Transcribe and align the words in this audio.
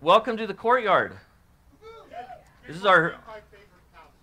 welcome 0.00 0.36
to 0.36 0.46
the 0.46 0.54
courtyard. 0.54 1.16
This 2.66 2.76
is 2.76 2.84
our 2.84 3.16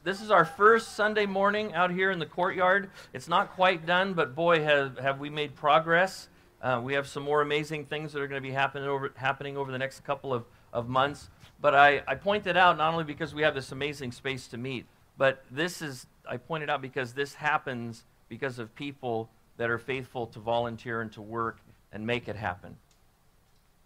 this 0.04 0.22
is 0.22 0.30
our 0.30 0.46
first 0.46 0.96
Sunday 0.96 1.26
morning 1.26 1.74
out 1.74 1.92
here 1.92 2.12
in 2.12 2.20
the 2.20 2.28
courtyard. 2.28 2.92
It's 3.12 3.28
not 3.28 3.56
quite 3.56 3.88
done, 3.88 4.14
but 4.14 4.36
boy, 4.36 4.62
have, 4.62 5.00
have 5.00 5.20
we 5.20 5.32
made 5.32 5.56
progress. 5.56 6.28
Uh, 6.62 6.80
we 6.84 6.94
have 6.94 7.08
some 7.08 7.24
more 7.24 7.42
amazing 7.42 7.86
things 7.86 8.14
that 8.14 8.22
are 8.22 8.28
going 8.28 8.42
to 8.42 8.48
be 8.48 8.54
happening 8.54 8.88
over, 8.88 9.12
happening 9.16 9.58
over 9.58 9.72
the 9.72 9.80
next 9.80 10.04
couple 10.04 10.32
of, 10.32 10.46
of 10.72 10.88
months. 10.88 11.32
But 11.60 11.74
I, 11.74 12.04
I 12.08 12.14
pointed 12.14 12.56
out 12.56 12.78
not 12.78 12.94
only 12.94 13.04
because 13.04 13.34
we 13.34 13.42
have 13.42 13.56
this 13.56 13.72
amazing 13.72 14.12
space 14.12 14.48
to 14.50 14.58
meet, 14.60 14.86
but 15.18 15.44
this 15.50 15.82
is, 15.82 16.06
I 16.30 16.38
pointed 16.38 16.70
out 16.70 16.84
because 16.84 17.14
this 17.14 17.34
happens 17.34 18.04
because 18.30 18.60
of 18.60 18.76
people 18.76 19.32
that 19.58 19.72
are 19.72 19.80
faithful 19.80 20.28
to 20.28 20.40
volunteer 20.40 21.02
and 21.02 21.12
to 21.14 21.22
work 21.24 21.58
and 21.92 22.06
make 22.06 22.28
it 22.28 22.36
happen. 22.36 22.78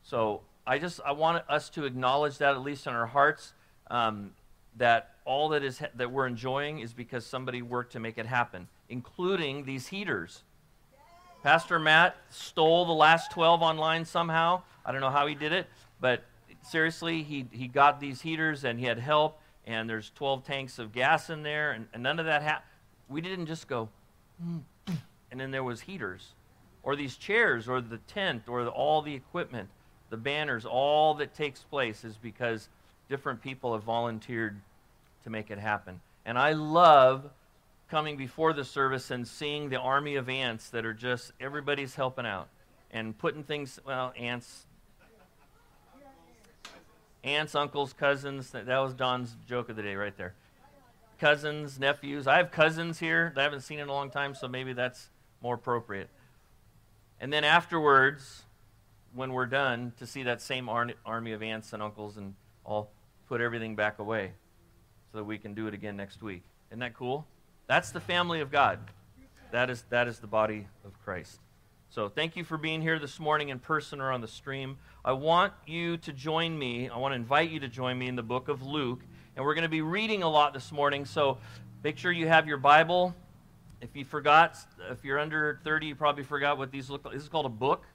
So 0.04 0.42
I 0.70 0.78
just, 0.78 1.00
I 1.04 1.14
want 1.14 1.44
us 1.50 1.68
to 1.72 1.86
acknowledge 1.86 2.38
that 2.38 2.52
at 2.52 2.62
least 2.62 2.86
in 2.86 2.94
our 2.94 3.08
hearts. 3.08 3.54
Um, 3.90 4.34
that 4.78 5.16
all 5.26 5.50
that 5.50 5.64
is 5.64 5.82
that 5.96 6.12
we're 6.12 6.28
enjoying 6.28 6.80
is 6.80 6.94
because 6.94 7.26
somebody 7.26 7.64
worked 7.64 7.94
to 7.94 8.00
make 8.00 8.20
it 8.20 8.28
happen, 8.28 8.68
including 8.88 9.66
these 9.66 9.88
heaters. 9.88 10.44
Pastor 11.42 11.80
Matt 11.80 12.16
stole 12.30 12.86
the 12.86 12.94
last 12.94 13.32
12 13.32 13.64
online 13.64 14.06
somehow. 14.06 14.62
I 14.86 14.92
don't 14.92 15.02
know 15.02 15.10
how 15.10 15.26
he 15.26 15.34
did 15.34 15.54
it, 15.54 15.66
but 16.00 16.24
seriously, 16.62 17.24
he, 17.24 17.48
he 17.52 17.68
got 17.68 18.00
these 18.00 18.22
heaters 18.22 18.64
and 18.64 18.80
he 18.80 18.86
had 18.86 19.00
help, 19.00 19.42
and 19.66 19.90
there's 19.90 20.12
12 20.12 20.44
tanks 20.44 20.78
of 20.78 20.92
gas 20.92 21.32
in 21.32 21.42
there, 21.42 21.72
and, 21.72 21.88
and 21.96 22.04
none 22.04 22.20
of 22.20 22.28
that 22.28 22.44
happened. 22.44 22.70
We 23.08 23.22
didn't 23.22 23.48
just 23.48 23.68
go, 23.68 23.90
mm, 24.46 24.62
and 25.32 25.40
then 25.40 25.50
there 25.50 25.64
was 25.64 25.82
heaters, 25.82 26.36
or 26.84 26.96
these 26.96 27.18
chairs, 27.18 27.68
or 27.68 27.82
the 27.82 27.98
tent, 27.98 28.44
or 28.48 28.64
the, 28.64 28.70
all 28.70 29.02
the 29.02 29.16
equipment, 29.16 29.70
the 30.10 30.18
banners, 30.18 30.66
all 30.66 31.16
that 31.16 31.34
takes 31.34 31.62
place 31.62 32.04
is 32.04 32.18
because 32.18 32.70
different 33.10 33.42
people 33.42 33.74
have 33.74 33.84
volunteered 33.84 34.60
to 35.24 35.30
make 35.30 35.52
it 35.52 35.60
happen. 35.60 36.02
And 36.26 36.38
I 36.38 36.54
love 36.54 37.30
coming 37.90 38.18
before 38.18 38.54
the 38.54 38.64
service 38.64 39.12
and 39.12 39.28
seeing 39.28 39.70
the 39.70 39.80
army 39.80 40.16
of 40.16 40.30
ants 40.30 40.70
that 40.70 40.86
are 40.86 40.94
just 40.94 41.32
everybody's 41.40 41.96
helping 41.96 42.26
out 42.26 42.48
and 42.92 43.18
putting 43.18 43.44
things, 43.44 43.80
well, 43.86 44.14
ants, 44.18 44.66
aunts, 47.24 47.56
uncles, 47.56 47.94
cousins. 47.94 48.52
That 48.52 48.68
was 48.68 48.94
Don's 48.94 49.36
joke 49.48 49.70
of 49.70 49.76
the 49.76 49.84
day 49.84 49.96
right 49.96 50.16
there. 50.18 50.34
Cousins, 51.20 51.80
nephews. 51.80 52.28
I 52.28 52.38
have 52.38 52.52
cousins 52.52 53.00
here 53.00 53.32
that 53.36 53.42
I 53.42 53.44
haven't 53.44 53.62
seen 53.62 53.80
in 53.80 53.90
a 53.90 53.94
long 53.94 54.10
time, 54.10 54.34
so 54.36 54.48
maybe 54.48 54.74
that's 54.74 55.10
more 55.42 55.56
appropriate. 55.56 56.10
And 57.20 57.34
then 57.34 57.44
afterwards, 57.44 58.44
when 59.14 59.34
we're 59.34 59.46
done, 59.46 59.94
to 59.98 60.06
see 60.06 60.24
that 60.24 60.42
same 60.42 60.70
ar- 60.70 60.92
army 61.06 61.32
of 61.32 61.42
aunts 61.42 61.74
and 61.74 61.82
uncles 61.82 62.18
and 62.18 62.36
all 62.64 62.92
put 63.28 63.42
everything 63.42 63.76
back 63.76 64.00
away 64.00 64.34
so 65.12 65.18
that 65.18 65.24
we 65.24 65.38
can 65.38 65.54
do 65.54 65.68
it 65.68 65.74
again 65.74 65.98
next 65.98 66.22
week. 66.22 66.44
Isn't 66.70 66.80
that 66.80 66.94
cool? 66.94 67.26
That's 67.68 67.92
the 67.92 68.00
family 68.00 68.42
of 68.42 68.52
God. 68.52 68.80
That 69.52 69.70
is, 69.70 69.84
that 69.90 70.08
is 70.08 70.20
the 70.20 70.28
body 70.28 70.68
of 70.86 71.00
Christ. 71.04 71.40
So 71.92 72.08
thank 72.08 72.36
you 72.36 72.44
for 72.44 72.58
being 72.58 72.82
here 72.82 73.00
this 73.00 73.20
morning 73.20 73.50
in 73.50 73.58
person 73.58 74.00
or 74.00 74.12
on 74.12 74.22
the 74.22 74.28
stream. 74.28 74.78
I 75.04 75.14
want 75.14 75.54
you 75.66 75.98
to 75.98 76.14
join 76.14 76.58
me. 76.58 76.88
I 76.88 76.98
want 76.98 77.14
to 77.14 77.16
invite 77.16 77.50
you 77.50 77.60
to 77.62 77.68
join 77.68 77.98
me 77.98 78.08
in 78.08 78.16
the 78.16 78.24
book 78.24 78.48
of 78.48 78.62
Luke. 78.62 79.02
And 79.36 79.44
we're 79.44 79.56
going 79.56 79.64
to 79.64 79.70
be 79.70 79.82
reading 79.82 80.22
a 80.22 80.30
lot 80.30 80.54
this 80.54 80.72
morning. 80.72 81.06
So 81.06 81.40
make 81.84 81.98
sure 81.98 82.12
you 82.12 82.28
have 82.28 82.48
your 82.48 82.58
Bible. 82.58 83.16
If 83.82 83.96
you 83.96 84.06
forgot, 84.06 84.56
if 84.92 85.04
you're 85.04 85.18
under 85.18 85.60
30, 85.64 85.88
you 85.88 85.96
probably 85.96 86.24
forgot 86.24 86.60
what 86.60 86.72
these 86.72 86.92
look 86.92 87.06
like. 87.06 87.16
This 87.16 87.24
is 87.24 87.30
called 87.30 87.48
a 87.48 87.50
book. 87.50 87.86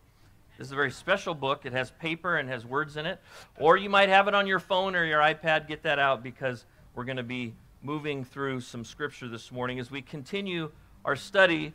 This 0.56 0.69
is 0.69 0.72
a 0.72 0.77
very 0.77 0.92
special 0.92 1.34
book. 1.34 1.66
It 1.66 1.72
has 1.72 1.91
paper 1.91 2.36
and 2.36 2.48
has 2.48 2.64
words 2.64 2.97
in 2.97 3.06
it. 3.06 3.20
Or 3.58 3.77
you 3.77 3.91
might 3.91 4.08
have 4.08 4.28
it 4.28 4.34
on 4.34 4.47
your 4.47 4.60
phone 4.60 4.94
or 4.94 5.05
your 5.05 5.20
iPad. 5.20 5.66
Get 5.66 5.83
that 5.83 5.98
out 5.98 6.22
because 6.22 6.64
we're 6.94 7.05
going 7.05 7.16
to 7.16 7.24
be 7.24 7.55
moving 7.83 8.24
through 8.24 8.60
some 8.60 8.84
scripture 8.84 9.27
this 9.27 9.50
morning 9.50 9.80
as 9.80 9.91
we 9.91 10.00
continue 10.00 10.70
our 11.04 11.16
study 11.16 11.75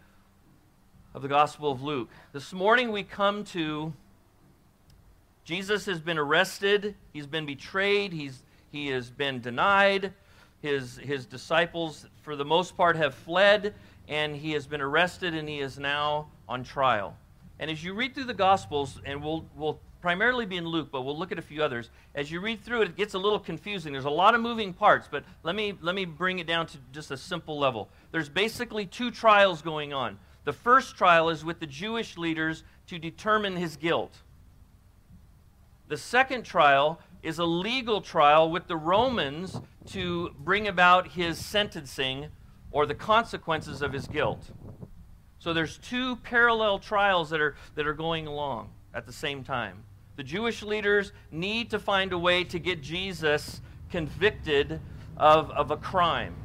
of 1.13 1.21
the 1.21 1.27
Gospel 1.27 1.71
of 1.71 1.83
Luke. 1.83 2.09
This 2.31 2.53
morning 2.53 2.93
we 2.93 3.03
come 3.03 3.43
to 3.45 3.91
Jesus 5.43 5.85
has 5.85 5.99
been 5.99 6.17
arrested, 6.17 6.95
he's 7.11 7.27
been 7.27 7.45
betrayed, 7.45 8.13
he's, 8.13 8.43
he 8.71 8.87
has 8.87 9.09
been 9.09 9.41
denied. 9.41 10.13
His, 10.61 10.97
his 10.97 11.25
disciples, 11.25 12.05
for 12.21 12.35
the 12.35 12.43
most 12.43 12.75
part, 12.75 12.97
have 12.97 13.15
fled, 13.15 13.73
and 14.07 14.35
he 14.35 14.51
has 14.51 14.67
been 14.67 14.81
arrested 14.81 15.33
and 15.33 15.47
he 15.47 15.59
is 15.59 15.79
now 15.79 16.27
on 16.47 16.63
trial. 16.63 17.15
And 17.59 17.69
as 17.69 17.83
you 17.83 17.93
read 17.93 18.15
through 18.15 18.25
the 18.25 18.33
Gospels, 18.33 19.01
and 19.05 19.21
we'll, 19.21 19.45
we'll 19.55 19.79
primarily 20.01 20.45
be 20.45 20.57
in 20.57 20.65
Luke, 20.65 20.89
but 20.91 21.01
we'll 21.01 21.17
look 21.17 21.31
at 21.31 21.39
a 21.39 21.41
few 21.41 21.61
others. 21.61 21.89
As 22.15 22.31
you 22.31 22.39
read 22.39 22.63
through 22.63 22.83
it, 22.83 22.89
it 22.89 22.95
gets 22.95 23.13
a 23.13 23.19
little 23.19 23.39
confusing. 23.39 23.91
There's 23.91 24.05
a 24.05 24.09
lot 24.09 24.33
of 24.33 24.41
moving 24.41 24.73
parts, 24.73 25.07
but 25.11 25.25
let 25.43 25.55
me, 25.55 25.73
let 25.81 25.93
me 25.93 26.05
bring 26.05 26.39
it 26.39 26.47
down 26.47 26.67
to 26.67 26.77
just 26.93 27.11
a 27.11 27.17
simple 27.17 27.59
level. 27.59 27.89
There's 28.11 28.29
basically 28.29 28.85
two 28.85 29.11
trials 29.11 29.61
going 29.61 29.93
on. 29.93 30.17
The 30.45 30.53
first 30.53 30.95
trial 30.95 31.29
is 31.29 31.43
with 31.43 31.59
the 31.59 31.67
Jewish 31.67 32.17
leaders 32.17 32.63
to 32.87 32.97
determine 32.97 33.57
his 33.57 33.75
guilt. 33.75 34.15
The 35.89 35.97
second 35.97 36.43
trial 36.43 37.01
is 37.21 37.39
a 37.39 37.45
legal 37.45 37.99
trial 37.99 38.49
with 38.49 38.67
the 38.67 38.77
Romans 38.77 39.59
to 39.87 40.33
bring 40.39 40.67
about 40.67 41.09
his 41.09 41.43
sentencing 41.43 42.27
or 42.71 42.85
the 42.85 42.95
consequences 42.95 43.81
of 43.81 43.91
his 43.91 44.07
guilt. 44.07 44.51
So 45.39 45.53
there's 45.53 45.77
two 45.77 46.17
parallel 46.17 46.79
trials 46.79 47.29
that 47.29 47.39
are, 47.39 47.55
that 47.75 47.87
are 47.87 47.93
going 47.93 48.27
along 48.27 48.69
at 48.93 49.05
the 49.05 49.13
same 49.13 49.43
time. 49.43 49.83
The 50.17 50.23
Jewish 50.23 50.63
leaders 50.63 51.13
need 51.31 51.69
to 51.69 51.79
find 51.79 52.11
a 52.11 52.17
way 52.17 52.43
to 52.43 52.59
get 52.59 52.81
Jesus 52.81 53.61
convicted 53.89 54.81
of, 55.15 55.49
of 55.51 55.71
a 55.71 55.77
crime, 55.77 56.35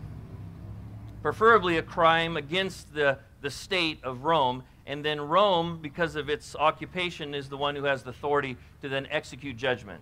preferably 1.23 1.79
a 1.79 1.83
crime 1.83 2.37
against 2.37 2.95
the, 2.95 3.19
the 3.41 3.51
state 3.51 3.99
of 4.05 4.25
Rome. 4.25 4.63
And 4.87 5.05
then 5.05 5.21
Rome, 5.21 5.81
because 5.83 6.15
of 6.15 6.29
its 6.29 6.55
occupation, 6.55 7.35
is 7.35 7.49
the 7.49 7.57
one 7.57 7.75
who 7.75 7.85
has 7.85 8.05
the 8.05 8.11
authority 8.11 8.57
to 8.83 8.89
then 8.89 9.09
execute 9.11 9.57
judgment. 9.57 10.01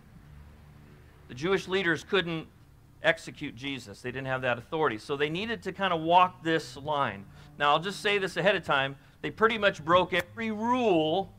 The 1.28 1.34
Jewish 1.34 1.66
leaders 1.66 2.04
couldn't 2.04 2.46
execute 3.02 3.56
Jesus, 3.56 4.00
they 4.00 4.10
didn't 4.10 4.26
have 4.26 4.42
that 4.42 4.58
authority. 4.58 4.98
So 4.98 5.16
they 5.16 5.30
needed 5.30 5.62
to 5.62 5.72
kind 5.72 5.92
of 5.92 6.02
walk 6.02 6.44
this 6.44 6.76
line. 6.76 7.24
Now, 7.58 7.70
I'll 7.70 7.80
just 7.80 8.00
say 8.00 8.18
this 8.18 8.36
ahead 8.36 8.56
of 8.56 8.64
time. 8.64 8.96
They 9.20 9.30
pretty 9.30 9.58
much 9.58 9.84
broke 9.84 10.12
every 10.12 10.50
rule 10.50 11.32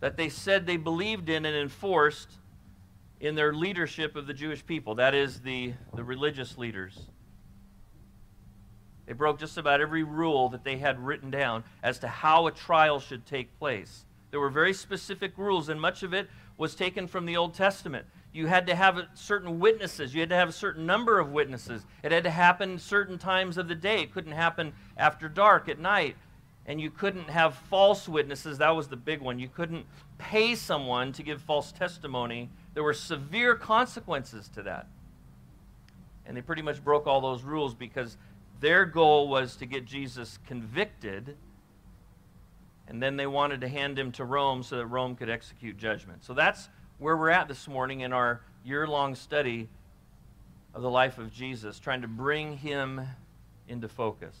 that 0.00 0.16
they 0.16 0.28
said 0.28 0.66
they 0.66 0.76
believed 0.76 1.28
in 1.28 1.44
and 1.44 1.56
enforced 1.56 2.30
in 3.20 3.34
their 3.34 3.52
leadership 3.52 4.16
of 4.16 4.26
the 4.26 4.34
Jewish 4.34 4.64
people. 4.66 4.96
That 4.96 5.14
is, 5.14 5.40
the, 5.40 5.74
the 5.94 6.04
religious 6.04 6.58
leaders. 6.58 6.98
They 9.06 9.12
broke 9.12 9.38
just 9.38 9.58
about 9.58 9.80
every 9.80 10.02
rule 10.02 10.48
that 10.50 10.64
they 10.64 10.78
had 10.78 10.98
written 10.98 11.30
down 11.30 11.64
as 11.82 11.98
to 12.00 12.08
how 12.08 12.46
a 12.46 12.52
trial 12.52 13.00
should 13.00 13.26
take 13.26 13.58
place. 13.58 14.06
There 14.30 14.40
were 14.40 14.50
very 14.50 14.72
specific 14.72 15.36
rules, 15.36 15.68
and 15.68 15.80
much 15.80 16.02
of 16.02 16.14
it 16.14 16.28
was 16.56 16.74
taken 16.74 17.06
from 17.06 17.26
the 17.26 17.36
Old 17.36 17.54
Testament 17.54 18.06
you 18.32 18.46
had 18.46 18.66
to 18.68 18.74
have 18.74 18.98
certain 19.14 19.58
witnesses. 19.58 20.14
You 20.14 20.20
had 20.20 20.30
to 20.30 20.36
have 20.36 20.48
a 20.48 20.52
certain 20.52 20.86
number 20.86 21.18
of 21.18 21.30
witnesses. 21.30 21.84
It 22.02 22.12
had 22.12 22.24
to 22.24 22.30
happen 22.30 22.78
certain 22.78 23.18
times 23.18 23.58
of 23.58 23.68
the 23.68 23.74
day. 23.74 24.00
It 24.00 24.12
couldn't 24.12 24.32
happen 24.32 24.72
after 24.96 25.28
dark 25.28 25.68
at 25.68 25.78
night. 25.78 26.16
And 26.64 26.80
you 26.80 26.90
couldn't 26.90 27.28
have 27.28 27.54
false 27.54 28.08
witnesses. 28.08 28.58
That 28.58 28.70
was 28.70 28.88
the 28.88 28.96
big 28.96 29.20
one. 29.20 29.38
You 29.38 29.48
couldn't 29.48 29.84
pay 30.16 30.54
someone 30.54 31.12
to 31.12 31.22
give 31.22 31.42
false 31.42 31.72
testimony. 31.72 32.48
There 32.72 32.82
were 32.82 32.94
severe 32.94 33.54
consequences 33.54 34.48
to 34.54 34.62
that. 34.62 34.86
And 36.24 36.36
they 36.36 36.40
pretty 36.40 36.62
much 36.62 36.82
broke 36.82 37.06
all 37.06 37.20
those 37.20 37.42
rules 37.42 37.74
because 37.74 38.16
their 38.60 38.86
goal 38.86 39.28
was 39.28 39.56
to 39.56 39.66
get 39.66 39.84
Jesus 39.84 40.38
convicted. 40.46 41.36
And 42.88 43.02
then 43.02 43.16
they 43.16 43.26
wanted 43.26 43.60
to 43.62 43.68
hand 43.68 43.98
him 43.98 44.12
to 44.12 44.24
Rome 44.24 44.62
so 44.62 44.76
that 44.76 44.86
Rome 44.86 45.16
could 45.16 45.28
execute 45.28 45.76
judgment. 45.76 46.24
So 46.24 46.32
that's 46.32 46.68
where 47.02 47.16
we're 47.16 47.30
at 47.30 47.48
this 47.48 47.66
morning 47.66 48.02
in 48.02 48.12
our 48.12 48.40
year 48.64 48.86
long 48.86 49.16
study 49.16 49.68
of 50.72 50.82
the 50.82 50.88
life 50.88 51.18
of 51.18 51.32
Jesus, 51.32 51.80
trying 51.80 52.00
to 52.00 52.06
bring 52.06 52.56
him 52.56 53.00
into 53.66 53.88
focus. 53.88 54.36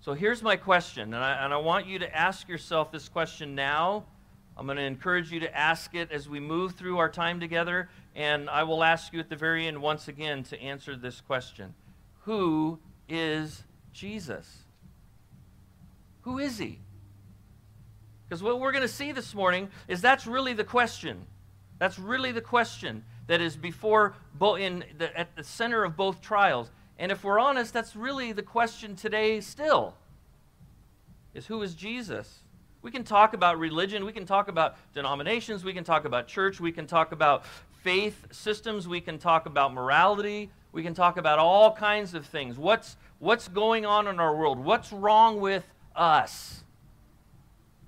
So 0.00 0.12
here's 0.12 0.42
my 0.42 0.56
question, 0.56 1.14
and 1.14 1.24
I, 1.24 1.42
and 1.42 1.54
I 1.54 1.56
want 1.56 1.86
you 1.86 1.98
to 2.00 2.14
ask 2.14 2.50
yourself 2.50 2.92
this 2.92 3.08
question 3.08 3.54
now. 3.54 4.04
I'm 4.58 4.66
going 4.66 4.76
to 4.76 4.84
encourage 4.84 5.32
you 5.32 5.40
to 5.40 5.56
ask 5.56 5.94
it 5.94 6.12
as 6.12 6.28
we 6.28 6.38
move 6.38 6.74
through 6.74 6.98
our 6.98 7.08
time 7.08 7.40
together, 7.40 7.88
and 8.14 8.50
I 8.50 8.64
will 8.64 8.84
ask 8.84 9.14
you 9.14 9.20
at 9.20 9.30
the 9.30 9.36
very 9.36 9.66
end 9.66 9.80
once 9.80 10.06
again 10.06 10.42
to 10.44 10.60
answer 10.60 10.96
this 10.96 11.22
question 11.22 11.72
Who 12.24 12.78
is 13.08 13.64
Jesus? 13.94 14.64
Who 16.22 16.40
is 16.40 16.58
he? 16.58 16.78
Because 18.28 18.42
what 18.42 18.60
we're 18.60 18.72
going 18.72 18.82
to 18.82 18.88
see 18.88 19.12
this 19.12 19.34
morning 19.34 19.70
is 19.88 20.02
that's 20.02 20.26
really 20.26 20.52
the 20.52 20.64
question. 20.64 21.24
That's 21.78 21.98
really 21.98 22.32
the 22.32 22.40
question 22.40 23.04
that 23.26 23.40
is 23.40 23.56
before 23.56 24.14
in 24.58 24.84
the, 24.98 25.18
at 25.18 25.34
the 25.36 25.44
center 25.44 25.84
of 25.84 25.96
both 25.96 26.20
trials. 26.20 26.70
And 26.98 27.12
if 27.12 27.24
we're 27.24 27.38
honest, 27.38 27.72
that's 27.72 27.94
really 27.94 28.32
the 28.32 28.42
question 28.42 28.96
today 28.96 29.40
still. 29.40 29.94
Is 31.34 31.46
who 31.46 31.60
is 31.62 31.74
Jesus? 31.74 32.40
We 32.80 32.90
can 32.90 33.04
talk 33.04 33.34
about 33.34 33.58
religion, 33.58 34.04
we 34.04 34.12
can 34.12 34.26
talk 34.26 34.48
about 34.48 34.76
denominations, 34.94 35.64
we 35.64 35.72
can 35.72 35.84
talk 35.84 36.04
about 36.04 36.28
church, 36.28 36.60
we 36.60 36.70
can 36.70 36.86
talk 36.86 37.12
about 37.12 37.44
faith 37.82 38.26
systems, 38.30 38.86
we 38.86 39.00
can 39.00 39.18
talk 39.18 39.46
about 39.46 39.74
morality, 39.74 40.50
we 40.72 40.82
can 40.82 40.94
talk 40.94 41.16
about 41.16 41.38
all 41.38 41.74
kinds 41.74 42.14
of 42.14 42.24
things. 42.24 42.56
What's, 42.56 42.96
what's 43.18 43.48
going 43.48 43.84
on 43.84 44.06
in 44.06 44.20
our 44.20 44.36
world? 44.36 44.58
What's 44.58 44.92
wrong 44.92 45.40
with 45.40 45.64
us? 45.96 46.62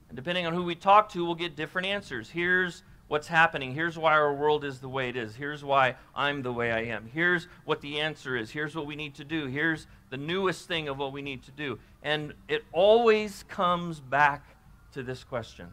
And 0.09 0.17
depending 0.17 0.47
on 0.47 0.53
who 0.53 0.65
we 0.65 0.75
talk 0.75 1.11
to, 1.11 1.25
we'll 1.25 1.35
get 1.35 1.55
different 1.55 1.87
answers. 1.87 2.29
Here's 2.29 2.83
what's 3.09 3.27
happening. 3.29 3.75
Here's 3.75 3.99
why 3.99 4.13
our 4.13 4.35
world 4.35 4.65
is 4.65 4.81
the 4.81 4.89
way 4.89 5.09
it 5.09 5.17
is. 5.17 5.35
Here's 5.35 5.65
why 5.65 5.97
I'm 6.15 6.43
the 6.43 6.53
way 6.53 6.71
I 6.71 6.85
am. 6.85 7.11
Here's 7.13 7.49
what 7.65 7.81
the 7.81 8.01
answer 8.01 8.37
is. 8.37 8.51
Here's 8.51 8.77
what 8.77 8.87
we 8.87 8.97
need 8.97 9.15
to 9.17 9.25
do. 9.25 9.47
Here's 9.47 9.87
the 10.11 10.17
newest 10.17 10.69
thing 10.69 10.89
of 10.89 10.99
what 10.99 11.13
we 11.13 11.23
need 11.23 11.43
to 11.45 11.51
do. 11.51 11.79
And 12.03 12.35
it 12.49 12.65
always 12.73 13.45
comes 13.49 13.99
back 13.99 14.45
to 14.93 15.03
this 15.03 15.25
question. 15.25 15.69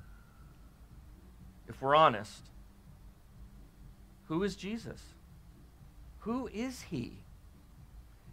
If 1.67 1.81
we're 1.81 1.95
honest, 1.95 2.43
who 4.27 4.43
is 4.43 4.55
Jesus? 4.55 5.01
Who 6.19 6.47
is 6.47 6.81
he? 6.83 7.19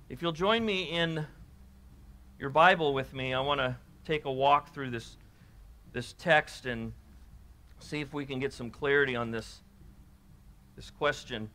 If 0.09 0.23
you'll 0.23 0.33
join 0.33 0.65
me 0.65 0.85
in 0.85 1.27
your 2.39 2.51
Bible 2.51 2.95
with 2.95 3.13
me, 3.15 3.35
I 3.35 3.41
want 3.41 3.61
to 3.61 3.77
take 4.05 4.25
a 4.25 4.33
walk 4.33 4.73
through 4.73 4.91
this, 4.91 5.17
this 5.93 6.15
text 6.19 6.67
and 6.67 6.93
see 7.83 8.01
if 8.01 8.13
we 8.13 8.25
can 8.25 8.39
get 8.39 8.53
some 8.53 8.71
clarity 8.71 9.17
on 9.17 9.31
this, 9.31 9.61
this 10.77 10.91
question. 10.91 11.51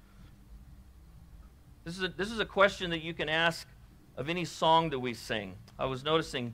This 1.83 1.97
is, 1.97 2.03
a, 2.03 2.07
this 2.09 2.31
is 2.31 2.39
a 2.39 2.45
question 2.45 2.89
that 2.89 3.01
you 3.01 3.13
can 3.13 3.29
ask 3.29 3.67
of 4.17 4.29
any 4.29 4.45
song 4.45 4.89
that 4.89 4.99
we 4.99 5.13
sing. 5.13 5.55
I 5.79 5.85
was 5.85 6.03
noticing, 6.03 6.53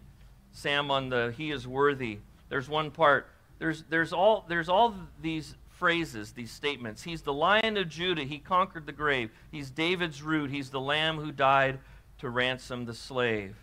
Sam, 0.52 0.92
on 0.92 1.10
the 1.10 1.34
He 1.36 1.52
is 1.52 1.68
Worthy, 1.68 2.20
there's 2.50 2.70
one 2.70 2.92
part. 2.92 3.28
There's, 3.58 3.84
there's, 3.90 4.14
all, 4.14 4.46
there's 4.48 4.70
all 4.70 4.94
these 5.22 5.56
phrases, 5.70 6.34
these 6.34 6.52
statements. 6.52 7.02
He's 7.02 7.24
the 7.24 7.34
lion 7.34 7.78
of 7.78 7.90
Judah. 7.90 8.24
He 8.24 8.38
conquered 8.38 8.86
the 8.86 8.92
grave. 8.92 9.32
He's 9.52 9.72
David's 9.72 10.22
root. 10.22 10.52
He's 10.52 10.70
the 10.70 10.80
lamb 10.80 11.18
who 11.18 11.32
died 11.32 11.80
to 12.20 12.30
ransom 12.30 12.86
the 12.86 12.94
slave. 12.94 13.56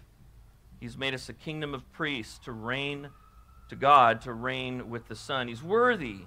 He's 0.81 0.97
made 0.97 1.15
us 1.15 1.29
a 1.29 1.33
kingdom 1.33 1.75
of 1.75 1.91
priests 1.93 2.39
to 2.41 2.53
reign 2.53 3.11
to 3.71 3.77
God, 3.77 4.21
to 4.23 4.33
reign 4.33 4.91
with 4.91 5.09
the 5.09 5.17
Son. 5.17 5.49
He's 5.49 5.63
worthy. 5.63 6.19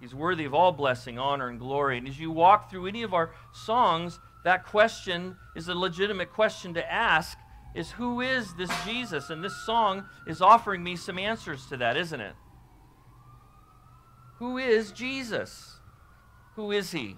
He's 0.00 0.14
worthy 0.14 0.44
of 0.44 0.54
all 0.54 0.72
blessing, 0.72 1.18
honor, 1.18 1.48
and 1.48 1.58
glory. 1.58 1.98
And 1.98 2.08
as 2.08 2.18
you 2.18 2.30
walk 2.30 2.70
through 2.70 2.86
any 2.86 3.02
of 3.02 3.14
our 3.14 3.30
songs, 3.52 4.18
that 4.44 4.66
question 4.66 5.36
is 5.54 5.68
a 5.68 5.74
legitimate 5.74 6.32
question 6.32 6.74
to 6.74 6.92
ask 6.92 7.38
is 7.72 7.92
who 7.92 8.20
is 8.20 8.52
this 8.54 8.70
Jesus? 8.84 9.30
And 9.30 9.44
this 9.44 9.54
song 9.64 10.04
is 10.26 10.42
offering 10.42 10.82
me 10.82 10.96
some 10.96 11.18
answers 11.18 11.66
to 11.66 11.76
that, 11.76 11.96
isn't 11.96 12.20
it? 12.20 12.34
Who 14.38 14.58
is 14.58 14.90
Jesus? 14.90 15.78
Who 16.56 16.72
is 16.72 16.90
he? 16.90 17.16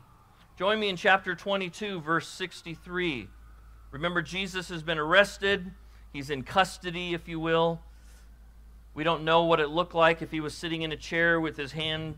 Join 0.58 0.78
me 0.78 0.90
in 0.90 0.96
chapter 0.96 1.34
22, 1.34 2.00
verse 2.00 2.28
63. 2.28 3.28
Remember, 3.92 4.20
Jesus 4.20 4.68
has 4.68 4.82
been 4.82 4.98
arrested. 4.98 5.70
He's 6.12 6.28
in 6.28 6.42
custody, 6.42 7.14
if 7.14 7.28
you 7.28 7.40
will. 7.40 7.80
We 8.94 9.04
don't 9.04 9.24
know 9.24 9.44
what 9.44 9.60
it 9.60 9.68
looked 9.68 9.94
like 9.94 10.20
if 10.20 10.30
he 10.30 10.40
was 10.40 10.54
sitting 10.54 10.82
in 10.82 10.92
a 10.92 10.96
chair 10.96 11.40
with 11.40 11.56
his 11.56 11.72
hand 11.72 12.14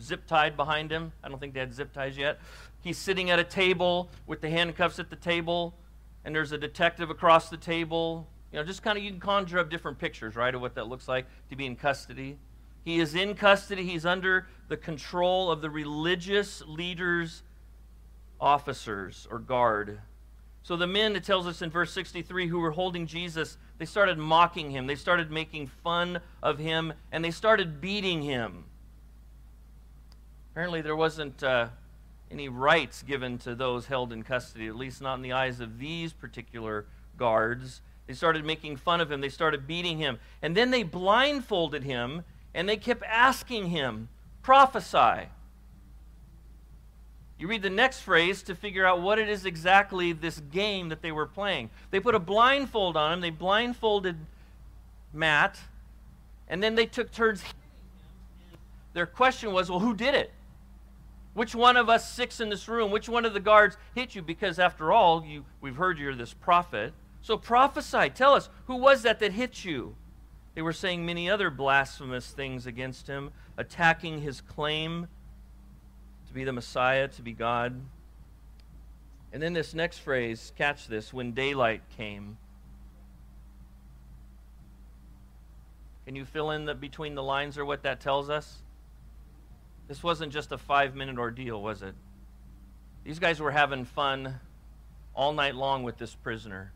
zip 0.00 0.26
tied 0.26 0.56
behind 0.56 0.90
him. 0.90 1.12
I 1.22 1.28
don't 1.28 1.38
think 1.38 1.54
they 1.54 1.60
had 1.60 1.74
zip 1.74 1.92
ties 1.92 2.16
yet. 2.16 2.38
He's 2.82 2.96
sitting 2.96 3.30
at 3.30 3.38
a 3.38 3.44
table 3.44 4.08
with 4.26 4.40
the 4.40 4.48
handcuffs 4.48 4.98
at 4.98 5.10
the 5.10 5.16
table, 5.16 5.74
and 6.24 6.34
there's 6.34 6.52
a 6.52 6.58
detective 6.58 7.10
across 7.10 7.50
the 7.50 7.56
table. 7.56 8.26
You 8.52 8.58
know, 8.58 8.64
just 8.64 8.82
kind 8.82 8.96
of 8.96 9.04
you 9.04 9.10
can 9.10 9.20
conjure 9.20 9.58
up 9.58 9.68
different 9.68 9.98
pictures, 9.98 10.36
right, 10.36 10.54
of 10.54 10.60
what 10.60 10.74
that 10.76 10.86
looks 10.86 11.06
like 11.06 11.26
to 11.50 11.56
be 11.56 11.66
in 11.66 11.76
custody. 11.76 12.38
He 12.84 12.98
is 12.98 13.14
in 13.14 13.34
custody. 13.34 13.84
He's 13.84 14.06
under 14.06 14.46
the 14.68 14.76
control 14.76 15.50
of 15.50 15.60
the 15.60 15.68
religious 15.68 16.62
leaders, 16.66 17.42
officers, 18.40 19.28
or 19.30 19.38
guard. 19.38 20.00
So 20.62 20.76
the 20.76 20.86
men, 20.86 21.16
it 21.16 21.24
tells 21.24 21.46
us 21.46 21.62
in 21.62 21.70
verse 21.70 21.92
63, 21.92 22.48
who 22.48 22.60
were 22.60 22.70
holding 22.70 23.06
Jesus, 23.06 23.58
they 23.80 23.86
started 23.86 24.18
mocking 24.18 24.70
him. 24.70 24.86
They 24.86 24.94
started 24.94 25.30
making 25.30 25.68
fun 25.68 26.20
of 26.42 26.58
him, 26.58 26.92
and 27.10 27.24
they 27.24 27.30
started 27.30 27.80
beating 27.80 28.20
him. 28.20 28.64
Apparently, 30.52 30.82
there 30.82 30.94
wasn't 30.94 31.42
uh, 31.42 31.68
any 32.30 32.50
rights 32.50 33.02
given 33.02 33.38
to 33.38 33.54
those 33.54 33.86
held 33.86 34.12
in 34.12 34.22
custody, 34.22 34.66
at 34.66 34.76
least 34.76 35.00
not 35.00 35.14
in 35.14 35.22
the 35.22 35.32
eyes 35.32 35.60
of 35.60 35.78
these 35.78 36.12
particular 36.12 36.84
guards. 37.16 37.80
They 38.06 38.12
started 38.12 38.44
making 38.44 38.76
fun 38.76 39.00
of 39.00 39.10
him. 39.10 39.22
They 39.22 39.30
started 39.30 39.66
beating 39.66 39.96
him. 39.96 40.18
And 40.42 40.54
then 40.54 40.70
they 40.70 40.82
blindfolded 40.82 41.82
him 41.82 42.24
and 42.52 42.68
they 42.68 42.76
kept 42.76 43.02
asking 43.04 43.68
him, 43.70 44.10
prophesy. 44.42 45.30
You 47.40 47.48
read 47.48 47.62
the 47.62 47.70
next 47.70 48.00
phrase 48.00 48.42
to 48.44 48.54
figure 48.54 48.84
out 48.84 49.00
what 49.00 49.18
it 49.18 49.30
is 49.30 49.46
exactly 49.46 50.12
this 50.12 50.40
game 50.52 50.90
that 50.90 51.00
they 51.00 51.10
were 51.10 51.24
playing. 51.24 51.70
They 51.90 51.98
put 51.98 52.14
a 52.14 52.18
blindfold 52.18 52.98
on 52.98 53.14
him, 53.14 53.20
they 53.22 53.30
blindfolded 53.30 54.16
Matt, 55.14 55.58
and 56.48 56.62
then 56.62 56.74
they 56.74 56.84
took 56.84 57.10
turns. 57.10 57.42
Their 58.92 59.06
question 59.06 59.54
was, 59.54 59.70
well, 59.70 59.80
who 59.80 59.94
did 59.94 60.14
it? 60.14 60.32
Which 61.32 61.54
one 61.54 61.78
of 61.78 61.88
us 61.88 62.12
six 62.12 62.40
in 62.40 62.50
this 62.50 62.68
room, 62.68 62.90
which 62.90 63.08
one 63.08 63.24
of 63.24 63.32
the 63.32 63.40
guards 63.40 63.78
hit 63.94 64.14
you? 64.14 64.20
Because 64.20 64.58
after 64.58 64.92
all, 64.92 65.24
you, 65.24 65.46
we've 65.62 65.76
heard 65.76 65.98
you're 65.98 66.14
this 66.14 66.34
prophet. 66.34 66.92
So 67.22 67.38
prophesy. 67.38 68.10
Tell 68.10 68.34
us, 68.34 68.50
who 68.66 68.76
was 68.76 69.00
that 69.02 69.18
that 69.20 69.32
hit 69.32 69.64
you? 69.64 69.94
They 70.54 70.60
were 70.60 70.74
saying 70.74 71.06
many 71.06 71.30
other 71.30 71.48
blasphemous 71.48 72.32
things 72.32 72.66
against 72.66 73.06
him, 73.06 73.30
attacking 73.56 74.20
his 74.20 74.42
claim 74.42 75.08
to 76.30 76.34
be 76.34 76.44
the 76.44 76.52
Messiah, 76.52 77.08
to 77.08 77.22
be 77.22 77.32
God. 77.32 77.80
And 79.32 79.42
then 79.42 79.52
this 79.52 79.74
next 79.74 79.98
phrase, 79.98 80.52
catch 80.56 80.86
this, 80.86 81.12
when 81.12 81.32
daylight 81.32 81.82
came. 81.96 82.38
Can 86.06 86.14
you 86.14 86.24
fill 86.24 86.52
in 86.52 86.66
the, 86.66 86.74
between 86.74 87.16
the 87.16 87.22
lines 87.22 87.58
or 87.58 87.64
what 87.64 87.82
that 87.82 88.00
tells 88.00 88.30
us? 88.30 88.58
This 89.88 90.04
wasn't 90.04 90.32
just 90.32 90.52
a 90.52 90.58
five 90.58 90.94
minute 90.94 91.18
ordeal, 91.18 91.60
was 91.60 91.82
it? 91.82 91.96
These 93.02 93.18
guys 93.18 93.40
were 93.40 93.50
having 93.50 93.84
fun 93.84 94.38
all 95.16 95.32
night 95.32 95.56
long 95.56 95.82
with 95.82 95.98
this 95.98 96.14
prisoner 96.14 96.72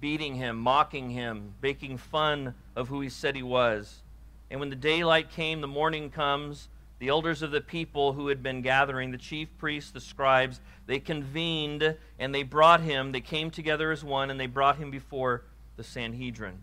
beating 0.00 0.34
him, 0.34 0.58
mocking 0.58 1.10
him, 1.10 1.54
making 1.62 1.96
fun 1.96 2.54
of 2.74 2.88
who 2.88 3.00
he 3.00 3.08
said 3.08 3.34
he 3.34 3.42
was. 3.42 4.02
And 4.50 4.60
when 4.60 4.70
the 4.70 4.76
daylight 4.76 5.30
came, 5.30 5.60
the 5.60 5.66
morning 5.66 6.10
comes, 6.10 6.68
the 6.98 7.08
elders 7.08 7.42
of 7.42 7.50
the 7.50 7.60
people 7.60 8.12
who 8.12 8.28
had 8.28 8.42
been 8.42 8.62
gathering, 8.62 9.10
the 9.10 9.18
chief 9.18 9.48
priests, 9.58 9.90
the 9.90 10.00
scribes, 10.00 10.60
they 10.86 10.98
convened 10.98 11.96
and 12.18 12.34
they 12.34 12.42
brought 12.42 12.80
him, 12.80 13.12
they 13.12 13.20
came 13.20 13.50
together 13.50 13.92
as 13.92 14.02
one, 14.02 14.30
and 14.30 14.40
they 14.40 14.46
brought 14.46 14.76
him 14.76 14.90
before 14.90 15.44
the 15.76 15.84
Sanhedrin. 15.84 16.62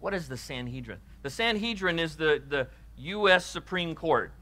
What 0.00 0.14
is 0.14 0.28
the 0.28 0.36
Sanhedrin? 0.36 0.98
The 1.22 1.30
Sanhedrin 1.30 1.98
is 1.98 2.16
the, 2.16 2.42
the 2.46 2.66
U.S. 2.98 3.46
Supreme 3.46 3.94
Court. 3.94 4.32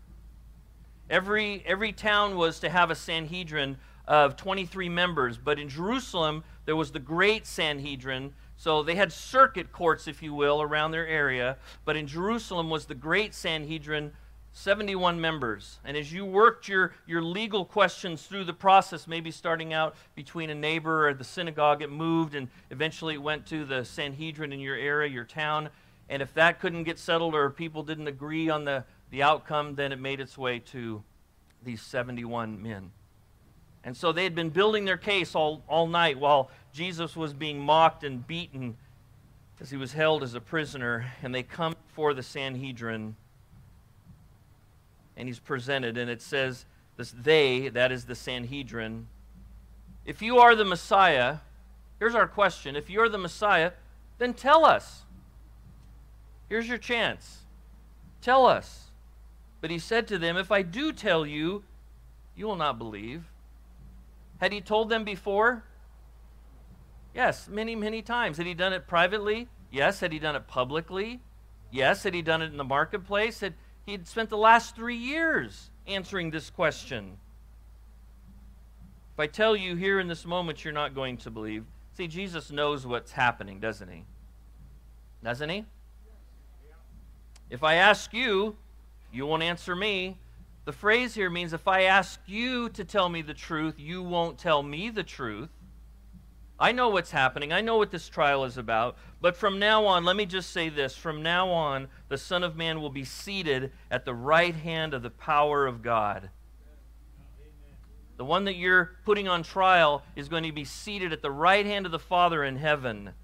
Every, 1.08 1.62
every 1.66 1.92
town 1.92 2.36
was 2.36 2.60
to 2.60 2.70
have 2.70 2.90
a 2.90 2.94
Sanhedrin 2.94 3.76
of 4.06 4.36
23 4.36 4.88
members, 4.88 5.38
but 5.38 5.58
in 5.58 5.68
Jerusalem, 5.68 6.42
there 6.64 6.76
was 6.76 6.90
the 6.90 6.98
great 6.98 7.46
Sanhedrin. 7.46 8.32
So 8.56 8.82
they 8.82 8.94
had 8.94 9.12
circuit 9.12 9.72
courts, 9.72 10.08
if 10.08 10.22
you 10.22 10.34
will, 10.34 10.62
around 10.62 10.90
their 10.90 11.06
area. 11.06 11.56
But 11.84 11.96
in 11.96 12.06
Jerusalem 12.06 12.70
was 12.70 12.86
the 12.86 12.94
great 12.94 13.34
Sanhedrin, 13.34 14.12
71 14.52 15.20
members. 15.20 15.78
And 15.84 15.96
as 15.96 16.12
you 16.12 16.24
worked 16.24 16.68
your, 16.68 16.92
your 17.06 17.22
legal 17.22 17.64
questions 17.64 18.22
through 18.22 18.44
the 18.44 18.52
process, 18.52 19.06
maybe 19.06 19.30
starting 19.30 19.72
out 19.72 19.94
between 20.14 20.50
a 20.50 20.54
neighbor 20.54 21.08
or 21.08 21.14
the 21.14 21.24
synagogue, 21.24 21.82
it 21.82 21.90
moved 21.90 22.34
and 22.34 22.48
eventually 22.70 23.16
went 23.16 23.46
to 23.46 23.64
the 23.64 23.84
Sanhedrin 23.84 24.52
in 24.52 24.60
your 24.60 24.76
area, 24.76 25.08
your 25.08 25.24
town. 25.24 25.70
And 26.08 26.20
if 26.20 26.34
that 26.34 26.60
couldn't 26.60 26.84
get 26.84 26.98
settled 26.98 27.34
or 27.34 27.48
people 27.50 27.82
didn't 27.84 28.08
agree 28.08 28.48
on 28.48 28.64
the, 28.64 28.84
the 29.10 29.22
outcome, 29.22 29.76
then 29.76 29.92
it 29.92 30.00
made 30.00 30.20
its 30.20 30.36
way 30.36 30.58
to 30.58 31.02
these 31.62 31.80
71 31.82 32.60
men. 32.60 32.90
And 33.84 33.96
so 33.96 34.12
they 34.12 34.24
had 34.24 34.34
been 34.34 34.50
building 34.50 34.84
their 34.84 34.96
case 34.96 35.34
all, 35.34 35.62
all 35.68 35.86
night 35.86 36.18
while 36.18 36.50
Jesus 36.72 37.16
was 37.16 37.32
being 37.32 37.58
mocked 37.58 38.04
and 38.04 38.26
beaten 38.26 38.76
as 39.60 39.70
he 39.70 39.76
was 39.76 39.92
held 39.92 40.22
as 40.22 40.34
a 40.34 40.40
prisoner. 40.40 41.12
And 41.22 41.34
they 41.34 41.44
come 41.44 41.76
before 41.86 42.12
the 42.12 42.22
Sanhedrin 42.22 43.16
and 45.20 45.28
he's 45.28 45.38
presented. 45.38 45.98
And 45.98 46.10
it 46.10 46.22
says, 46.22 46.64
this 46.96 47.14
they, 47.16 47.68
that 47.68 47.92
is 47.92 48.06
the 48.06 48.14
Sanhedrin, 48.14 49.06
if 50.06 50.22
you 50.22 50.38
are 50.38 50.56
the 50.56 50.64
Messiah, 50.64 51.38
here's 51.98 52.14
our 52.14 52.26
question. 52.26 52.74
If 52.74 52.88
you're 52.88 53.08
the 53.08 53.18
Messiah, 53.18 53.72
then 54.18 54.32
tell 54.32 54.64
us. 54.64 55.02
Here's 56.48 56.68
your 56.68 56.78
chance. 56.78 57.40
Tell 58.22 58.46
us. 58.46 58.90
But 59.60 59.70
he 59.70 59.78
said 59.78 60.08
to 60.08 60.18
them, 60.18 60.36
If 60.36 60.50
I 60.50 60.62
do 60.62 60.92
tell 60.92 61.26
you, 61.26 61.64
you 62.34 62.46
will 62.46 62.56
not 62.56 62.78
believe. 62.78 63.24
Had 64.38 64.52
he 64.52 64.62
told 64.62 64.88
them 64.88 65.04
before? 65.04 65.64
Yes, 67.14 67.46
many, 67.46 67.76
many 67.76 68.00
times. 68.00 68.38
Had 68.38 68.46
he 68.46 68.54
done 68.54 68.72
it 68.72 68.86
privately? 68.86 69.48
Yes. 69.70 70.00
Had 70.00 70.12
he 70.12 70.18
done 70.18 70.34
it 70.34 70.48
publicly? 70.48 71.20
Yes, 71.70 72.02
had 72.02 72.14
he 72.14 72.22
done 72.22 72.40
it 72.40 72.50
in 72.50 72.56
the 72.56 72.64
marketplace? 72.64 73.40
Had 73.40 73.54
he 73.86 73.92
had 73.92 74.06
spent 74.06 74.30
the 74.30 74.36
last 74.36 74.76
three 74.76 74.96
years 74.96 75.70
answering 75.86 76.30
this 76.30 76.50
question? 76.50 77.16
If 79.14 79.20
I 79.20 79.26
tell 79.26 79.56
you 79.56 79.76
here 79.76 80.00
in 80.00 80.08
this 80.08 80.24
moment, 80.24 80.64
you're 80.64 80.72
not 80.72 80.94
going 80.94 81.16
to 81.18 81.30
believe. 81.30 81.64
See, 81.92 82.06
Jesus 82.06 82.50
knows 82.50 82.86
what's 82.86 83.12
happening, 83.12 83.60
doesn't 83.60 83.90
he? 83.90 84.04
Doesn't 85.22 85.48
he? 85.48 85.64
If 87.50 87.64
I 87.64 87.74
ask 87.74 88.14
you, 88.14 88.56
you 89.12 89.26
won't 89.26 89.42
answer 89.42 89.74
me. 89.74 90.16
The 90.64 90.72
phrase 90.72 91.14
here 91.14 91.30
means 91.30 91.52
if 91.52 91.66
I 91.66 91.82
ask 91.82 92.20
you 92.26 92.68
to 92.70 92.84
tell 92.84 93.08
me 93.08 93.22
the 93.22 93.34
truth, 93.34 93.74
you 93.78 94.02
won't 94.02 94.38
tell 94.38 94.62
me 94.62 94.88
the 94.88 95.02
truth. 95.02 95.48
I 96.60 96.72
know 96.72 96.90
what's 96.90 97.10
happening. 97.10 97.52
I 97.52 97.62
know 97.62 97.78
what 97.78 97.90
this 97.90 98.10
trial 98.10 98.44
is 98.44 98.58
about. 98.58 98.98
But 99.22 99.34
from 99.34 99.58
now 99.58 99.86
on, 99.86 100.04
let 100.04 100.14
me 100.14 100.26
just 100.26 100.50
say 100.50 100.68
this. 100.68 100.94
From 100.94 101.22
now 101.22 101.48
on, 101.48 101.88
the 102.08 102.18
Son 102.18 102.44
of 102.44 102.54
Man 102.54 102.82
will 102.82 102.90
be 102.90 103.04
seated 103.04 103.72
at 103.90 104.04
the 104.04 104.14
right 104.14 104.54
hand 104.54 104.92
of 104.92 105.02
the 105.02 105.10
power 105.10 105.66
of 105.66 105.82
God. 105.82 106.28
The 108.18 108.24
one 108.26 108.44
that 108.44 108.56
you're 108.56 108.98
putting 109.06 109.26
on 109.26 109.42
trial 109.42 110.02
is 110.14 110.28
going 110.28 110.42
to 110.42 110.52
be 110.52 110.66
seated 110.66 111.14
at 111.14 111.22
the 111.22 111.30
right 111.30 111.64
hand 111.64 111.86
of 111.86 111.92
the 111.92 111.98
Father 111.98 112.44
in 112.44 112.56
heaven. 112.56 113.14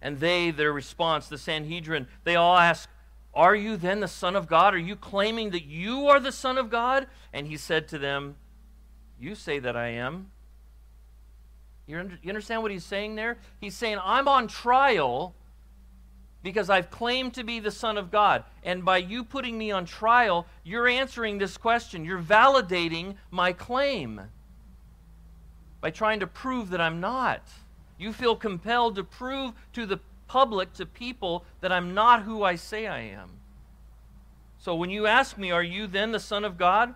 And 0.00 0.20
they, 0.20 0.52
their 0.52 0.72
response, 0.72 1.26
the 1.26 1.38
Sanhedrin, 1.38 2.06
they 2.22 2.36
all 2.36 2.56
ask, 2.56 2.88
Are 3.34 3.56
you 3.56 3.76
then 3.76 3.98
the 3.98 4.06
Son 4.06 4.36
of 4.36 4.46
God? 4.46 4.74
Are 4.74 4.78
you 4.78 4.94
claiming 4.94 5.50
that 5.50 5.64
you 5.64 6.06
are 6.06 6.20
the 6.20 6.30
Son 6.30 6.56
of 6.56 6.70
God? 6.70 7.08
And 7.32 7.48
he 7.48 7.56
said 7.56 7.88
to 7.88 7.98
them, 7.98 8.36
You 9.18 9.34
say 9.34 9.58
that 9.58 9.76
I 9.76 9.88
am. 9.88 10.30
You, 11.86 11.98
under, 11.98 12.18
you 12.22 12.30
understand 12.30 12.62
what 12.62 12.70
he's 12.70 12.84
saying 12.84 13.14
there? 13.14 13.36
He's 13.60 13.74
saying, 13.74 13.98
I'm 14.02 14.28
on 14.28 14.48
trial 14.48 15.34
because 16.42 16.68
I've 16.70 16.90
claimed 16.90 17.34
to 17.34 17.44
be 17.44 17.60
the 17.60 17.70
Son 17.70 17.96
of 17.98 18.10
God. 18.10 18.44
And 18.62 18.84
by 18.84 18.98
you 18.98 19.24
putting 19.24 19.56
me 19.56 19.70
on 19.70 19.86
trial, 19.86 20.46
you're 20.62 20.88
answering 20.88 21.38
this 21.38 21.56
question. 21.56 22.04
You're 22.04 22.20
validating 22.20 23.16
my 23.30 23.52
claim 23.52 24.20
by 25.80 25.90
trying 25.90 26.20
to 26.20 26.26
prove 26.26 26.70
that 26.70 26.80
I'm 26.80 27.00
not. 27.00 27.42
You 27.98 28.12
feel 28.12 28.36
compelled 28.36 28.96
to 28.96 29.04
prove 29.04 29.52
to 29.74 29.86
the 29.86 30.00
public, 30.26 30.72
to 30.74 30.86
people, 30.86 31.44
that 31.60 31.72
I'm 31.72 31.94
not 31.94 32.22
who 32.22 32.42
I 32.42 32.56
say 32.56 32.86
I 32.86 33.00
am. 33.00 33.30
So 34.58 34.74
when 34.74 34.90
you 34.90 35.06
ask 35.06 35.36
me, 35.36 35.50
Are 35.50 35.62
you 35.62 35.86
then 35.86 36.12
the 36.12 36.20
Son 36.20 36.44
of 36.44 36.56
God? 36.56 36.94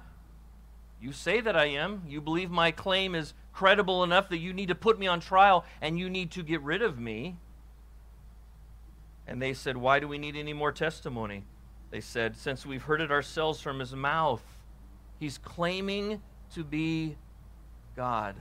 You 1.01 1.13
say 1.13 1.41
that 1.41 1.57
I 1.57 1.67
am. 1.67 2.03
You 2.09 2.21
believe 2.21 2.51
my 2.51 2.71
claim 2.71 3.15
is 3.15 3.35
credible 3.59 4.05
enough 4.05 4.29
that 4.29 4.39
you 4.39 4.53
need 4.53 4.69
to 4.69 4.75
put 4.77 5.01
me 5.01 5.09
on 5.09 5.19
trial 5.19 5.65
and 5.83 5.99
you 5.99 6.09
need 6.09 6.31
to 6.31 6.45
get 6.45 6.63
rid 6.63 6.81
of 6.81 6.97
me. 6.97 7.37
And 9.27 9.43
they 9.43 9.53
said, 9.53 9.77
Why 9.77 9.99
do 9.99 10.07
we 10.07 10.17
need 10.17 10.37
any 10.37 10.53
more 10.53 10.71
testimony? 10.71 11.43
They 11.91 12.01
said, 12.01 12.37
Since 12.37 12.65
we've 12.65 12.85
heard 12.85 13.01
it 13.01 13.11
ourselves 13.11 13.61
from 13.61 13.81
his 13.81 13.97
mouth. 13.97 14.45
He's 15.19 15.39
claiming 15.39 16.23
to 16.55 16.63
be 16.63 17.17
God 17.97 18.37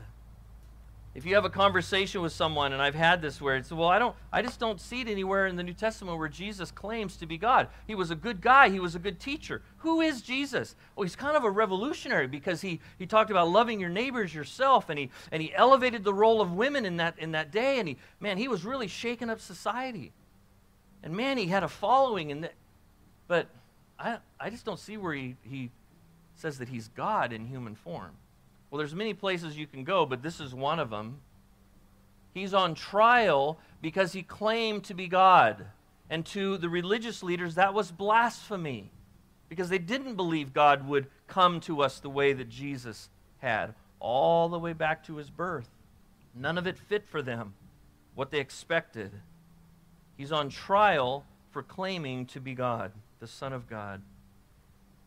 if 1.16 1.26
you 1.26 1.34
have 1.36 1.46
a 1.46 1.50
conversation 1.50 2.22
with 2.22 2.32
someone 2.32 2.74
and 2.74 2.82
i've 2.82 2.96
had 2.96 3.22
this 3.22 3.42
where 3.42 3.56
it's 3.56 3.72
well 3.72 3.88
i 3.88 3.98
don't 3.98 4.16
i 4.32 4.42
just 4.42 4.60
don't 4.60 4.80
see 4.80 5.02
it 5.02 5.08
anywhere 5.08 5.48
in 5.48 5.56
the 5.56 5.64
new 5.64 5.74
testament 5.74 6.18
where 6.18 6.28
jesus 6.28 6.72
claims 6.72 7.18
to 7.18 7.26
be 7.26 7.38
god. 7.38 7.70
He 7.88 7.96
was 7.96 8.12
a 8.12 8.16
good 8.16 8.42
guy. 8.42 8.70
He 8.70 8.80
was 8.80 8.96
a 8.96 9.00
good 9.00 9.20
teacher. 9.20 9.62
Who 9.78 10.02
is 10.02 10.22
jesus? 10.22 10.76
Well 10.96 11.04
he's 11.04 11.16
kind 11.16 11.38
of 11.38 11.44
a 11.44 11.50
revolutionary 11.50 12.28
because 12.28 12.62
he 12.62 12.80
he 13.00 13.06
talked 13.06 13.32
about 13.32 13.50
loving 13.50 13.80
your 13.80 13.90
neighbors 13.90 14.34
yourself 14.34 14.90
and 14.90 15.00
he 15.00 15.10
and 15.32 15.42
he 15.42 15.54
elevated 15.56 16.04
the 16.04 16.14
role 16.14 16.42
of 16.42 16.54
women 16.54 16.86
in 16.86 16.98
that 16.98 17.18
in 17.18 17.32
that 17.32 17.52
day 17.52 17.80
and 17.80 17.88
he 17.88 17.98
man 18.20 18.38
he 18.38 18.48
was 18.48 18.66
really 18.66 18.88
shaking 18.88 19.30
up 19.30 19.40
society. 19.40 20.12
And 21.04 21.16
man 21.16 21.38
he 21.38 21.48
had 21.48 21.64
a 21.64 21.68
following 21.68 22.32
and 22.32 22.50
but 23.28 23.48
i 23.98 24.18
i 24.40 24.50
just 24.50 24.66
don't 24.66 24.80
see 24.80 24.98
where 24.98 25.14
he 25.14 25.36
he 25.42 25.72
says 26.36 26.58
that 26.60 26.70
he's 26.70 26.90
god 26.90 27.32
in 27.32 27.46
human 27.46 27.76
form 27.76 28.12
well, 28.70 28.78
there's 28.78 28.96
many 28.96 29.14
places 29.14 29.58
you 29.58 29.68
can 29.68 29.84
go, 29.84 30.06
but 30.06 30.22
this 30.22 30.40
is 30.40 30.54
one 30.54 30.80
of 30.80 30.90
them. 30.90 31.20
He's 32.34 32.54
on 32.54 32.76
trial 32.76 33.60
because 33.82 34.14
he 34.14 34.24
claimed 34.24 34.84
to 34.86 34.94
be 34.94 35.08
God. 35.08 35.66
And 36.10 36.26
to 36.28 36.58
the 36.58 36.70
religious 36.70 37.24
leaders, 37.24 37.56
that 37.56 37.74
was 37.74 37.92
blasphemy 37.92 38.92
because 39.50 39.70
they 39.70 39.78
didn't 39.78 40.16
believe 40.16 40.54
God 40.54 40.88
would 40.88 41.08
come 41.28 41.60
to 41.62 41.82
us 41.82 42.00
the 42.00 42.10
way 42.10 42.34
that 42.34 42.50
Jesus 42.50 43.10
had, 43.40 43.74
all 44.00 44.50
the 44.50 44.60
way 44.60 44.74
back 44.74 45.06
to 45.06 45.18
his 45.18 45.30
birth. 45.30 45.70
None 46.36 46.58
of 46.58 46.68
it 46.68 46.78
fit 46.78 47.06
for 47.08 47.22
them, 47.22 47.54
what 48.16 48.32
they 48.32 48.40
expected. 48.40 49.12
He's 50.18 50.32
on 50.32 50.50
trial 50.50 51.26
for 51.52 51.64
claiming 51.64 52.26
to 52.28 52.40
be 52.40 52.54
God, 52.54 52.92
the 53.20 53.28
Son 53.28 53.54
of 53.54 53.70
God. 53.70 54.02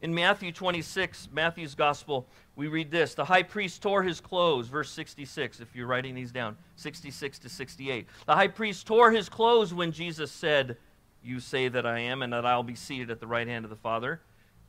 In 0.02 0.14
Matthew 0.14 0.50
26, 0.50 1.28
Matthew's 1.30 1.74
gospel, 1.74 2.26
we 2.56 2.68
read 2.68 2.90
this 2.90 3.14
The 3.14 3.24
high 3.24 3.42
priest 3.42 3.82
tore 3.82 4.02
his 4.02 4.20
clothes, 4.20 4.68
verse 4.68 4.90
66, 4.90 5.60
if 5.60 5.74
you're 5.74 5.86
writing 5.86 6.14
these 6.14 6.32
down, 6.32 6.56
66 6.76 7.38
to 7.40 7.48
68. 7.48 8.06
The 8.26 8.34
high 8.34 8.48
priest 8.48 8.86
tore 8.86 9.10
his 9.10 9.28
clothes 9.28 9.74
when 9.74 9.92
Jesus 9.92 10.32
said, 10.32 10.78
You 11.22 11.38
say 11.38 11.68
that 11.68 11.84
I 11.84 11.98
am, 11.98 12.22
and 12.22 12.32
that 12.32 12.46
I'll 12.46 12.62
be 12.62 12.74
seated 12.74 13.10
at 13.10 13.20
the 13.20 13.26
right 13.26 13.46
hand 13.46 13.66
of 13.66 13.70
the 13.70 13.76
Father. 13.76 14.22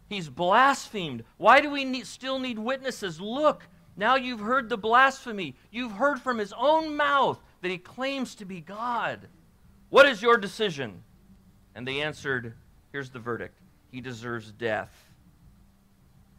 He's 0.09 0.27
blasphemed. 0.27 1.23
Why 1.37 1.61
do 1.61 1.69
we 1.69 1.85
need, 1.85 2.07
still 2.07 2.37
need 2.37 2.59
witnesses? 2.59 3.21
Look, 3.21 3.65
now 3.95 4.15
you've 4.15 4.41
heard 4.41 4.67
the 4.67 4.77
blasphemy. 4.77 5.55
You've 5.71 5.93
heard 5.93 6.19
from 6.19 6.37
his 6.37 6.53
own 6.57 6.97
mouth 6.97 7.39
that 7.61 7.71
he 7.71 7.77
claims 7.77 8.35
to 8.35 8.45
be 8.45 8.59
God. 8.59 9.27
What 9.89 10.05
is 10.05 10.21
your 10.21 10.37
decision? 10.37 11.03
And 11.75 11.87
they 11.87 12.01
answered, 12.01 12.53
Here's 12.91 13.09
the 13.09 13.19
verdict 13.19 13.57
He 13.91 14.01
deserves 14.01 14.51
death. 14.51 15.10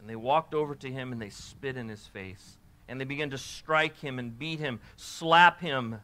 And 0.03 0.11
they 0.11 0.17
walked 0.17 0.53
over 0.53 0.75
to 0.75 0.91
him 0.91 1.13
and 1.13 1.23
they 1.23 1.31
spit 1.31 1.77
in 1.77 1.89
his 1.89 2.09
face. 2.09 2.59
And 2.89 3.01
they 3.01 3.05
began 3.05 3.31
to 3.31 3.39
strike 3.39 4.01
him 4.01 4.19
and 4.19 4.37
beat 4.37 4.59
him, 4.59 4.81
slap 4.97 5.61
him, 5.61 6.01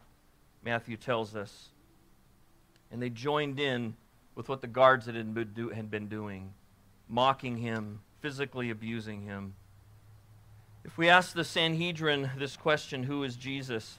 Matthew 0.65 0.97
tells 0.97 1.35
us. 1.35 1.71
And 2.93 3.03
they 3.03 3.11
joined 3.11 3.59
in 3.59 3.97
with 4.37 4.49
what 4.49 4.61
the 4.61 4.69
guards 4.69 5.07
had 5.07 5.35
been 5.91 6.09
doing, 6.09 6.55
mocking 7.09 7.59
him, 7.59 8.01
physically 8.21 8.71
abusing 8.71 9.23
him. 9.23 9.55
If 10.85 10.97
we 10.97 11.09
ask 11.09 11.35
the 11.35 11.45
Sanhedrin 11.45 12.31
this 12.39 12.57
question, 12.57 13.03
who 13.03 13.25
is 13.25 13.35
Jesus? 13.35 13.99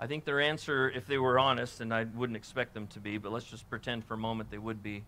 I 0.00 0.06
think 0.06 0.24
their 0.24 0.40
answer, 0.40 0.90
if 0.90 1.06
they 1.06 1.18
were 1.18 1.38
honest, 1.38 1.82
and 1.82 1.92
I 1.92 2.04
wouldn't 2.04 2.36
expect 2.36 2.72
them 2.72 2.86
to 2.88 2.98
be, 2.98 3.18
but 3.18 3.30
let's 3.30 3.44
just 3.44 3.68
pretend 3.68 4.06
for 4.06 4.14
a 4.14 4.18
moment 4.18 4.50
they 4.50 4.58
would 4.58 4.82
be, 4.82 5.04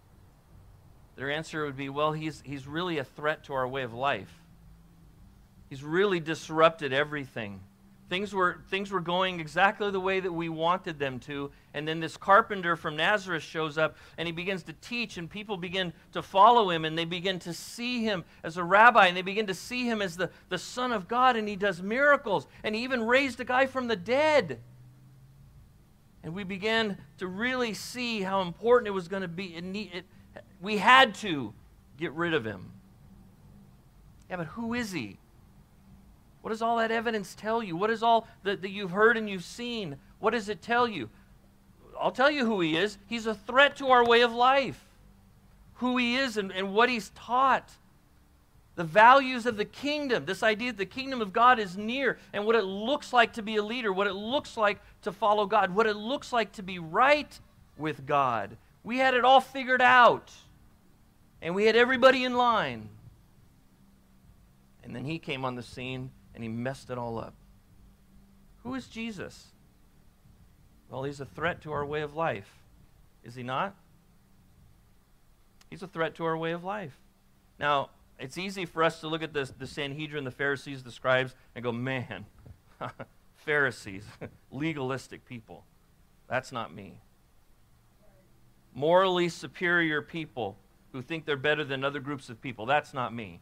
their 1.17 1.31
answer 1.31 1.65
would 1.65 1.77
be, 1.77 1.89
well, 1.89 2.13
he's, 2.13 2.43
he's 2.45 2.67
really 2.67 2.99
a 2.99 3.05
threat 3.05 3.45
to 3.45 3.55
our 3.55 3.67
way 3.67 3.83
of 3.83 3.95
life. 3.95 4.33
He's 5.71 5.83
really 5.83 6.21
disrupted 6.21 6.93
everything. 6.93 7.61
Things 8.09 8.33
were, 8.33 8.59
things 8.71 8.93
were 8.93 9.01
going 9.01 9.41
exactly 9.41 9.91
the 9.91 9.99
way 9.99 10.21
that 10.21 10.31
we 10.31 10.49
wanted 10.49 10.99
them 10.99 11.19
to. 11.21 11.51
And 11.75 11.89
then 11.89 11.99
this 11.99 12.17
carpenter 12.17 12.77
from 12.77 12.97
Nazareth 12.97 13.43
shows 13.43 13.79
up 13.79 13.97
and 14.17 14.29
he 14.29 14.33
begins 14.33 14.63
to 14.65 14.75
teach, 14.75 15.17
and 15.17 15.29
people 15.29 15.57
begin 15.57 15.93
to 16.13 16.23
follow 16.23 16.71
him, 16.71 16.85
and 16.85 16.97
they 16.97 17.05
begin 17.05 17.41
to 17.41 17.53
see 17.53 18.05
him 18.05 18.25
as 18.45 18.59
a 18.59 18.63
rabbi, 18.63 19.07
and 19.07 19.17
they 19.17 19.23
begin 19.23 19.47
to 19.49 19.55
see 19.55 19.87
him 19.87 20.01
as 20.01 20.17
the, 20.17 20.31
the 20.51 20.59
Son 20.59 20.93
of 20.93 21.09
God, 21.09 21.37
and 21.37 21.49
he 21.49 21.57
does 21.57 21.83
miracles. 21.83 22.47
And 22.63 22.77
he 22.77 22.85
even 22.85 23.05
raised 23.05 23.41
a 23.41 23.45
guy 23.45 23.67
from 23.67 23.89
the 23.89 23.97
dead. 23.97 24.61
And 26.23 26.33
we 26.33 26.45
began 26.45 26.99
to 27.19 27.27
really 27.27 27.75
see 27.75 28.21
how 28.21 28.43
important 28.43 28.87
it 28.87 28.93
was 28.93 29.09
going 29.09 29.23
to 29.23 29.29
be. 29.29 29.57
It, 29.57 29.65
it, 29.65 30.05
we 30.61 30.79
had 30.79 31.15
to 31.17 31.53
get 31.97 32.13
rid 32.13 32.35
of 32.35 32.45
him. 32.45 32.73
Yeah, 34.29 34.37
but 34.37 34.47
who 34.49 34.75
is 34.75 34.93
he? 34.93 35.19
What 36.43 36.51
does 36.51 36.63
all 36.63 36.77
that 36.77 36.91
evidence 36.91 37.35
tell 37.35 37.63
you? 37.63 37.77
What 37.77 37.91
is 37.91 38.03
all 38.03 38.29
that, 38.45 38.63
that 38.63 38.71
you've 38.71 38.93
heard 38.93 39.17
and 39.17 39.29
you've 39.29 39.45
seen? 39.45 39.97
What 40.19 40.31
does 40.31 40.49
it 40.49 40.63
tell 40.63 40.87
you? 40.87 41.09
I'll 42.01 42.13
tell 42.13 42.31
you 42.31 42.45
who 42.45 42.61
he 42.61 42.77
is. 42.77 42.99
He's 43.07 43.27
a 43.27 43.35
threat 43.35 43.77
to 43.77 43.89
our 43.89 44.07
way 44.07 44.21
of 44.21 44.33
life. 44.33 44.85
Who 45.75 45.97
he 45.97 46.17
is 46.17 46.37
and, 46.37 46.53
and 46.53 46.73
what 46.73 46.89
he's 46.89 47.11
taught. 47.11 47.73
The 48.77 48.85
values 48.85 49.47
of 49.47 49.57
the 49.57 49.65
kingdom. 49.65 50.25
This 50.25 50.43
idea 50.43 50.73
that 50.73 50.79
the 50.79 50.87
kingdom 50.87 51.21
of 51.21 51.33
God 51.33 51.59
is 51.59 51.77
near 51.77 52.19
and 52.33 52.45
what 52.45 52.55
it 52.55 52.65
looks 52.65 53.13
like 53.13 53.33
to 53.35 53.43
be 53.43 53.57
a 53.57 53.63
leader, 53.63 53.93
what 53.93 54.07
it 54.07 54.15
looks 54.15 54.57
like 54.57 54.79
to 55.03 55.13
follow 55.13 55.47
God, 55.47 55.75
what 55.75 55.87
it 55.87 55.97
looks 55.97 56.33
like 56.33 56.53
to 56.53 56.63
be 56.63 56.79
right 56.79 57.41
with 57.77 58.07
God. 58.07 58.57
We 58.85 58.99
had 58.99 59.15
it 59.15 59.25
all 59.25 59.41
figured 59.41 59.83
out 59.83 60.33
and 61.41 61.55
we 61.55 61.67
had 61.67 61.77
everybody 61.77 62.25
in 62.25 62.35
line. 62.35 62.89
And 64.83 64.95
then 64.95 65.05
he 65.05 65.19
came 65.19 65.45
on 65.45 65.55
the 65.55 65.63
scene 65.63 66.11
and 66.35 66.43
he 66.43 66.49
messed 66.49 66.91
it 66.91 66.99
all 66.99 67.19
up. 67.19 67.35
Who 68.63 68.75
is 68.75 68.87
Jesus? 68.87 69.47
Well, 70.89 71.05
he's 71.05 71.21
a 71.21 71.25
threat 71.25 71.63
to 71.63 71.73
our 71.73 71.85
way 71.85 72.03
of 72.03 72.15
life. 72.15 72.49
Is 73.25 73.35
he 73.35 73.43
not? 73.43 73.75
He's 75.71 75.83
a 75.83 75.89
threat 75.89 76.15
to 76.17 76.25
our 76.25 76.37
way 76.37 76.53
of 76.53 76.63
life. 76.63 76.97
Now, 77.59 77.91
it's 78.19 78.39
easy 78.39 78.65
for 78.65 78.83
us 78.83 79.01
to 79.01 79.09
look 79.09 79.23
at 79.23 79.33
this, 79.33 79.51
the 79.51 79.67
Sanhedrin, 79.67 80.25
the 80.25 80.31
Pharisees, 80.31 80.83
the 80.83 80.93
scribes, 80.93 81.35
and 81.55 81.63
go, 81.63 81.73
man, 81.73 82.27
Pharisees, 83.37 84.05
legalistic 84.51 85.25
people. 85.25 85.65
That's 86.29 86.53
not 86.53 86.75
me. 86.75 87.01
morally 88.75 89.29
superior 89.29 90.03
people 90.03 90.57
who 90.93 91.03
think 91.03 91.25
they're 91.25 91.37
better 91.37 91.65
than 91.65 91.85
other 91.85 92.01
groups 92.01 92.29
of 92.29 92.41
people. 92.41 92.67
That's 92.67 92.95
not 92.95 93.15
me. 93.15 93.41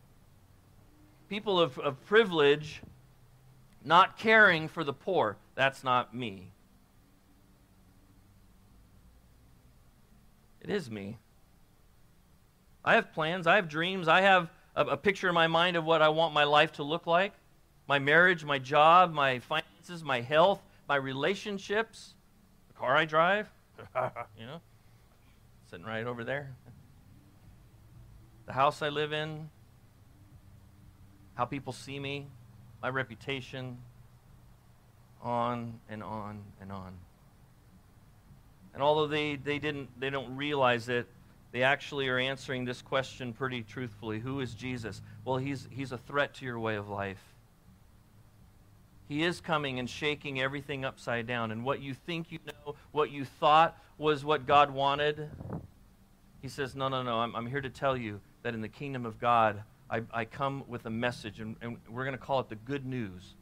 People 1.29 1.61
of, 1.61 1.79
of 1.79 2.05
privilege 2.07 2.83
not 3.85 4.17
caring 4.17 4.69
for 4.69 4.83
the 4.83 4.93
poor. 4.93 5.37
That's 5.55 5.85
not 5.85 6.15
me. 6.15 6.51
It 10.61 10.71
is 10.71 10.91
me. 10.91 11.19
I 12.85 12.95
have 12.95 13.13
plans, 13.13 13.47
I 13.47 13.57
have 13.57 13.69
dreams, 13.69 14.09
I 14.09 14.23
have 14.23 14.51
a, 14.77 14.85
a, 14.85 14.97
picture 14.97 15.29
in 15.29 15.35
my 15.35 15.47
mind 15.47 15.77
of 15.77 15.85
what 15.85 16.03
I 16.03 16.09
want 16.09 16.35
my 16.35 16.45
life 16.45 16.73
to 16.73 16.83
look 16.83 17.07
like 17.07 17.33
my 17.87 17.99
marriage, 17.99 18.45
my 18.45 18.59
job, 18.59 19.13
my 19.13 19.39
finances, 19.39 20.03
my 20.03 20.21
health, 20.21 20.63
my 20.89 20.97
relationships, 20.97 22.15
the 22.69 22.75
car 22.75 22.97
I 22.97 23.05
drive, 23.05 23.51
you 24.39 24.47
know, 24.47 24.61
sitting 25.71 25.85
right 25.85 26.07
over 26.07 26.25
there, 26.25 26.55
the 28.47 28.53
house 28.53 28.83
I 28.83 28.89
live 28.89 29.13
in, 29.13 29.49
how 31.35 31.45
people 31.45 31.73
see 31.73 31.99
me, 31.99 32.27
my 32.83 32.89
reputation, 32.89 33.79
on 35.23 35.81
and 35.89 36.03
on 36.03 36.43
and 36.61 36.71
on. 36.71 36.93
And 38.75 38.83
although 38.83 39.07
they, 39.07 39.37
they 39.37 39.59
didn't 39.59 39.89
they 39.99 40.11
don't 40.11 40.37
realize 40.37 40.89
it, 40.89 41.07
they 41.53 41.63
actually 41.63 42.09
are 42.09 42.19
answering 42.19 42.65
this 42.65 42.83
question 42.83 43.33
pretty 43.33 43.63
truthfully. 43.63 44.19
Who 44.19 44.41
is 44.41 44.55
Jesus? 44.55 45.01
Well, 45.25 45.37
he's 45.37 45.67
he's 45.71 45.93
a 45.93 45.99
threat 45.99 46.35
to 46.35 46.45
your 46.45 46.59
way 46.59 46.77
of 46.77 46.89
life. 46.89 47.23
He 49.09 49.23
is 49.23 49.41
coming 49.41 49.79
and 49.79 49.89
shaking 49.89 50.41
everything 50.41 50.85
upside 50.85 51.27
down. 51.27 51.51
And 51.51 51.65
what 51.65 51.81
you 51.81 51.95
think 51.95 52.33
you 52.33 52.39
know, 52.47 52.75
what 52.91 53.11
you 53.11 53.25
thought 53.25 53.79
was 53.99 54.25
what 54.25 54.47
God 54.47 54.71
wanted, 54.71 55.29
he 56.41 56.49
says, 56.49 56.75
No, 56.75 56.89
no, 56.89 57.03
no. 57.03 57.19
I'm, 57.19 57.37
I'm 57.37 57.47
here 57.47 57.61
to 57.61 57.71
tell 57.71 57.97
you 57.97 58.21
that 58.45 58.55
in 58.55 58.61
the 58.61 58.69
kingdom 58.69 59.05
of 59.05 59.19
God, 59.19 59.63
I, 59.91 60.03
I 60.13 60.25
come 60.27 60.65
with 60.69 60.87
a 60.87 60.91
message, 60.91 61.41
and, 61.41 61.57
and 61.61 61.79
we're 61.91 62.05
going 62.05 62.17
to 62.17 62.23
call 62.23 62.41
it 62.41 62.49
the 62.49 62.57
good 62.57 62.87
news. 62.87 63.35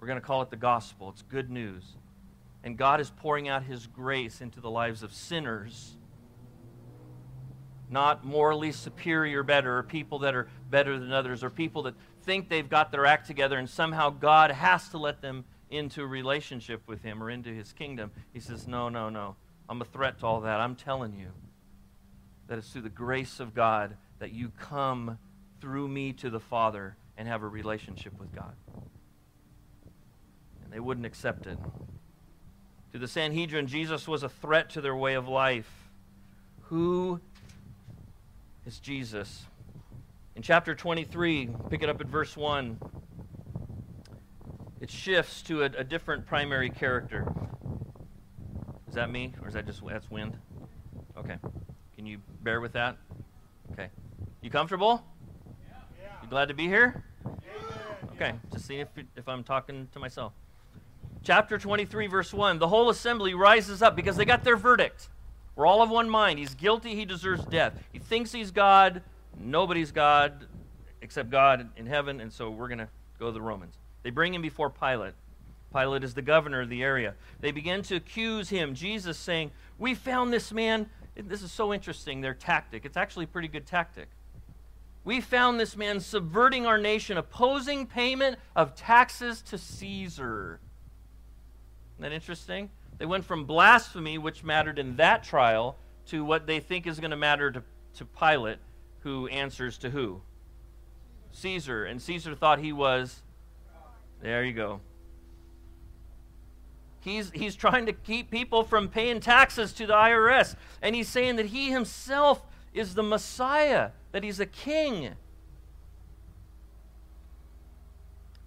We're 0.00 0.06
going 0.06 0.20
to 0.20 0.24
call 0.24 0.42
it 0.42 0.50
the 0.50 0.56
gospel. 0.56 1.10
It's 1.10 1.22
good 1.22 1.50
news. 1.50 1.84
And 2.62 2.76
God 2.76 3.00
is 3.00 3.10
pouring 3.10 3.48
out 3.48 3.64
His 3.64 3.86
grace 3.88 4.40
into 4.40 4.60
the 4.60 4.70
lives 4.70 5.02
of 5.02 5.12
sinners, 5.12 5.96
not 7.90 8.24
morally 8.24 8.70
superior, 8.70 9.42
better, 9.42 9.78
or 9.78 9.82
people 9.82 10.20
that 10.20 10.34
are 10.34 10.48
better 10.70 10.98
than 10.98 11.12
others, 11.12 11.42
or 11.42 11.50
people 11.50 11.82
that 11.82 11.94
think 12.22 12.48
they've 12.48 12.68
got 12.68 12.92
their 12.92 13.06
act 13.06 13.26
together 13.26 13.58
and 13.58 13.68
somehow 13.68 14.10
God 14.10 14.52
has 14.52 14.88
to 14.90 14.98
let 14.98 15.20
them 15.20 15.44
into 15.70 16.02
a 16.02 16.06
relationship 16.06 16.80
with 16.86 17.02
Him 17.02 17.20
or 17.20 17.30
into 17.30 17.50
His 17.50 17.72
kingdom. 17.72 18.12
He 18.32 18.38
says, 18.38 18.68
No, 18.68 18.88
no, 18.88 19.08
no. 19.08 19.34
I'm 19.68 19.80
a 19.82 19.84
threat 19.84 20.20
to 20.20 20.26
all 20.26 20.40
that. 20.42 20.60
I'm 20.60 20.76
telling 20.76 21.18
you 21.18 21.32
that 22.48 22.58
it's 22.58 22.70
through 22.70 22.82
the 22.82 22.88
grace 22.88 23.40
of 23.40 23.54
God 23.54 23.96
that 24.18 24.32
you 24.32 24.50
come 24.58 25.18
through 25.60 25.88
me 25.88 26.12
to 26.14 26.30
the 26.30 26.40
Father 26.40 26.96
and 27.16 27.26
have 27.26 27.42
a 27.42 27.48
relationship 27.48 28.18
with 28.18 28.34
God. 28.34 28.54
And 30.64 30.72
they 30.72 30.80
wouldn't 30.80 31.06
accept 31.06 31.46
it. 31.46 31.58
To 32.92 32.98
the 32.98 33.08
Sanhedrin, 33.08 33.66
Jesus 33.66 34.06
was 34.06 34.22
a 34.22 34.28
threat 34.28 34.70
to 34.70 34.80
their 34.80 34.96
way 34.96 35.14
of 35.14 35.28
life. 35.28 35.70
Who 36.62 37.20
is 38.64 38.78
Jesus? 38.78 39.44
In 40.34 40.42
chapter 40.42 40.74
23, 40.74 41.50
pick 41.70 41.82
it 41.82 41.88
up 41.88 42.00
at 42.00 42.06
verse 42.06 42.36
1, 42.36 42.78
it 44.80 44.90
shifts 44.90 45.42
to 45.42 45.62
a, 45.62 45.66
a 45.66 45.84
different 45.84 46.26
primary 46.26 46.70
character. 46.70 47.26
Is 48.88 48.94
that 48.94 49.10
me? 49.10 49.32
Or 49.42 49.48
is 49.48 49.54
that 49.54 49.66
just 49.66 49.82
that's 49.86 50.10
wind? 50.10 50.36
Okay. 51.16 51.36
Can 52.06 52.12
you 52.12 52.20
bear 52.44 52.60
with 52.60 52.74
that? 52.74 52.98
Okay. 53.72 53.88
You 54.40 54.48
comfortable? 54.48 55.02
Yeah. 55.98 56.06
You 56.22 56.28
glad 56.28 56.46
to 56.46 56.54
be 56.54 56.68
here? 56.68 57.02
Okay. 58.12 58.32
Just 58.52 58.64
see 58.66 58.76
if, 58.76 58.86
if 59.16 59.28
I'm 59.28 59.42
talking 59.42 59.88
to 59.92 59.98
myself 59.98 60.32
chapter 61.24 61.58
23, 61.58 62.06
verse 62.06 62.32
1, 62.32 62.60
the 62.60 62.68
whole 62.68 62.90
assembly 62.90 63.34
rises 63.34 63.82
up 63.82 63.96
because 63.96 64.16
they 64.16 64.24
got 64.24 64.44
their 64.44 64.54
verdict. 64.54 65.08
We're 65.56 65.66
all 65.66 65.82
of 65.82 65.90
one 65.90 66.08
mind. 66.08 66.38
He's 66.38 66.54
guilty, 66.54 66.94
he 66.94 67.04
deserves 67.04 67.44
death. 67.44 67.76
He 67.92 67.98
thinks 67.98 68.30
he's 68.30 68.52
God, 68.52 69.02
nobody's 69.36 69.90
God 69.90 70.46
except 71.02 71.28
God 71.28 71.70
in 71.76 71.86
heaven, 71.86 72.20
and 72.20 72.32
so 72.32 72.50
we're 72.50 72.68
going 72.68 72.78
to 72.78 72.88
go 73.18 73.26
to 73.26 73.32
the 73.32 73.42
Romans. 73.42 73.74
They 74.04 74.10
bring 74.10 74.32
him 74.32 74.42
before 74.42 74.70
Pilate. 74.70 75.14
Pilate 75.74 76.04
is 76.04 76.14
the 76.14 76.22
governor 76.22 76.62
of 76.62 76.68
the 76.68 76.82
area. 76.82 77.14
They 77.40 77.50
begin 77.50 77.82
to 77.82 77.96
accuse 77.96 78.48
him, 78.48 78.74
Jesus 78.74 79.18
saying, 79.18 79.50
We 79.78 79.94
found 79.94 80.32
this 80.32 80.52
man. 80.52 80.88
This 81.16 81.42
is 81.42 81.50
so 81.50 81.72
interesting, 81.72 82.20
their 82.20 82.34
tactic. 82.34 82.84
It's 82.84 82.96
actually 82.96 83.24
a 83.24 83.28
pretty 83.28 83.48
good 83.48 83.66
tactic. 83.66 84.08
We 85.04 85.20
found 85.20 85.58
this 85.58 85.76
man 85.76 86.00
subverting 86.00 86.66
our 86.66 86.78
nation, 86.78 87.16
opposing 87.16 87.86
payment 87.86 88.38
of 88.54 88.74
taxes 88.74 89.40
to 89.42 89.56
Caesar. 89.56 90.60
Isn't 91.94 92.02
that 92.02 92.12
interesting? 92.12 92.70
They 92.98 93.06
went 93.06 93.24
from 93.24 93.44
blasphemy, 93.44 94.18
which 94.18 94.44
mattered 94.44 94.78
in 94.78 94.96
that 94.96 95.22
trial, 95.22 95.78
to 96.06 96.24
what 96.24 96.46
they 96.46 96.60
think 96.60 96.86
is 96.86 97.00
going 97.00 97.12
to 97.12 97.16
matter 97.16 97.50
to, 97.50 97.62
to 97.94 98.04
Pilate, 98.04 98.58
who 99.00 99.28
answers 99.28 99.78
to 99.78 99.90
who? 99.90 100.20
Caesar. 101.32 101.84
And 101.84 102.02
Caesar 102.02 102.34
thought 102.34 102.58
he 102.58 102.72
was. 102.72 103.22
There 104.20 104.44
you 104.44 104.52
go. 104.52 104.80
He's, 107.06 107.30
he's 107.30 107.54
trying 107.54 107.86
to 107.86 107.92
keep 107.92 108.32
people 108.32 108.64
from 108.64 108.88
paying 108.88 109.20
taxes 109.20 109.72
to 109.74 109.86
the 109.86 109.92
IRS. 109.92 110.56
And 110.82 110.92
he's 110.96 111.08
saying 111.08 111.36
that 111.36 111.46
he 111.46 111.70
himself 111.70 112.44
is 112.74 112.94
the 112.96 113.02
Messiah, 113.04 113.90
that 114.10 114.24
he's 114.24 114.40
a 114.40 114.46
king. 114.46 115.10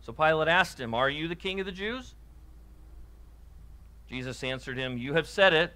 So 0.02 0.12
Pilate 0.12 0.50
asked 0.50 0.78
him, 0.78 0.94
Are 0.94 1.10
you 1.10 1.30
the 1.30 1.38
king 1.38 1.62
of 1.62 1.66
the 1.68 1.72
Jews? 1.72 2.16
Jesus 4.10 4.44
answered 4.44 4.78
him, 4.78 4.98
You 4.98 5.14
have 5.14 5.28
said 5.28 5.54
it. 5.54 5.74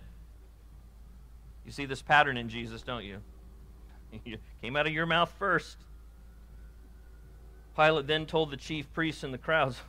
You 1.65 1.71
see 1.71 1.85
this 1.85 2.01
pattern 2.01 2.35
in 2.35 2.49
Jesus, 2.49 2.81
don't 2.81 3.05
you? 3.05 3.19
It 4.25 4.41
came 4.61 4.75
out 4.75 4.87
of 4.87 4.93
your 4.93 5.05
mouth 5.05 5.33
first. 5.39 5.77
Pilate 7.77 8.07
then 8.07 8.25
told 8.25 8.51
the 8.51 8.57
chief 8.57 8.91
priests 8.91 9.23
and 9.23 9.33
the 9.33 9.37
crowds, 9.37 9.79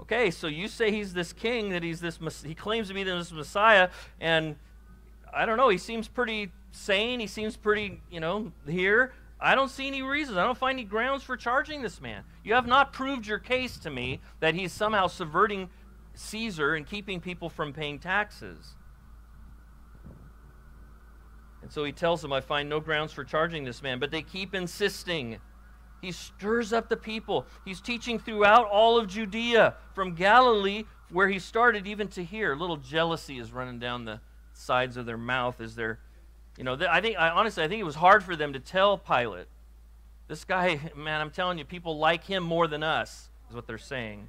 okay, 0.00 0.30
so 0.30 0.46
you 0.46 0.68
say 0.68 0.90
he's 0.90 1.14
this 1.14 1.32
king, 1.32 1.70
that 1.70 1.82
he's 1.82 2.00
this, 2.00 2.18
he 2.44 2.54
claims 2.54 2.88
to 2.88 2.94
be 2.94 3.04
this 3.04 3.32
Messiah, 3.32 3.90
and 4.20 4.56
I 5.32 5.46
don't 5.46 5.56
know, 5.56 5.68
he 5.68 5.78
seems 5.78 6.08
pretty 6.08 6.52
sane, 6.70 7.20
he 7.20 7.26
seems 7.26 7.56
pretty, 7.56 8.00
you 8.10 8.20
know, 8.20 8.52
here. 8.68 9.12
I 9.38 9.54
don't 9.54 9.70
see 9.70 9.86
any 9.86 10.00
reasons. 10.00 10.38
I 10.38 10.44
don't 10.44 10.56
find 10.56 10.78
any 10.78 10.88
grounds 10.88 11.22
for 11.22 11.36
charging 11.36 11.82
this 11.82 12.00
man. 12.00 12.24
You 12.42 12.54
have 12.54 12.66
not 12.66 12.92
proved 12.92 13.26
your 13.26 13.38
case 13.38 13.76
to 13.78 13.90
me 13.90 14.20
that 14.40 14.54
he's 14.54 14.72
somehow 14.72 15.08
subverting 15.08 15.68
Caesar 16.14 16.74
and 16.74 16.86
keeping 16.86 17.20
people 17.20 17.50
from 17.50 17.74
paying 17.74 17.98
taxes. 17.98 18.74
And 21.60 21.70
so 21.70 21.84
he 21.84 21.92
tells 21.92 22.22
them, 22.22 22.32
I 22.32 22.40
find 22.40 22.68
no 22.68 22.80
grounds 22.80 23.12
for 23.12 23.24
charging 23.24 23.64
this 23.64 23.82
man. 23.82 23.98
But 23.98 24.10
they 24.10 24.22
keep 24.22 24.54
insisting. 24.54 25.38
He 26.06 26.12
stirs 26.12 26.72
up 26.72 26.88
the 26.88 26.96
people. 26.96 27.46
He's 27.64 27.80
teaching 27.80 28.20
throughout 28.20 28.68
all 28.68 28.96
of 28.96 29.08
Judea, 29.08 29.74
from 29.92 30.14
Galilee, 30.14 30.84
where 31.10 31.26
he 31.26 31.40
started, 31.40 31.84
even 31.88 32.06
to 32.10 32.22
here. 32.22 32.52
A 32.52 32.56
little 32.56 32.76
jealousy 32.76 33.40
is 33.40 33.50
running 33.50 33.80
down 33.80 34.04
the 34.04 34.20
sides 34.52 34.96
of 34.96 35.04
their 35.04 35.18
mouth 35.18 35.60
as 35.60 35.74
they're, 35.74 35.98
you 36.56 36.62
know, 36.62 36.78
I 36.88 37.00
think, 37.00 37.18
I, 37.18 37.30
honestly, 37.30 37.64
I 37.64 37.66
think 37.66 37.80
it 37.80 37.84
was 37.84 37.96
hard 37.96 38.22
for 38.22 38.36
them 38.36 38.52
to 38.52 38.60
tell 38.60 38.96
Pilate, 38.96 39.48
this 40.28 40.44
guy, 40.44 40.92
man, 40.96 41.20
I'm 41.20 41.32
telling 41.32 41.58
you, 41.58 41.64
people 41.64 41.98
like 41.98 42.22
him 42.22 42.44
more 42.44 42.68
than 42.68 42.84
us, 42.84 43.28
is 43.50 43.56
what 43.56 43.66
they're 43.66 43.76
saying. 43.76 44.28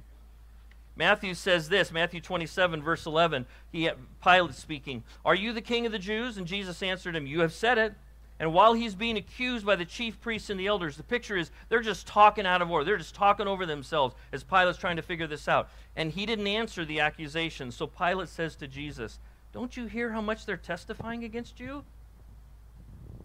Matthew 0.96 1.32
says 1.32 1.68
this, 1.68 1.92
Matthew 1.92 2.20
27, 2.20 2.82
verse 2.82 3.06
11. 3.06 3.46
He, 3.70 3.88
Pilate 4.20 4.54
speaking, 4.56 5.04
Are 5.24 5.36
you 5.36 5.52
the 5.52 5.60
king 5.60 5.86
of 5.86 5.92
the 5.92 6.00
Jews? 6.00 6.38
And 6.38 6.44
Jesus 6.44 6.82
answered 6.82 7.14
him, 7.14 7.24
You 7.24 7.38
have 7.38 7.52
said 7.52 7.78
it. 7.78 7.94
And 8.40 8.52
while 8.52 8.74
he's 8.74 8.94
being 8.94 9.16
accused 9.16 9.66
by 9.66 9.74
the 9.74 9.84
chief 9.84 10.20
priests 10.20 10.48
and 10.48 10.60
the 10.60 10.68
elders, 10.68 10.96
the 10.96 11.02
picture 11.02 11.36
is 11.36 11.50
they're 11.68 11.80
just 11.80 12.06
talking 12.06 12.46
out 12.46 12.62
of 12.62 12.70
order. 12.70 12.84
They're 12.84 12.96
just 12.96 13.14
talking 13.14 13.48
over 13.48 13.66
themselves 13.66 14.14
as 14.32 14.44
Pilate's 14.44 14.78
trying 14.78 14.96
to 14.96 15.02
figure 15.02 15.26
this 15.26 15.48
out. 15.48 15.68
And 15.96 16.12
he 16.12 16.24
didn't 16.24 16.46
answer 16.46 16.84
the 16.84 17.00
accusation. 17.00 17.72
So 17.72 17.88
Pilate 17.88 18.28
says 18.28 18.54
to 18.56 18.68
Jesus, 18.68 19.18
Don't 19.52 19.76
you 19.76 19.86
hear 19.86 20.12
how 20.12 20.20
much 20.20 20.46
they're 20.46 20.56
testifying 20.56 21.24
against 21.24 21.58
you? 21.58 21.84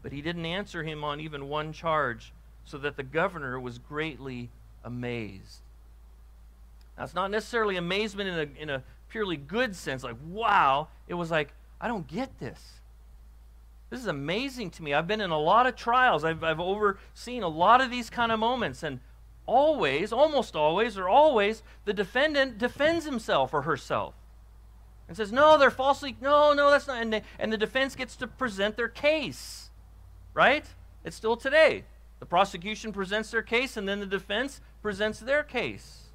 But 0.01 0.11
he 0.11 0.21
didn't 0.21 0.45
answer 0.45 0.83
him 0.83 1.03
on 1.03 1.19
even 1.19 1.47
one 1.47 1.73
charge, 1.73 2.33
so 2.65 2.77
that 2.79 2.97
the 2.97 3.03
governor 3.03 3.59
was 3.59 3.77
greatly 3.77 4.49
amazed. 4.83 5.61
Now, 6.97 7.03
it's 7.03 7.13
not 7.13 7.31
necessarily 7.31 7.77
amazement 7.77 8.29
in 8.29 8.39
a, 8.39 8.61
in 8.61 8.69
a 8.69 8.83
purely 9.09 9.37
good 9.37 9.75
sense, 9.75 10.03
like, 10.03 10.15
wow. 10.27 10.87
It 11.07 11.13
was 11.13 11.29
like, 11.29 11.53
I 11.79 11.87
don't 11.87 12.07
get 12.07 12.39
this. 12.39 12.59
This 13.93 14.01
is 14.01 14.07
amazing 14.07 14.71
to 14.71 14.81
me. 14.81 14.91
I've 14.91 15.05
been 15.05 15.21
in 15.21 15.29
a 15.29 15.37
lot 15.37 15.67
of 15.67 15.75
trials, 15.75 16.23
I've, 16.23 16.43
I've 16.43 16.59
overseen 16.59 17.43
a 17.43 17.47
lot 17.47 17.79
of 17.79 17.91
these 17.91 18.09
kind 18.09 18.31
of 18.31 18.39
moments, 18.39 18.81
and 18.81 18.99
always, 19.45 20.11
almost 20.11 20.55
always, 20.55 20.97
or 20.97 21.07
always, 21.07 21.61
the 21.85 21.93
defendant 21.93 22.57
defends 22.57 23.05
himself 23.05 23.53
or 23.53 23.61
herself. 23.61 24.15
and 25.07 25.15
says, 25.15 25.31
No, 25.31 25.59
they're 25.59 25.69
falsely, 25.69 26.17
no, 26.19 26.53
no, 26.53 26.71
that's 26.71 26.87
not. 26.87 27.03
And, 27.03 27.13
they, 27.13 27.21
and 27.37 27.53
the 27.53 27.57
defense 27.57 27.93
gets 27.95 28.15
to 28.15 28.25
present 28.25 28.77
their 28.77 28.87
case, 28.87 29.69
right? 30.33 30.65
It's 31.03 31.15
still 31.15 31.37
today. 31.37 31.83
The 32.19 32.25
prosecution 32.25 32.93
presents 32.93 33.29
their 33.29 33.43
case, 33.43 33.77
and 33.77 33.87
then 33.87 33.99
the 33.99 34.07
defense 34.07 34.59
presents 34.81 35.19
their 35.19 35.43
case. 35.43 36.05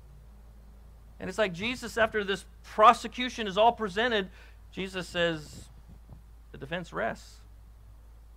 And 1.20 1.30
it's 1.30 1.38
like 1.38 1.52
Jesus, 1.52 1.96
after 1.96 2.24
this 2.24 2.44
prosecution 2.64 3.46
is 3.46 3.56
all 3.56 3.70
presented, 3.70 4.30
Jesus 4.72 5.06
says, 5.06 5.68
The 6.50 6.58
defense 6.58 6.92
rests. 6.92 7.37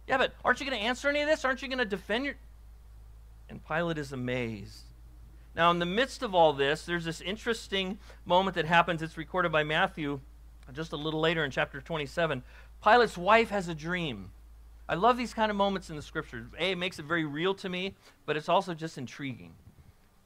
Yeah, 0.08 0.18
but 0.18 0.34
aren't 0.44 0.60
you 0.60 0.66
going 0.66 0.80
to 0.80 0.86
answer 0.86 1.10
any 1.10 1.22
of 1.22 1.28
this? 1.28 1.46
Aren't 1.46 1.62
you 1.62 1.68
going 1.68 1.80
to 1.80 1.86
defend 1.86 2.26
your. 2.26 2.36
And 3.50 3.66
Pilate 3.66 3.98
is 3.98 4.12
amazed. 4.12 4.84
Now, 5.56 5.72
in 5.72 5.80
the 5.80 5.86
midst 5.86 6.24
of 6.24 6.34
all 6.34 6.54
this, 6.54 6.86
there's 6.86 7.04
this 7.04 7.20
interesting 7.22 8.00
moment 8.26 8.56
that 8.56 8.66
happens. 8.66 9.02
It's 9.02 9.18
recorded 9.18 9.52
by 9.52 9.64
Matthew 9.64 10.22
just 10.74 10.94
a 10.94 10.98
little 10.98 11.20
later 11.20 11.44
in 11.44 11.52
chapter 11.52 11.82
27. 11.82 12.44
Pilate's 12.84 13.18
wife 13.18 13.50
has 13.50 13.68
a 13.68 13.76
dream. 13.76 14.32
I 14.88 14.96
love 14.96 15.18
these 15.18 15.34
kind 15.34 15.52
of 15.52 15.58
moments 15.58 15.90
in 15.90 15.96
the 15.96 16.02
scriptures. 16.02 16.48
A, 16.58 16.72
it 16.72 16.78
makes 16.78 17.00
it 17.00 17.06
very 17.06 17.26
real 17.26 17.54
to 17.56 17.70
me, 17.70 17.96
but 18.26 18.38
it's 18.38 18.50
also 18.50 18.74
just 18.74 18.98
intriguing. 18.98 19.54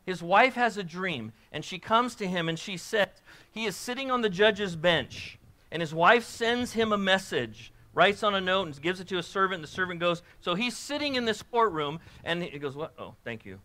His 0.05 0.21
wife 0.21 0.53
has 0.53 0.77
a 0.77 0.83
dream, 0.83 1.33
and 1.51 1.65
she 1.65 1.79
comes 1.79 2.15
to 2.15 2.27
him 2.27 2.47
and 2.47 2.59
she 2.59 2.77
says, 2.77 3.07
He 3.51 3.65
is 3.65 3.75
sitting 3.75 4.11
on 4.11 4.21
the 4.21 4.29
judge's 4.29 4.75
bench, 4.75 5.39
and 5.71 5.81
his 5.81 5.93
wife 5.93 6.23
sends 6.23 6.73
him 6.73 6.93
a 6.93 6.97
message, 6.97 7.71
writes 7.95 8.21
on 8.21 8.35
a 8.35 8.41
note, 8.41 8.67
and 8.67 8.81
gives 8.81 8.99
it 8.99 9.07
to 9.07 9.17
a 9.17 9.23
servant, 9.23 9.55
and 9.55 9.63
the 9.63 9.67
servant 9.67 9.99
goes, 9.99 10.21
So 10.41 10.53
he's 10.53 10.77
sitting 10.77 11.15
in 11.15 11.25
this 11.25 11.41
courtroom, 11.41 11.99
and 12.23 12.43
he 12.43 12.59
goes, 12.59 12.75
What? 12.75 12.93
Oh, 12.99 13.15
thank 13.23 13.45
you. 13.45 13.59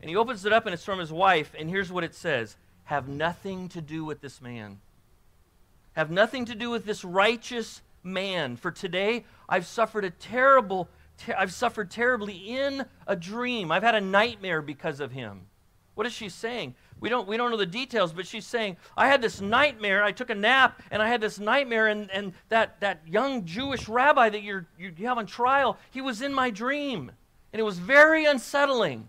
And 0.00 0.08
he 0.08 0.16
opens 0.16 0.46
it 0.46 0.52
up, 0.52 0.64
and 0.64 0.72
it's 0.72 0.84
from 0.84 0.98
his 0.98 1.12
wife, 1.12 1.52
and 1.58 1.68
here's 1.68 1.92
what 1.92 2.04
it 2.04 2.14
says 2.14 2.56
Have 2.84 3.08
nothing 3.08 3.68
to 3.70 3.82
do 3.82 4.04
with 4.04 4.22
this 4.22 4.40
man. 4.40 4.78
Have 5.94 6.10
nothing 6.10 6.46
to 6.46 6.54
do 6.54 6.70
with 6.70 6.86
this 6.86 7.04
righteous 7.04 7.82
man. 8.02 8.56
For 8.56 8.70
today, 8.70 9.24
I've 9.48 9.66
suffered 9.66 10.04
a 10.04 10.10
terrible, 10.10 10.88
ter- 11.18 11.36
I've 11.36 11.52
suffered 11.52 11.90
terribly 11.90 12.36
in 12.36 12.86
a 13.06 13.16
dream. 13.16 13.70
I've 13.70 13.82
had 13.82 13.94
a 13.94 14.00
nightmare 14.00 14.62
because 14.62 15.00
of 15.00 15.12
him. 15.12 15.46
What 15.94 16.06
is 16.06 16.12
she 16.12 16.28
saying? 16.28 16.74
We 17.04 17.10
don't, 17.10 17.28
we 17.28 17.36
don't 17.36 17.50
know 17.50 17.58
the 17.58 17.66
details, 17.66 18.14
but 18.14 18.26
she's 18.26 18.46
saying, 18.46 18.78
I 18.96 19.08
had 19.08 19.20
this 19.20 19.38
nightmare. 19.38 20.02
I 20.02 20.10
took 20.10 20.30
a 20.30 20.34
nap, 20.34 20.80
and 20.90 21.02
I 21.02 21.08
had 21.08 21.20
this 21.20 21.38
nightmare, 21.38 21.88
and, 21.88 22.10
and 22.10 22.32
that, 22.48 22.80
that 22.80 23.02
young 23.06 23.44
Jewish 23.44 23.90
rabbi 23.90 24.30
that 24.30 24.42
you're, 24.42 24.66
you 24.78 24.90
have 25.06 25.18
on 25.18 25.26
trial, 25.26 25.76
he 25.90 26.00
was 26.00 26.22
in 26.22 26.32
my 26.32 26.48
dream. 26.48 27.12
And 27.52 27.60
it 27.60 27.62
was 27.62 27.78
very 27.78 28.24
unsettling. 28.24 29.06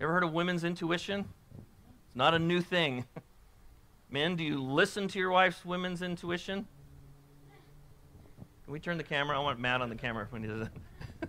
Ever 0.00 0.10
heard 0.10 0.24
of 0.24 0.32
women's 0.32 0.64
intuition? 0.64 1.26
It's 1.58 2.16
not 2.16 2.32
a 2.32 2.38
new 2.38 2.62
thing. 2.62 3.04
Men, 4.10 4.34
do 4.34 4.42
you 4.42 4.62
listen 4.62 5.08
to 5.08 5.18
your 5.18 5.32
wife's 5.32 5.66
women's 5.66 6.00
intuition? 6.00 6.66
Can 8.64 8.72
we 8.72 8.80
turn 8.80 8.96
the 8.96 9.04
camera? 9.04 9.36
I 9.36 9.42
want 9.42 9.60
Matt 9.60 9.82
on 9.82 9.90
the 9.90 9.96
camera 9.96 10.28
when 10.30 10.42
he 10.42 10.48
does 10.48 10.62
it. 10.62 11.28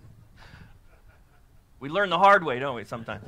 we 1.78 1.90
learn 1.90 2.08
the 2.08 2.18
hard 2.18 2.42
way, 2.42 2.58
don't 2.58 2.74
we, 2.74 2.84
sometimes? 2.84 3.22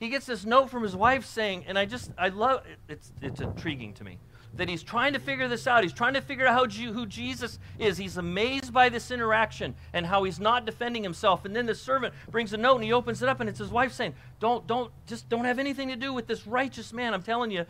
He 0.00 0.08
gets 0.08 0.24
this 0.24 0.46
note 0.46 0.70
from 0.70 0.82
his 0.82 0.96
wife 0.96 1.26
saying, 1.26 1.66
and 1.68 1.78
I 1.78 1.84
just, 1.84 2.10
I 2.16 2.28
love, 2.28 2.64
it's, 2.88 3.12
it's 3.20 3.40
intriguing 3.40 3.92
to 3.94 4.04
me, 4.04 4.16
that 4.54 4.66
he's 4.66 4.82
trying 4.82 5.12
to 5.12 5.18
figure 5.18 5.46
this 5.46 5.66
out. 5.66 5.82
He's 5.82 5.92
trying 5.92 6.14
to 6.14 6.22
figure 6.22 6.46
out 6.46 6.54
how, 6.54 6.92
who 6.92 7.04
Jesus 7.04 7.58
is. 7.78 7.98
He's 7.98 8.16
amazed 8.16 8.72
by 8.72 8.88
this 8.88 9.10
interaction 9.10 9.74
and 9.92 10.06
how 10.06 10.24
he's 10.24 10.40
not 10.40 10.64
defending 10.64 11.02
himself. 11.02 11.44
And 11.44 11.54
then 11.54 11.66
the 11.66 11.74
servant 11.74 12.14
brings 12.30 12.54
a 12.54 12.56
note 12.56 12.76
and 12.76 12.84
he 12.84 12.94
opens 12.94 13.22
it 13.22 13.28
up 13.28 13.40
and 13.40 13.48
it's 13.48 13.58
his 13.58 13.68
wife 13.68 13.92
saying, 13.92 14.14
don't, 14.40 14.66
don't, 14.66 14.90
just 15.06 15.28
don't 15.28 15.44
have 15.44 15.58
anything 15.58 15.88
to 15.88 15.96
do 15.96 16.14
with 16.14 16.26
this 16.26 16.46
righteous 16.46 16.94
man. 16.94 17.12
I'm 17.12 17.22
telling 17.22 17.50
you. 17.50 17.66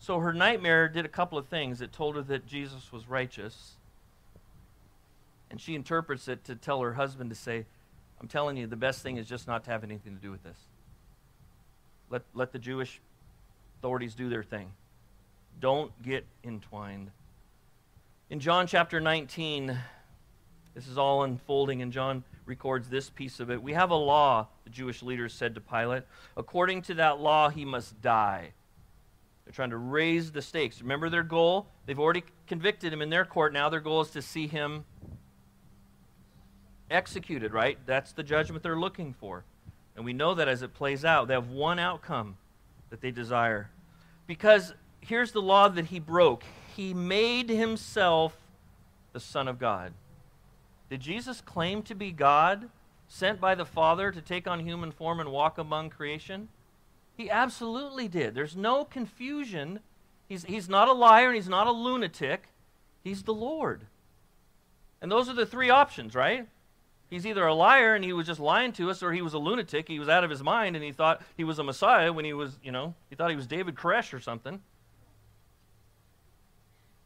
So 0.00 0.18
her 0.18 0.32
nightmare 0.32 0.88
did 0.88 1.04
a 1.04 1.08
couple 1.08 1.38
of 1.38 1.46
things. 1.46 1.80
It 1.80 1.92
told 1.92 2.16
her 2.16 2.22
that 2.22 2.44
Jesus 2.44 2.92
was 2.92 3.08
righteous 3.08 3.76
and 5.48 5.60
she 5.60 5.76
interprets 5.76 6.26
it 6.26 6.44
to 6.44 6.56
tell 6.56 6.80
her 6.80 6.94
husband 6.94 7.30
to 7.30 7.36
say, 7.36 7.66
I'm 8.20 8.26
telling 8.26 8.56
you, 8.56 8.66
the 8.66 8.76
best 8.76 9.00
thing 9.02 9.16
is 9.16 9.28
just 9.28 9.46
not 9.46 9.62
to 9.64 9.70
have 9.70 9.84
anything 9.84 10.16
to 10.16 10.20
do 10.20 10.32
with 10.32 10.42
this. 10.42 10.58
Let, 12.10 12.22
let 12.34 12.52
the 12.52 12.58
Jewish 12.58 13.00
authorities 13.78 14.14
do 14.14 14.28
their 14.28 14.42
thing. 14.42 14.70
Don't 15.60 15.90
get 16.02 16.24
entwined. 16.44 17.10
In 18.30 18.40
John 18.40 18.66
chapter 18.66 19.00
19, 19.00 19.78
this 20.74 20.86
is 20.86 20.98
all 20.98 21.24
unfolding, 21.24 21.82
and 21.82 21.92
John 21.92 22.22
records 22.46 22.88
this 22.88 23.10
piece 23.10 23.40
of 23.40 23.50
it. 23.50 23.62
We 23.62 23.72
have 23.72 23.90
a 23.90 23.96
law, 23.96 24.46
the 24.64 24.70
Jewish 24.70 25.02
leaders 25.02 25.32
said 25.32 25.54
to 25.54 25.60
Pilate. 25.60 26.04
According 26.36 26.82
to 26.82 26.94
that 26.94 27.18
law, 27.20 27.48
he 27.48 27.64
must 27.64 28.00
die. 28.00 28.52
They're 29.44 29.52
trying 29.52 29.70
to 29.70 29.76
raise 29.78 30.30
the 30.30 30.42
stakes. 30.42 30.82
Remember 30.82 31.08
their 31.08 31.22
goal? 31.22 31.66
They've 31.86 31.98
already 31.98 32.22
convicted 32.46 32.92
him 32.92 33.00
in 33.00 33.10
their 33.10 33.24
court. 33.24 33.52
Now 33.52 33.68
their 33.68 33.80
goal 33.80 34.02
is 34.02 34.10
to 34.10 34.22
see 34.22 34.46
him 34.46 34.84
executed, 36.90 37.52
right? 37.52 37.78
That's 37.86 38.12
the 38.12 38.22
judgment 38.22 38.62
they're 38.62 38.78
looking 38.78 39.14
for. 39.14 39.44
And 39.98 40.04
we 40.04 40.12
know 40.12 40.32
that 40.34 40.46
as 40.46 40.62
it 40.62 40.74
plays 40.74 41.04
out, 41.04 41.26
they 41.26 41.34
have 41.34 41.48
one 41.48 41.80
outcome 41.80 42.36
that 42.88 43.00
they 43.00 43.10
desire. 43.10 43.68
Because 44.28 44.72
here's 45.00 45.32
the 45.32 45.42
law 45.42 45.66
that 45.68 45.86
he 45.86 45.98
broke 45.98 46.44
he 46.76 46.94
made 46.94 47.50
himself 47.50 48.36
the 49.12 49.18
Son 49.18 49.48
of 49.48 49.58
God. 49.58 49.92
Did 50.88 51.00
Jesus 51.00 51.40
claim 51.40 51.82
to 51.82 51.96
be 51.96 52.12
God, 52.12 52.68
sent 53.08 53.40
by 53.40 53.56
the 53.56 53.64
Father 53.64 54.12
to 54.12 54.20
take 54.20 54.46
on 54.46 54.60
human 54.60 54.92
form 54.92 55.18
and 55.18 55.32
walk 55.32 55.58
among 55.58 55.90
creation? 55.90 56.46
He 57.16 57.28
absolutely 57.28 58.06
did. 58.06 58.36
There's 58.36 58.54
no 58.54 58.84
confusion. 58.84 59.80
He's, 60.28 60.44
he's 60.44 60.68
not 60.68 60.86
a 60.86 60.92
liar 60.92 61.26
and 61.26 61.34
he's 61.34 61.48
not 61.48 61.66
a 61.66 61.72
lunatic. 61.72 62.50
He's 63.02 63.24
the 63.24 63.34
Lord. 63.34 63.86
And 65.02 65.10
those 65.10 65.28
are 65.28 65.34
the 65.34 65.44
three 65.44 65.70
options, 65.70 66.14
right? 66.14 66.46
He's 67.10 67.26
either 67.26 67.46
a 67.46 67.54
liar 67.54 67.94
and 67.94 68.04
he 68.04 68.12
was 68.12 68.26
just 68.26 68.40
lying 68.40 68.72
to 68.72 68.90
us, 68.90 69.02
or 69.02 69.12
he 69.12 69.22
was 69.22 69.34
a 69.34 69.38
lunatic. 69.38 69.88
He 69.88 69.98
was 69.98 70.08
out 70.08 70.24
of 70.24 70.30
his 70.30 70.42
mind 70.42 70.76
and 70.76 70.84
he 70.84 70.92
thought 70.92 71.22
he 71.36 71.44
was 71.44 71.58
a 71.58 71.64
Messiah 71.64 72.12
when 72.12 72.24
he 72.24 72.34
was, 72.34 72.58
you 72.62 72.70
know, 72.70 72.94
he 73.08 73.16
thought 73.16 73.30
he 73.30 73.36
was 73.36 73.46
David 73.46 73.74
Koresh 73.74 74.12
or 74.12 74.20
something. 74.20 74.60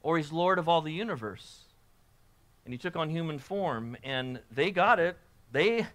Or 0.03 0.17
he's 0.17 0.33
Lord 0.33 0.59
of 0.59 0.69
all 0.69 0.83
the 0.83 0.93
universe. 0.93 1.61
And 2.65 2.75
he 2.75 2.79
took 2.79 2.97
on 2.97 3.11
human 3.11 3.39
form, 3.39 3.97
and 4.03 4.41
they 4.51 4.71
got 4.71 4.99
it. 4.99 5.17
They, 5.51 5.87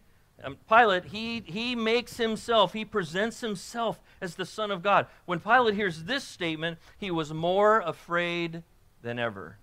um, 0.43 0.57
Pilate, 0.69 1.05
he, 1.05 1.41
he 1.45 1.75
makes 1.75 2.17
himself, 2.17 2.73
he 2.73 2.85
presents 2.85 3.41
himself 3.41 4.01
as 4.21 4.35
the 4.35 4.45
Son 4.45 4.71
of 4.71 4.83
God. 4.83 5.07
When 5.25 5.39
Pilate 5.39 5.75
hears 5.75 6.03
this 6.03 6.23
statement, 6.23 6.77
he 6.97 7.09
was 7.11 7.33
more 7.33 7.79
afraid 7.79 8.63
than 9.01 9.19
ever. 9.19 9.57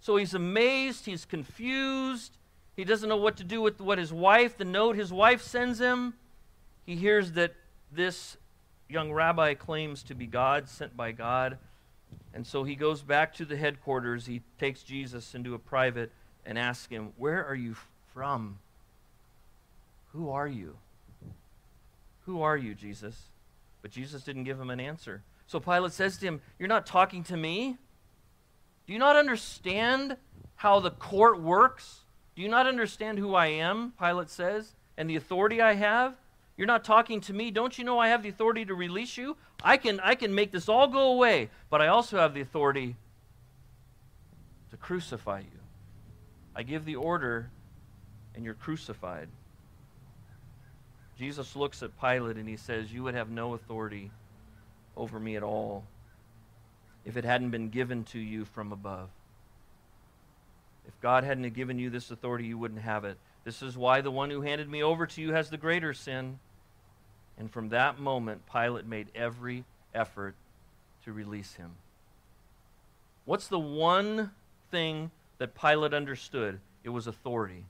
So 0.00 0.16
he's 0.16 0.34
amazed, 0.34 1.06
he's 1.06 1.24
confused, 1.24 2.36
he 2.76 2.84
doesn't 2.84 3.08
know 3.08 3.16
what 3.16 3.36
to 3.36 3.44
do 3.44 3.60
with 3.60 3.80
what 3.80 3.98
his 3.98 4.12
wife, 4.12 4.56
the 4.56 4.64
note 4.64 4.96
his 4.96 5.12
wife 5.12 5.42
sends 5.42 5.78
him. 5.78 6.14
He 6.86 6.96
hears 6.96 7.32
that 7.32 7.54
this 7.92 8.36
young 8.88 9.12
rabbi 9.12 9.54
claims 9.54 10.02
to 10.04 10.14
be 10.14 10.26
God, 10.26 10.68
sent 10.68 10.96
by 10.96 11.12
God. 11.12 11.58
And 12.34 12.46
so 12.46 12.64
he 12.64 12.74
goes 12.74 13.02
back 13.02 13.34
to 13.34 13.44
the 13.44 13.56
headquarters. 13.56 14.26
He 14.26 14.42
takes 14.58 14.82
Jesus 14.82 15.34
into 15.34 15.54
a 15.54 15.58
private 15.58 16.12
and 16.46 16.58
asks 16.58 16.88
him, 16.88 17.12
Where 17.16 17.44
are 17.44 17.54
you 17.54 17.76
from? 18.14 18.58
Who 20.12 20.30
are 20.30 20.48
you? 20.48 20.76
Who 22.26 22.42
are 22.42 22.56
you, 22.56 22.74
Jesus? 22.74 23.28
But 23.82 23.90
Jesus 23.90 24.22
didn't 24.22 24.44
give 24.44 24.60
him 24.60 24.70
an 24.70 24.80
answer. 24.80 25.22
So 25.46 25.60
Pilate 25.60 25.92
says 25.92 26.16
to 26.18 26.26
him, 26.26 26.40
You're 26.58 26.68
not 26.68 26.86
talking 26.86 27.24
to 27.24 27.36
me? 27.36 27.76
Do 28.86 28.92
you 28.92 28.98
not 28.98 29.16
understand 29.16 30.16
how 30.56 30.80
the 30.80 30.90
court 30.90 31.40
works? 31.40 32.01
Do 32.34 32.42
you 32.42 32.48
not 32.48 32.66
understand 32.66 33.18
who 33.18 33.34
I 33.34 33.46
am? 33.46 33.92
Pilate 33.98 34.30
says, 34.30 34.74
and 34.96 35.08
the 35.08 35.16
authority 35.16 35.60
I 35.60 35.74
have? 35.74 36.14
You're 36.56 36.66
not 36.66 36.84
talking 36.84 37.20
to 37.22 37.32
me. 37.32 37.50
Don't 37.50 37.78
you 37.78 37.84
know 37.84 37.98
I 37.98 38.08
have 38.08 38.22
the 38.22 38.28
authority 38.28 38.64
to 38.64 38.74
release 38.74 39.16
you? 39.16 39.36
I 39.62 39.76
can, 39.76 40.00
I 40.00 40.14
can 40.14 40.34
make 40.34 40.52
this 40.52 40.68
all 40.68 40.88
go 40.88 41.12
away, 41.12 41.50
but 41.70 41.80
I 41.80 41.88
also 41.88 42.18
have 42.18 42.34
the 42.34 42.40
authority 42.40 42.96
to 44.70 44.76
crucify 44.76 45.40
you. 45.40 45.60
I 46.54 46.62
give 46.62 46.84
the 46.84 46.96
order, 46.96 47.50
and 48.34 48.44
you're 48.44 48.54
crucified. 48.54 49.28
Jesus 51.18 51.54
looks 51.56 51.82
at 51.82 51.98
Pilate 52.00 52.36
and 52.36 52.48
he 52.48 52.56
says, 52.56 52.92
You 52.92 53.02
would 53.04 53.14
have 53.14 53.30
no 53.30 53.54
authority 53.54 54.10
over 54.96 55.20
me 55.20 55.36
at 55.36 55.42
all 55.42 55.84
if 57.04 57.16
it 57.16 57.24
hadn't 57.24 57.50
been 57.50 57.68
given 57.68 58.04
to 58.04 58.18
you 58.18 58.44
from 58.44 58.72
above. 58.72 59.08
If 60.86 61.00
God 61.00 61.24
hadn't 61.24 61.54
given 61.54 61.78
you 61.78 61.90
this 61.90 62.10
authority, 62.10 62.46
you 62.46 62.58
wouldn't 62.58 62.82
have 62.82 63.04
it. 63.04 63.16
This 63.44 63.62
is 63.62 63.76
why 63.76 64.00
the 64.00 64.10
one 64.10 64.30
who 64.30 64.42
handed 64.42 64.68
me 64.68 64.82
over 64.82 65.06
to 65.06 65.20
you 65.20 65.32
has 65.32 65.50
the 65.50 65.56
greater 65.56 65.92
sin. 65.92 66.38
And 67.38 67.50
from 67.50 67.70
that 67.70 67.98
moment, 67.98 68.42
Pilate 68.52 68.86
made 68.86 69.08
every 69.14 69.64
effort 69.94 70.34
to 71.04 71.12
release 71.12 71.54
him. 71.54 71.72
What's 73.24 73.48
the 73.48 73.58
one 73.58 74.32
thing 74.70 75.10
that 75.38 75.54
Pilate 75.54 75.94
understood? 75.94 76.60
It 76.84 76.90
was 76.90 77.06
authority. 77.06 77.64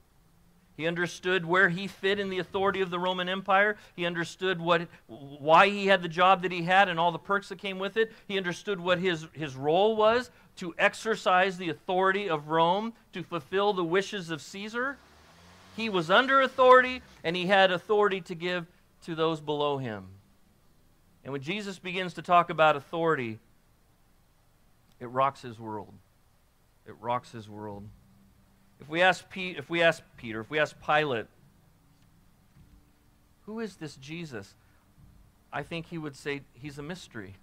He 0.76 0.86
understood 0.86 1.44
where 1.44 1.68
he 1.68 1.86
fit 1.86 2.18
in 2.18 2.30
the 2.30 2.38
authority 2.38 2.80
of 2.80 2.90
the 2.90 2.98
Roman 2.98 3.28
Empire. 3.28 3.76
He 3.94 4.06
understood 4.06 4.60
what, 4.60 4.88
why 5.06 5.68
he 5.68 5.86
had 5.86 6.02
the 6.02 6.08
job 6.08 6.42
that 6.42 6.52
he 6.52 6.62
had 6.62 6.88
and 6.88 6.98
all 6.98 7.12
the 7.12 7.18
perks 7.18 7.50
that 7.50 7.58
came 7.58 7.78
with 7.78 7.96
it. 7.96 8.12
He 8.26 8.38
understood 8.38 8.80
what 8.80 8.98
his, 8.98 9.26
his 9.32 9.54
role 9.54 9.96
was 9.96 10.30
to 10.56 10.74
exercise 10.78 11.58
the 11.58 11.68
authority 11.68 12.28
of 12.28 12.48
Rome, 12.48 12.94
to 13.12 13.22
fulfill 13.22 13.72
the 13.72 13.84
wishes 13.84 14.30
of 14.30 14.40
Caesar. 14.40 14.96
He 15.76 15.88
was 15.88 16.10
under 16.10 16.40
authority, 16.40 17.02
and 17.24 17.36
he 17.36 17.46
had 17.46 17.70
authority 17.70 18.20
to 18.22 18.34
give 18.34 18.66
to 19.04 19.14
those 19.14 19.40
below 19.40 19.78
him. 19.78 20.06
And 21.24 21.32
when 21.32 21.42
Jesus 21.42 21.78
begins 21.78 22.14
to 22.14 22.22
talk 22.22 22.50
about 22.50 22.76
authority, 22.76 23.38
it 25.00 25.06
rocks 25.06 25.42
his 25.42 25.58
world. 25.58 25.94
It 26.86 26.94
rocks 27.00 27.32
his 27.32 27.48
world. 27.48 27.88
If 28.82 28.88
we 28.88 29.00
ask, 29.00 29.30
Pete, 29.30 29.58
if 29.58 29.70
we 29.70 29.80
ask 29.80 30.02
Peter, 30.16 30.40
if 30.40 30.50
we 30.50 30.58
ask 30.58 30.74
Pilate, 30.84 31.26
who 33.46 33.60
is 33.60 33.76
this 33.76 33.94
Jesus? 33.94 34.56
I 35.52 35.62
think 35.62 35.86
he 35.86 35.98
would 35.98 36.16
say, 36.16 36.40
he's 36.52 36.78
a 36.78 36.82
mystery. 36.82 37.36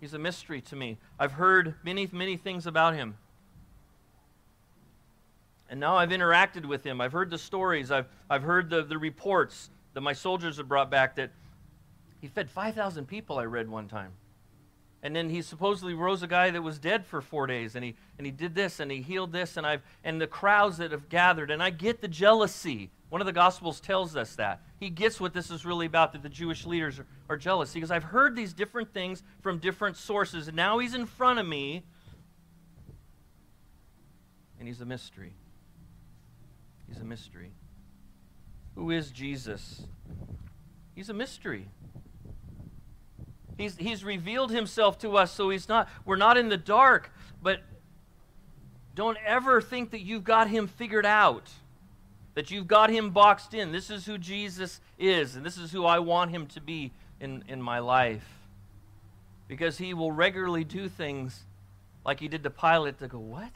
He's 0.00 0.14
a 0.14 0.18
mystery 0.18 0.62
to 0.62 0.76
me. 0.76 0.96
I've 1.18 1.32
heard 1.32 1.74
many, 1.84 2.08
many 2.10 2.38
things 2.38 2.66
about 2.66 2.94
him. 2.94 3.18
And 5.68 5.78
now 5.78 5.98
I've 5.98 6.08
interacted 6.08 6.64
with 6.64 6.84
him. 6.84 7.02
I've 7.02 7.12
heard 7.12 7.28
the 7.28 7.36
stories. 7.36 7.90
I've, 7.90 8.06
I've 8.30 8.42
heard 8.42 8.70
the, 8.70 8.82
the 8.82 8.96
reports 8.96 9.68
that 9.92 10.00
my 10.00 10.14
soldiers 10.14 10.56
have 10.56 10.68
brought 10.68 10.90
back 10.90 11.16
that 11.16 11.32
he 12.22 12.28
fed 12.28 12.48
5,000 12.48 13.06
people, 13.06 13.38
I 13.38 13.44
read 13.44 13.68
one 13.68 13.88
time. 13.88 14.12
And 15.02 15.14
then 15.14 15.30
he 15.30 15.42
supposedly 15.42 15.94
rose 15.94 16.22
a 16.24 16.26
guy 16.26 16.50
that 16.50 16.62
was 16.62 16.78
dead 16.80 17.06
for 17.06 17.20
four 17.20 17.46
days, 17.46 17.76
and 17.76 17.84
he, 17.84 17.94
and 18.18 18.26
he 18.26 18.32
did 18.32 18.56
this, 18.56 18.80
and 18.80 18.90
he 18.90 19.00
healed 19.00 19.32
this, 19.32 19.56
and, 19.56 19.64
I've, 19.64 19.82
and 20.02 20.20
the 20.20 20.26
crowds 20.26 20.78
that 20.78 20.90
have 20.90 21.08
gathered. 21.08 21.52
And 21.52 21.62
I 21.62 21.70
get 21.70 22.00
the 22.00 22.08
jealousy. 22.08 22.90
One 23.08 23.20
of 23.20 23.26
the 23.26 23.32
Gospels 23.32 23.80
tells 23.80 24.16
us 24.16 24.34
that. 24.36 24.60
He 24.80 24.90
gets 24.90 25.20
what 25.20 25.32
this 25.32 25.52
is 25.52 25.64
really 25.64 25.86
about, 25.86 26.12
that 26.14 26.22
the 26.22 26.28
Jewish 26.28 26.66
leaders 26.66 26.98
are, 26.98 27.06
are 27.28 27.36
jealous. 27.36 27.72
Because 27.72 27.92
I've 27.92 28.02
heard 28.02 28.34
these 28.34 28.52
different 28.52 28.92
things 28.92 29.22
from 29.40 29.58
different 29.58 29.96
sources, 29.96 30.48
and 30.48 30.56
now 30.56 30.78
he's 30.78 30.94
in 30.94 31.06
front 31.06 31.38
of 31.38 31.46
me, 31.46 31.84
and 34.58 34.66
he's 34.66 34.80
a 34.80 34.86
mystery. 34.86 35.32
He's 36.88 36.98
a 36.98 37.04
mystery. 37.04 37.52
Who 38.74 38.90
is 38.90 39.12
Jesus? 39.12 39.82
He's 40.96 41.08
a 41.08 41.14
mystery. 41.14 41.68
He's, 43.58 43.76
he's 43.76 44.04
revealed 44.04 44.52
himself 44.52 44.98
to 45.00 45.16
us 45.16 45.32
so 45.32 45.50
he's 45.50 45.68
not, 45.68 45.88
we're 46.04 46.16
not 46.16 46.38
in 46.38 46.48
the 46.48 46.56
dark, 46.56 47.12
but 47.42 47.60
don't 48.94 49.18
ever 49.26 49.60
think 49.60 49.90
that 49.90 50.00
you've 50.00 50.24
got 50.24 50.48
him 50.48 50.68
figured 50.68 51.04
out, 51.04 51.50
that 52.34 52.52
you've 52.52 52.68
got 52.68 52.88
him 52.88 53.10
boxed 53.10 53.54
in. 53.54 53.72
This 53.72 53.90
is 53.90 54.06
who 54.06 54.16
Jesus 54.16 54.80
is, 54.96 55.34
and 55.34 55.44
this 55.44 55.58
is 55.58 55.72
who 55.72 55.84
I 55.84 55.98
want 55.98 56.30
him 56.30 56.46
to 56.46 56.60
be 56.60 56.92
in, 57.20 57.42
in 57.48 57.60
my 57.60 57.80
life. 57.80 58.26
Because 59.48 59.78
he 59.78 59.92
will 59.92 60.12
regularly 60.12 60.62
do 60.62 60.88
things 60.88 61.44
like 62.04 62.20
he 62.20 62.28
did 62.28 62.44
to 62.44 62.50
Pilate 62.50 62.98
to 63.00 63.08
go, 63.08 63.18
What? 63.18 63.52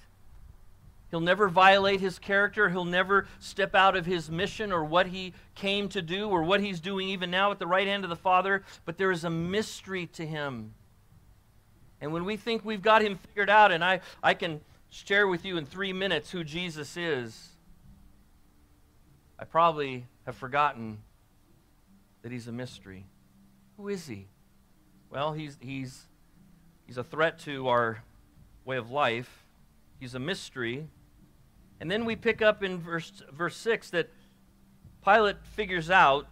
He'll 1.12 1.20
never 1.20 1.50
violate 1.50 2.00
his 2.00 2.18
character. 2.18 2.70
He'll 2.70 2.86
never 2.86 3.28
step 3.38 3.74
out 3.74 3.96
of 3.96 4.06
his 4.06 4.30
mission 4.30 4.72
or 4.72 4.82
what 4.82 5.08
he 5.08 5.34
came 5.54 5.90
to 5.90 6.00
do 6.00 6.30
or 6.30 6.42
what 6.42 6.62
he's 6.62 6.80
doing 6.80 7.06
even 7.08 7.30
now 7.30 7.50
at 7.50 7.58
the 7.58 7.66
right 7.66 7.86
hand 7.86 8.02
of 8.02 8.08
the 8.08 8.16
Father. 8.16 8.64
But 8.86 8.96
there 8.96 9.10
is 9.10 9.22
a 9.22 9.28
mystery 9.28 10.06
to 10.14 10.26
him. 10.26 10.72
And 12.00 12.14
when 12.14 12.24
we 12.24 12.38
think 12.38 12.64
we've 12.64 12.80
got 12.80 13.02
him 13.02 13.18
figured 13.18 13.50
out, 13.50 13.72
and 13.72 13.84
I, 13.84 14.00
I 14.22 14.32
can 14.32 14.62
share 14.88 15.28
with 15.28 15.44
you 15.44 15.58
in 15.58 15.66
three 15.66 15.92
minutes 15.92 16.30
who 16.30 16.44
Jesus 16.44 16.96
is, 16.96 17.50
I 19.38 19.44
probably 19.44 20.06
have 20.24 20.34
forgotten 20.34 20.96
that 22.22 22.32
he's 22.32 22.48
a 22.48 22.52
mystery. 22.52 23.04
Who 23.76 23.88
is 23.88 24.06
he? 24.06 24.28
Well, 25.10 25.34
he's, 25.34 25.58
he's, 25.60 26.06
he's 26.86 26.96
a 26.96 27.04
threat 27.04 27.38
to 27.40 27.68
our 27.68 28.02
way 28.64 28.78
of 28.78 28.90
life. 28.90 29.44
He's 30.00 30.14
a 30.14 30.18
mystery. 30.18 30.88
And 31.82 31.90
then 31.90 32.04
we 32.04 32.14
pick 32.14 32.42
up 32.42 32.62
in 32.62 32.78
verse, 32.78 33.10
verse 33.32 33.56
6 33.56 33.90
that 33.90 34.08
Pilate 35.04 35.44
figures 35.56 35.90
out, 35.90 36.28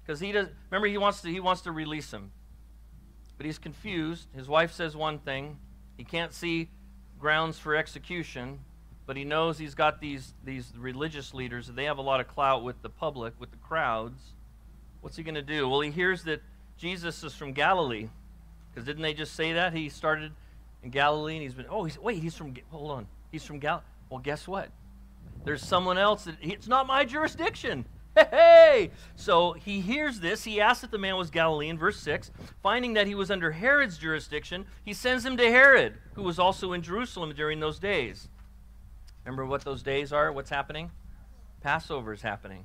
because 0.00 0.20
he 0.20 0.30
does, 0.30 0.46
remember, 0.70 0.86
he 0.86 0.96
wants, 0.96 1.22
to, 1.22 1.28
he 1.28 1.40
wants 1.40 1.62
to 1.62 1.72
release 1.72 2.12
him. 2.12 2.30
But 3.36 3.46
he's 3.46 3.58
confused. 3.58 4.28
His 4.32 4.46
wife 4.46 4.72
says 4.72 4.94
one 4.94 5.18
thing. 5.18 5.58
He 5.96 6.04
can't 6.04 6.32
see 6.32 6.68
grounds 7.18 7.58
for 7.58 7.74
execution, 7.74 8.60
but 9.04 9.16
he 9.16 9.24
knows 9.24 9.58
he's 9.58 9.74
got 9.74 10.00
these, 10.00 10.34
these 10.44 10.72
religious 10.78 11.34
leaders. 11.34 11.66
They 11.66 11.86
have 11.86 11.98
a 11.98 12.02
lot 12.02 12.20
of 12.20 12.28
clout 12.28 12.62
with 12.62 12.80
the 12.80 12.88
public, 12.88 13.34
with 13.40 13.50
the 13.50 13.56
crowds. 13.56 14.22
What's 15.00 15.16
he 15.16 15.24
going 15.24 15.34
to 15.34 15.42
do? 15.42 15.68
Well, 15.68 15.80
he 15.80 15.90
hears 15.90 16.22
that 16.24 16.42
Jesus 16.78 17.24
is 17.24 17.34
from 17.34 17.54
Galilee. 17.54 18.08
Because 18.70 18.86
didn't 18.86 19.02
they 19.02 19.14
just 19.14 19.34
say 19.34 19.54
that? 19.54 19.72
He 19.72 19.88
started 19.88 20.30
in 20.84 20.90
Galilee 20.90 21.34
and 21.34 21.42
he's 21.42 21.54
been, 21.54 21.66
oh, 21.68 21.82
he's, 21.82 21.98
wait, 21.98 22.22
he's 22.22 22.36
from, 22.36 22.54
hold 22.70 22.92
on. 22.92 23.08
He's 23.32 23.42
from 23.42 23.58
Galilee. 23.58 23.82
Well, 24.08 24.20
guess 24.20 24.46
what? 24.46 24.70
There's 25.44 25.62
someone 25.62 25.98
else 25.98 26.24
that 26.24 26.36
it's 26.40 26.68
not 26.68 26.86
my 26.86 27.04
jurisdiction. 27.04 27.84
Hey! 28.14 28.90
So 29.16 29.52
he 29.52 29.80
hears 29.80 30.20
this. 30.20 30.44
He 30.44 30.60
asks 30.60 30.84
if 30.84 30.90
the 30.90 30.98
man 30.98 31.16
was 31.16 31.30
Galilean, 31.30 31.78
verse 31.78 31.98
6. 32.00 32.30
Finding 32.62 32.94
that 32.94 33.06
he 33.06 33.14
was 33.14 33.30
under 33.30 33.52
Herod's 33.52 33.98
jurisdiction, 33.98 34.66
he 34.84 34.92
sends 34.92 35.24
him 35.24 35.36
to 35.38 35.50
Herod, 35.50 35.94
who 36.14 36.22
was 36.22 36.38
also 36.38 36.72
in 36.72 36.82
Jerusalem 36.82 37.32
during 37.34 37.60
those 37.60 37.78
days. 37.78 38.28
Remember 39.24 39.46
what 39.46 39.64
those 39.64 39.82
days 39.82 40.12
are? 40.12 40.30
What's 40.30 40.50
happening? 40.50 40.90
Passover 41.62 42.12
is 42.12 42.22
happening. 42.22 42.64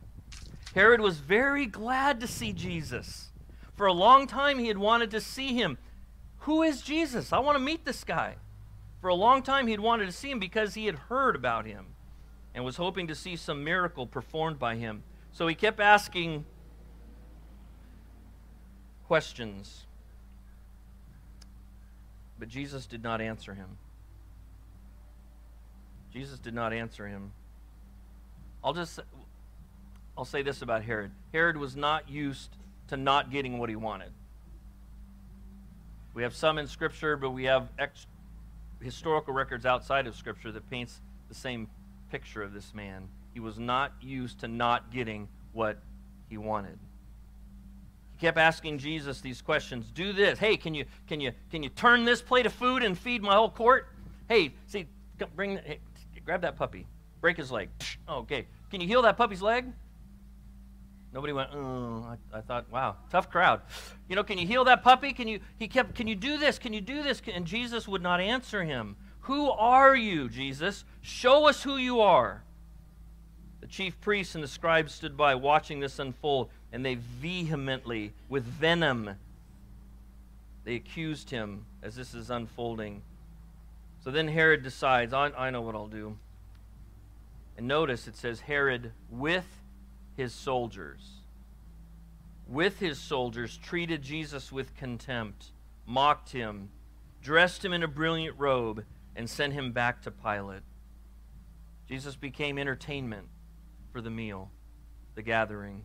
Herod 0.76 1.02
was 1.02 1.20
very 1.20 1.66
glad 1.66 2.20
to 2.20 2.28
see 2.28 2.52
Jesus. 2.52 3.32
For 3.76 3.86
a 3.86 3.94
long 3.94 4.28
time, 4.28 4.60
he 4.60 4.68
had 4.68 4.78
wanted 4.78 5.12
to 5.12 5.22
see 5.22 5.54
him. 5.54 5.78
Who 6.40 6.62
is 6.62 6.82
Jesus? 6.82 7.32
I 7.32 7.40
want 7.40 7.58
to 7.58 7.64
meet 7.64 7.86
this 7.86 8.04
guy. 8.04 8.36
For 9.02 9.08
a 9.08 9.16
long 9.16 9.44
time, 9.44 9.68
he 9.68 9.72
had 9.72 9.80
wanted 9.80 10.08
to 10.08 10.12
see 10.12 10.32
him 10.32 10.40
because 10.40 10.74
he 10.74 10.88
had 10.88 10.96
heard 10.96 11.36
about 11.36 11.66
him 11.66 11.86
and 12.58 12.66
was 12.66 12.76
hoping 12.76 13.06
to 13.06 13.14
see 13.14 13.36
some 13.36 13.64
miracle 13.64 14.08
performed 14.08 14.58
by 14.58 14.76
him. 14.76 15.04
So 15.32 15.46
he 15.46 15.54
kept 15.54 15.80
asking 15.80 16.44
questions. 19.06 19.86
But 22.40 22.50
Jesus 22.50 22.88
did 22.88 23.04
not 23.04 23.22
answer 23.22 23.54
him. 23.54 23.78
Jesus 26.12 26.40
did 26.40 26.56
not 26.56 26.74
answer 26.74 27.06
him. 27.06 27.32
I'll 28.64 28.74
just 28.74 29.02
I'll 30.18 30.26
say 30.26 30.42
this 30.42 30.64
about 30.64 30.82
Herod. 30.82 31.12
Herod 31.32 31.58
was 31.58 31.76
not 31.76 32.10
used 32.10 32.50
to 32.88 32.98
not 32.98 33.30
getting 33.30 33.60
what 33.60 33.70
he 33.70 33.76
wanted. 33.76 34.12
We 36.16 36.24
have 36.24 36.34
some 36.34 36.58
in 36.58 36.66
scripture, 36.66 37.18
but 37.18 37.30
we 37.30 37.44
have 37.44 37.70
ex- 37.78 38.08
historical 38.82 39.36
records 39.36 39.64
outside 39.64 40.08
of 40.08 40.16
scripture 40.16 40.52
that 40.52 40.68
paints 40.72 41.00
the 41.30 41.36
same 41.36 41.68
picture 42.10 42.44
of 42.44 42.54
this 42.54 42.74
man. 42.74 43.08
He 43.34 43.40
was 43.40 43.60
not 43.60 43.94
used 44.02 44.40
to 44.40 44.48
not 44.48 44.92
getting 44.92 45.28
what 45.54 45.78
he 46.30 46.38
wanted. 46.38 46.80
He 48.12 48.20
kept 48.20 48.38
asking 48.38 48.80
Jesus 48.80 49.22
these 49.22 49.42
questions. 49.42 49.86
Do 49.94 50.14
this. 50.14 50.40
Hey, 50.40 50.58
can 50.58 50.74
you 50.74 50.86
can 51.08 51.22
you 51.22 51.32
can 51.52 51.64
you 51.64 51.70
turn 51.70 52.06
this 52.06 52.22
plate 52.22 52.46
of 52.46 52.54
food 52.54 52.84
and 52.84 52.98
feed 52.98 53.22
my 53.22 53.36
whole 53.36 53.50
court? 53.50 53.90
Hey, 54.28 54.54
see, 54.68 54.88
bring 55.36 55.58
hey, 55.58 55.80
grab 56.26 56.42
that 56.42 56.56
puppy. 56.56 56.88
Break 57.22 57.38
his 57.38 57.52
leg. 57.52 57.70
Oh, 58.08 58.20
okay. 58.20 58.48
Can 58.70 58.82
you 58.82 58.88
heal 58.88 59.02
that 59.04 59.18
puppy's 59.18 59.42
leg? 59.42 59.66
Nobody 61.14 61.34
went, 61.34 61.50
oh, 61.54 62.06
I, 62.34 62.38
I, 62.38 62.42
thought, 62.42 62.70
wow, 62.72 62.98
tough 63.10 63.32
crowd. 63.32 63.62
You 64.10 64.16
know, 64.16 64.24
can 64.24 64.38
you 64.38 64.46
heal 64.46 64.66
that 64.66 64.84
puppy? 64.84 65.14
Can 65.14 65.28
you, 65.28 65.40
he 65.58 65.68
kept, 65.68 65.96
can 65.96 66.06
you 66.06 66.16
do 66.16 66.38
this? 66.38 66.60
Can 66.60 66.74
you 66.74 66.82
do 66.82 67.02
this? 67.02 67.22
And 67.34 67.46
Jesus 67.46 67.88
would 67.88 68.04
not 68.04 68.20
answer 68.20 68.64
him. 68.64 68.98
Who 69.28 69.50
are 69.52 69.94
you, 69.94 70.30
Jesus? 70.30 70.86
Show 71.02 71.50
us 71.50 71.62
who 71.62 71.76
you 71.76 72.00
are. 72.00 72.44
The 73.60 73.68
chief 73.68 74.00
priests 74.00 74.36
and 74.36 74.44
the 74.44 74.48
scribes 74.48 74.94
stood 74.94 75.18
by 75.18 75.36
watching 75.36 75.82
this 75.82 76.00
unfold, 76.00 76.50
and 76.72 76.86
they 76.86 76.96
vehemently, 76.96 78.14
with 78.30 78.46
venom, 78.46 79.16
they 80.64 80.76
accused 80.76 81.30
him 81.30 81.66
as 81.84 81.94
this 81.94 82.14
is 82.14 82.30
unfolding. 82.30 83.02
So 84.02 84.12
then 84.12 84.30
Herod 84.30 84.64
decides, 84.64 85.12
I, 85.12 85.26
I 85.38 85.50
know 85.50 85.62
what 85.62 85.76
I'll 85.76 85.88
do. 85.88 86.18
And 87.58 87.68
notice 87.68 88.08
it 88.08 88.16
says 88.16 88.40
Herod 88.40 88.94
with 89.10 89.48
his 90.16 90.34
soldiers, 90.34 91.02
with 92.48 92.80
his 92.80 92.98
soldiers, 92.98 93.58
treated 93.58 94.04
Jesus 94.04 94.54
with 94.54 94.74
contempt, 94.78 95.48
mocked 95.86 96.30
him, 96.30 96.70
dressed 97.22 97.66
him 97.66 97.74
in 97.74 97.84
a 97.84 97.90
brilliant 97.90 98.40
robe 98.40 98.86
and 99.18 99.28
sent 99.28 99.52
him 99.52 99.72
back 99.72 100.04
to 100.04 100.12
Pilate. 100.12 100.62
Jesus 101.90 102.16
became 102.16 102.60
entertainment 102.60 103.28
for 103.92 104.00
the 104.00 104.12
meal, 104.12 104.52
the 105.16 105.24
gathering. 105.24 105.84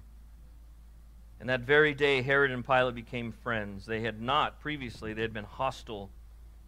And 1.40 1.48
that 1.48 1.62
very 1.62 1.94
day, 1.94 2.20
Herod 2.22 2.50
and 2.50 2.64
Pilate 2.64 2.94
became 2.94 3.32
friends. 3.32 3.86
They 3.86 4.02
had 4.02 4.20
not 4.20 4.60
previously, 4.60 5.14
they 5.14 5.22
had 5.22 5.32
been 5.32 5.44
hostile 5.44 6.10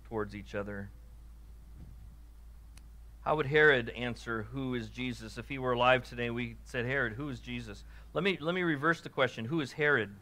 towards 0.09 0.35
each 0.35 0.55
other. 0.55 0.91
How 3.21 3.37
would 3.37 3.47
Herod 3.47 3.91
answer, 3.91 4.47
Who 4.53 4.75
is 4.75 4.89
Jesus? 4.89 5.37
If 5.39 5.49
he 5.49 5.59
were 5.59 5.73
alive 5.73 6.09
today, 6.09 6.31
we 6.31 6.57
said, 6.65 6.87
Herod, 6.87 7.13
who 7.13 7.29
is 7.29 7.41
Jesus? 7.41 7.85
Let 8.15 8.25
me, 8.25 8.39
let 8.41 8.55
me 8.55 8.63
reverse 8.63 9.03
the 9.03 9.09
question 9.11 9.45
Who 9.45 9.61
is 9.61 9.73
Herod? 9.73 10.15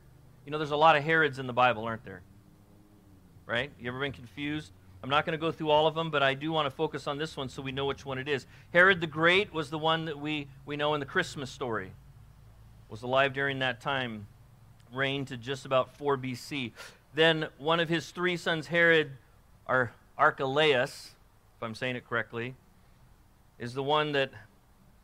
You 0.45 0.51
know, 0.51 0.59
there's 0.59 0.73
a 0.73 0.77
lot 0.77 0.97
of 0.97 1.05
Herods 1.05 1.39
in 1.39 1.47
the 1.47 1.53
Bible, 1.53 1.85
aren't 1.85 2.05
there? 2.05 2.23
Right? 3.47 3.71
You 3.79 3.89
ever 3.89 4.01
been 4.01 4.13
confused? 4.13 4.73
I'm 5.03 5.11
not 5.11 5.27
going 5.27 5.33
to 5.33 5.41
go 5.41 5.51
through 5.51 5.71
all 5.71 5.87
of 5.87 5.95
them, 5.95 6.11
but 6.11 6.23
I 6.23 6.35
do 6.35 6.53
want 6.53 6.67
to 6.67 6.71
focus 6.71 7.07
on 7.07 7.19
this 7.19 7.37
one 7.37 7.49
so 7.49 7.61
we 7.61 7.73
know 7.73 7.87
which 7.87 8.07
one 8.07 8.19
it 8.19 8.29
is. 8.29 8.47
Herod 8.73 9.01
the 9.01 9.07
Great 9.07 9.53
was 9.53 9.69
the 9.69 9.79
one 9.79 10.05
that 10.05 10.19
we, 10.19 10.47
we 10.65 10.77
know 10.77 10.95
in 10.95 11.01
the 11.01 11.07
Christmas 11.07 11.51
story. 11.51 11.91
Was 12.89 13.03
alive 13.03 13.33
during 13.33 13.59
that 13.61 13.81
time, 13.81 14.27
reigned 14.93 15.29
to 15.29 15.37
just 15.37 15.65
about 15.65 15.97
4 15.97 16.17
BC. 16.19 16.73
Then 17.15 17.49
one 17.59 17.81
of 17.81 17.89
his 17.89 18.11
three 18.11 18.37
sons, 18.37 18.69
Herod, 18.69 19.11
or 19.67 19.93
Archelaus, 20.17 21.11
if 21.57 21.63
I'm 21.63 21.75
saying 21.75 21.97
it 21.97 22.09
correctly, 22.09 22.55
is 23.59 23.75
the 23.75 23.83
one 23.83 24.13
that 24.13 24.31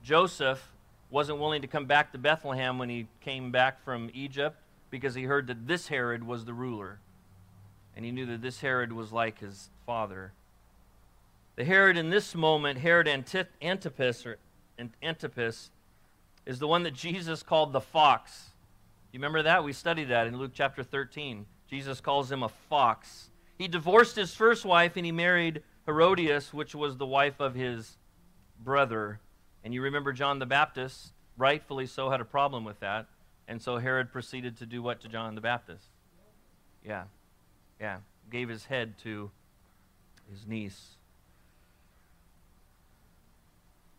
Joseph 0.04 0.72
wasn't 1.10 1.38
willing 1.38 1.62
to 1.62 1.68
come 1.68 1.86
back 1.86 2.12
to 2.12 2.18
Bethlehem 2.18 2.78
when 2.78 2.88
he 2.88 3.06
came 3.20 3.50
back 3.50 3.82
from 3.84 4.10
Egypt 4.14 4.56
because 4.90 5.14
he 5.14 5.24
heard 5.24 5.46
that 5.48 5.66
this 5.66 5.88
Herod 5.88 6.24
was 6.24 6.44
the 6.44 6.54
ruler. 6.54 6.98
And 7.98 8.04
he 8.04 8.12
knew 8.12 8.26
that 8.26 8.42
this 8.42 8.60
Herod 8.60 8.92
was 8.92 9.10
like 9.10 9.40
his 9.40 9.70
father. 9.84 10.32
The 11.56 11.64
Herod 11.64 11.96
in 11.96 12.10
this 12.10 12.32
moment, 12.36 12.78
Herod 12.78 13.08
Antipas, 13.08 14.24
or 14.24 14.38
Antipas, 15.02 15.70
is 16.46 16.60
the 16.60 16.68
one 16.68 16.84
that 16.84 16.94
Jesus 16.94 17.42
called 17.42 17.72
the 17.72 17.80
fox. 17.80 18.50
You 19.10 19.18
remember 19.18 19.42
that? 19.42 19.64
We 19.64 19.72
studied 19.72 20.10
that 20.10 20.28
in 20.28 20.38
Luke 20.38 20.52
chapter 20.54 20.84
13. 20.84 21.44
Jesus 21.68 22.00
calls 22.00 22.30
him 22.30 22.44
a 22.44 22.48
fox. 22.48 23.30
He 23.58 23.66
divorced 23.66 24.14
his 24.14 24.32
first 24.32 24.64
wife 24.64 24.92
and 24.94 25.04
he 25.04 25.10
married 25.10 25.64
Herodias, 25.84 26.54
which 26.54 26.76
was 26.76 26.98
the 26.98 27.04
wife 27.04 27.40
of 27.40 27.56
his 27.56 27.96
brother. 28.62 29.18
And 29.64 29.74
you 29.74 29.82
remember 29.82 30.12
John 30.12 30.38
the 30.38 30.46
Baptist, 30.46 31.14
rightfully 31.36 31.86
so, 31.86 32.10
had 32.10 32.20
a 32.20 32.24
problem 32.24 32.64
with 32.64 32.78
that. 32.78 33.06
And 33.48 33.60
so 33.60 33.78
Herod 33.78 34.12
proceeded 34.12 34.56
to 34.58 34.66
do 34.66 34.82
what 34.82 35.00
to 35.00 35.08
John 35.08 35.34
the 35.34 35.40
Baptist? 35.40 35.86
Yeah. 36.84 37.06
Yeah. 37.80 37.98
Gave 38.30 38.48
his 38.48 38.66
head 38.66 38.94
to 39.04 39.30
his 40.30 40.46
niece. 40.46 40.96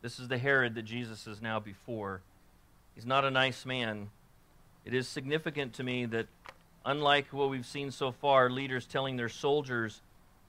This 0.02 0.20
is 0.20 0.28
the 0.28 0.38
Herod 0.38 0.76
that 0.76 0.84
Jesus 0.84 1.28
is 1.28 1.42
now 1.42 1.60
before. 1.60 2.22
He's 2.96 3.06
not 3.06 3.26
a 3.26 3.32
nice 3.32 3.66
man. 3.66 4.10
It 4.86 4.94
is 4.94 5.08
significant 5.08 5.74
to 5.74 5.84
me 5.84 6.06
that, 6.06 6.28
unlike 6.86 7.28
what 7.32 7.50
we've 7.50 7.66
seen 7.66 7.92
so 7.92 8.12
far, 8.12 8.50
leaders 8.50 8.86
telling 8.86 9.18
their 9.18 9.30
soldiers 9.30 10.02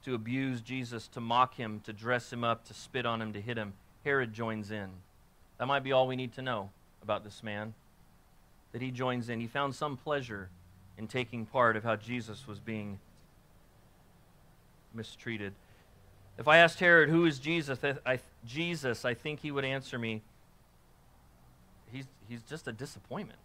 to 0.04 0.14
abuse 0.14 0.60
Jesus, 0.60 1.08
to 1.08 1.20
mock 1.20 1.54
him, 1.56 1.80
to 1.84 1.92
dress 1.92 2.32
him 2.32 2.44
up, 2.44 2.64
to 2.66 2.74
spit 2.74 3.06
on 3.06 3.20
him, 3.20 3.32
to 3.32 3.40
hit 3.40 3.56
him, 3.56 3.72
Herod 4.04 4.32
joins 4.32 4.70
in. 4.70 4.88
That 5.58 5.66
might 5.66 5.84
be 5.84 5.92
all 5.92 6.06
we 6.06 6.16
need 6.16 6.32
to 6.34 6.42
know 6.42 6.70
about 7.02 7.24
this 7.24 7.42
man. 7.42 7.74
That 8.72 8.82
he 8.82 8.90
joins 8.90 9.28
in. 9.28 9.40
He 9.40 9.46
found 9.46 9.74
some 9.74 9.96
pleasure 9.96 10.48
in 10.96 11.06
taking 11.06 11.44
part 11.44 11.76
of 11.76 11.82
how 11.82 11.96
Jesus 11.96 12.46
was 12.46 12.60
being 12.60 12.98
mistreated. 14.94 15.53
If 16.38 16.48
I 16.48 16.59
asked 16.59 16.81
Herod, 16.81 17.11
who 17.11 17.26
is 17.26 17.38
Jesus? 17.38 17.79
I, 18.07 18.20
Jesus, 18.46 19.05
I 19.05 19.14
think 19.14 19.40
he 19.40 19.50
would 19.50 19.64
answer 19.64 19.98
me, 19.98 20.22
he's, 21.92 22.07
he's 22.29 22.42
just 22.42 22.66
a 22.68 22.72
disappointment. 22.72 23.38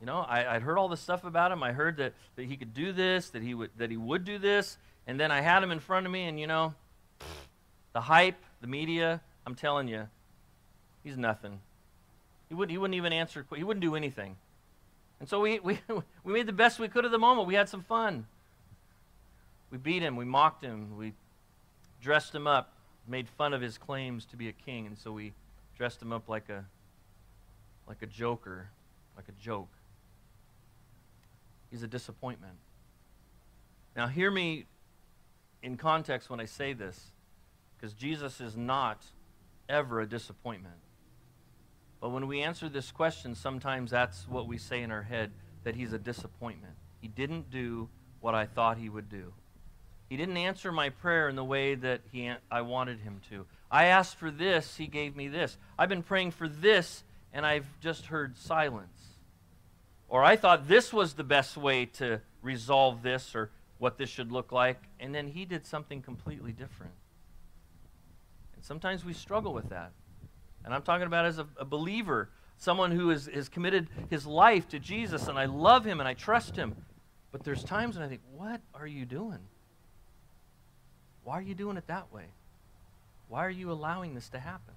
You 0.00 0.06
know, 0.06 0.18
I, 0.18 0.54
would 0.54 0.62
heard 0.62 0.78
all 0.78 0.88
this 0.88 1.00
stuff 1.00 1.24
about 1.24 1.52
him. 1.52 1.62
I 1.62 1.72
heard 1.72 1.98
that, 1.98 2.14
that 2.36 2.46
he 2.46 2.56
could 2.56 2.74
do 2.74 2.92
this, 2.92 3.30
that 3.30 3.42
he, 3.42 3.54
would, 3.54 3.70
that 3.76 3.90
he 3.90 3.96
would 3.96 4.24
do 4.24 4.38
this, 4.38 4.78
and 5.06 5.18
then 5.18 5.30
I 5.30 5.40
had 5.40 5.62
him 5.62 5.70
in 5.70 5.78
front 5.78 6.06
of 6.06 6.12
me, 6.12 6.24
and 6.24 6.40
you 6.40 6.46
know, 6.46 6.74
the 7.92 8.00
hype, 8.00 8.42
the 8.60 8.66
media, 8.66 9.20
I'm 9.46 9.54
telling 9.54 9.86
you, 9.86 10.08
he's 11.04 11.16
nothing. 11.16 11.60
He 12.48 12.54
wouldn't, 12.54 12.72
he 12.72 12.78
wouldn't 12.78 12.96
even 12.96 13.12
answer, 13.12 13.46
he 13.54 13.64
wouldn't 13.64 13.82
do 13.82 13.94
anything. 13.94 14.36
And 15.20 15.28
so 15.28 15.40
we, 15.40 15.58
we, 15.62 15.78
we 16.24 16.32
made 16.32 16.46
the 16.46 16.52
best 16.52 16.78
we 16.78 16.88
could 16.88 17.04
of 17.04 17.12
the 17.12 17.18
moment. 17.18 17.46
We 17.46 17.54
had 17.54 17.68
some 17.68 17.82
fun. 17.82 18.26
We 19.72 19.78
beat 19.78 20.02
him, 20.02 20.16
we 20.16 20.26
mocked 20.26 20.62
him, 20.62 20.98
we 20.98 21.14
dressed 22.00 22.34
him 22.34 22.46
up, 22.46 22.74
made 23.08 23.26
fun 23.26 23.54
of 23.54 23.62
his 23.62 23.78
claims 23.78 24.26
to 24.26 24.36
be 24.36 24.48
a 24.48 24.52
king, 24.52 24.86
and 24.86 24.98
so 24.98 25.10
we 25.10 25.32
dressed 25.76 26.00
him 26.00 26.12
up 26.12 26.28
like 26.28 26.48
a 26.50 26.64
like 27.88 28.02
a 28.02 28.06
joker, 28.06 28.68
like 29.16 29.28
a 29.28 29.32
joke. 29.32 29.72
He's 31.70 31.82
a 31.82 31.88
disappointment. 31.88 32.58
Now 33.96 34.06
hear 34.06 34.30
me 34.30 34.66
in 35.62 35.76
context 35.76 36.28
when 36.28 36.38
I 36.38 36.44
say 36.44 36.74
this. 36.74 37.10
Because 37.76 37.94
Jesus 37.94 38.40
is 38.40 38.56
not 38.56 39.04
ever 39.68 40.00
a 40.00 40.06
disappointment. 40.06 40.76
But 42.00 42.10
when 42.10 42.28
we 42.28 42.40
answer 42.42 42.68
this 42.68 42.92
question, 42.92 43.34
sometimes 43.34 43.90
that's 43.90 44.28
what 44.28 44.46
we 44.46 44.58
say 44.58 44.82
in 44.82 44.92
our 44.92 45.02
head 45.02 45.32
that 45.64 45.74
he's 45.74 45.92
a 45.92 45.98
disappointment. 45.98 46.74
He 47.00 47.08
didn't 47.08 47.50
do 47.50 47.88
what 48.20 48.34
I 48.34 48.46
thought 48.46 48.78
he 48.78 48.88
would 48.88 49.08
do. 49.08 49.32
He 50.12 50.18
didn't 50.18 50.36
answer 50.36 50.70
my 50.70 50.90
prayer 50.90 51.30
in 51.30 51.36
the 51.36 51.42
way 51.44 51.74
that 51.74 52.02
he, 52.12 52.30
I 52.50 52.60
wanted 52.60 53.00
him 53.00 53.22
to. 53.30 53.46
I 53.70 53.86
asked 53.86 54.16
for 54.16 54.30
this, 54.30 54.76
he 54.76 54.86
gave 54.86 55.16
me 55.16 55.28
this. 55.28 55.56
I've 55.78 55.88
been 55.88 56.02
praying 56.02 56.32
for 56.32 56.48
this, 56.48 57.02
and 57.32 57.46
I've 57.46 57.64
just 57.80 58.04
heard 58.04 58.36
silence. 58.36 59.14
Or 60.10 60.22
I 60.22 60.36
thought 60.36 60.68
this 60.68 60.92
was 60.92 61.14
the 61.14 61.24
best 61.24 61.56
way 61.56 61.86
to 61.86 62.20
resolve 62.42 63.02
this 63.02 63.34
or 63.34 63.52
what 63.78 63.96
this 63.96 64.10
should 64.10 64.30
look 64.30 64.52
like, 64.52 64.82
and 65.00 65.14
then 65.14 65.28
he 65.28 65.46
did 65.46 65.64
something 65.64 66.02
completely 66.02 66.52
different. 66.52 66.92
And 68.54 68.62
sometimes 68.62 69.06
we 69.06 69.14
struggle 69.14 69.54
with 69.54 69.70
that. 69.70 69.92
And 70.62 70.74
I'm 70.74 70.82
talking 70.82 71.06
about 71.06 71.24
as 71.24 71.38
a, 71.38 71.46
a 71.56 71.64
believer, 71.64 72.28
someone 72.58 72.90
who 72.90 73.08
has, 73.08 73.30
has 73.32 73.48
committed 73.48 73.88
his 74.10 74.26
life 74.26 74.68
to 74.68 74.78
Jesus, 74.78 75.28
and 75.28 75.38
I 75.38 75.46
love 75.46 75.86
him 75.86 76.00
and 76.00 76.06
I 76.06 76.12
trust 76.12 76.54
him. 76.54 76.76
But 77.30 77.44
there's 77.44 77.64
times 77.64 77.96
when 77.96 78.04
I 78.04 78.10
think, 78.10 78.20
what 78.30 78.60
are 78.74 78.86
you 78.86 79.06
doing? 79.06 79.38
Why 81.24 81.38
are 81.38 81.42
you 81.42 81.54
doing 81.54 81.76
it 81.76 81.86
that 81.86 82.12
way? 82.12 82.24
Why 83.28 83.46
are 83.46 83.50
you 83.50 83.70
allowing 83.70 84.14
this 84.14 84.28
to 84.30 84.38
happen? 84.38 84.74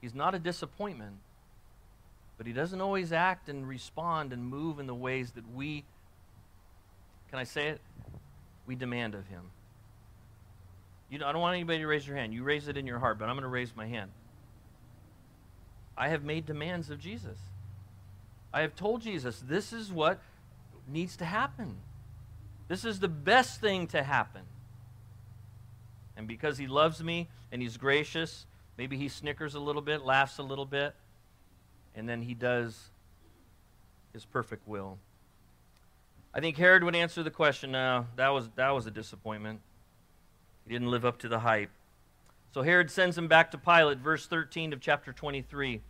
He's 0.00 0.14
not 0.14 0.34
a 0.34 0.38
disappointment, 0.38 1.16
but 2.38 2.46
he 2.46 2.52
doesn't 2.52 2.80
always 2.80 3.12
act 3.12 3.48
and 3.48 3.66
respond 3.68 4.32
and 4.32 4.44
move 4.44 4.78
in 4.78 4.86
the 4.86 4.94
ways 4.94 5.32
that 5.32 5.44
we, 5.54 5.84
can 7.28 7.38
I 7.38 7.44
say 7.44 7.68
it? 7.68 7.80
We 8.66 8.76
demand 8.76 9.14
of 9.14 9.26
him. 9.26 9.42
You 11.10 11.18
know, 11.18 11.26
I 11.26 11.32
don't 11.32 11.40
want 11.40 11.54
anybody 11.54 11.80
to 11.80 11.86
raise 11.86 12.06
your 12.06 12.16
hand. 12.16 12.32
You 12.32 12.44
raise 12.44 12.68
it 12.68 12.76
in 12.76 12.86
your 12.86 12.98
heart, 12.98 13.18
but 13.18 13.28
I'm 13.28 13.34
going 13.34 13.42
to 13.42 13.48
raise 13.48 13.74
my 13.74 13.86
hand. 13.86 14.10
I 15.96 16.08
have 16.08 16.24
made 16.24 16.46
demands 16.46 16.88
of 16.88 16.98
Jesus. 16.98 17.36
I 18.54 18.62
have 18.62 18.74
told 18.74 19.02
Jesus, 19.02 19.42
this 19.46 19.72
is 19.72 19.92
what 19.92 20.20
needs 20.88 21.16
to 21.16 21.24
happen. 21.24 21.76
This 22.70 22.84
is 22.84 23.00
the 23.00 23.08
best 23.08 23.60
thing 23.60 23.88
to 23.88 24.00
happen. 24.00 24.42
And 26.16 26.28
because 26.28 26.56
he 26.56 26.68
loves 26.68 27.02
me 27.02 27.28
and 27.50 27.60
he's 27.60 27.76
gracious, 27.76 28.46
maybe 28.78 28.96
he 28.96 29.08
snickers 29.08 29.56
a 29.56 29.58
little 29.58 29.82
bit, 29.82 30.02
laughs 30.02 30.38
a 30.38 30.44
little 30.44 30.64
bit, 30.64 30.94
and 31.96 32.08
then 32.08 32.22
he 32.22 32.32
does 32.32 32.90
his 34.12 34.24
perfect 34.24 34.68
will. 34.68 34.98
I 36.32 36.38
think 36.38 36.56
Herod 36.56 36.84
would 36.84 36.94
answer 36.94 37.24
the 37.24 37.30
question, 37.32 37.72
no, 37.72 38.06
that 38.14 38.28
was, 38.28 38.48
that 38.54 38.70
was 38.70 38.86
a 38.86 38.92
disappointment. 38.92 39.60
He 40.64 40.72
didn't 40.72 40.92
live 40.92 41.04
up 41.04 41.18
to 41.18 41.28
the 41.28 41.40
hype. 41.40 41.70
So 42.54 42.62
Herod 42.62 42.88
sends 42.88 43.18
him 43.18 43.26
back 43.26 43.50
to 43.50 43.58
Pilate, 43.58 43.98
verse 43.98 44.28
13 44.28 44.72
of 44.72 44.80
chapter 44.80 45.12
23. 45.12 45.80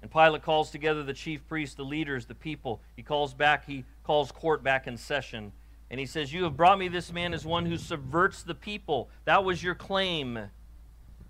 And 0.00 0.10
Pilate 0.10 0.42
calls 0.42 0.70
together 0.70 1.02
the 1.02 1.12
chief 1.12 1.46
priests, 1.48 1.74
the 1.74 1.82
leaders, 1.82 2.26
the 2.26 2.34
people. 2.34 2.80
He 2.96 3.02
calls 3.02 3.34
back, 3.34 3.66
he 3.66 3.84
calls 4.04 4.30
court 4.30 4.62
back 4.62 4.86
in 4.86 4.96
session. 4.96 5.52
And 5.90 5.98
he 5.98 6.06
says, 6.06 6.32
You 6.32 6.44
have 6.44 6.56
brought 6.56 6.78
me 6.78 6.88
this 6.88 7.12
man 7.12 7.34
as 7.34 7.44
one 7.44 7.66
who 7.66 7.76
subverts 7.76 8.42
the 8.42 8.54
people. 8.54 9.08
That 9.24 9.44
was 9.44 9.62
your 9.62 9.74
claim. 9.74 10.38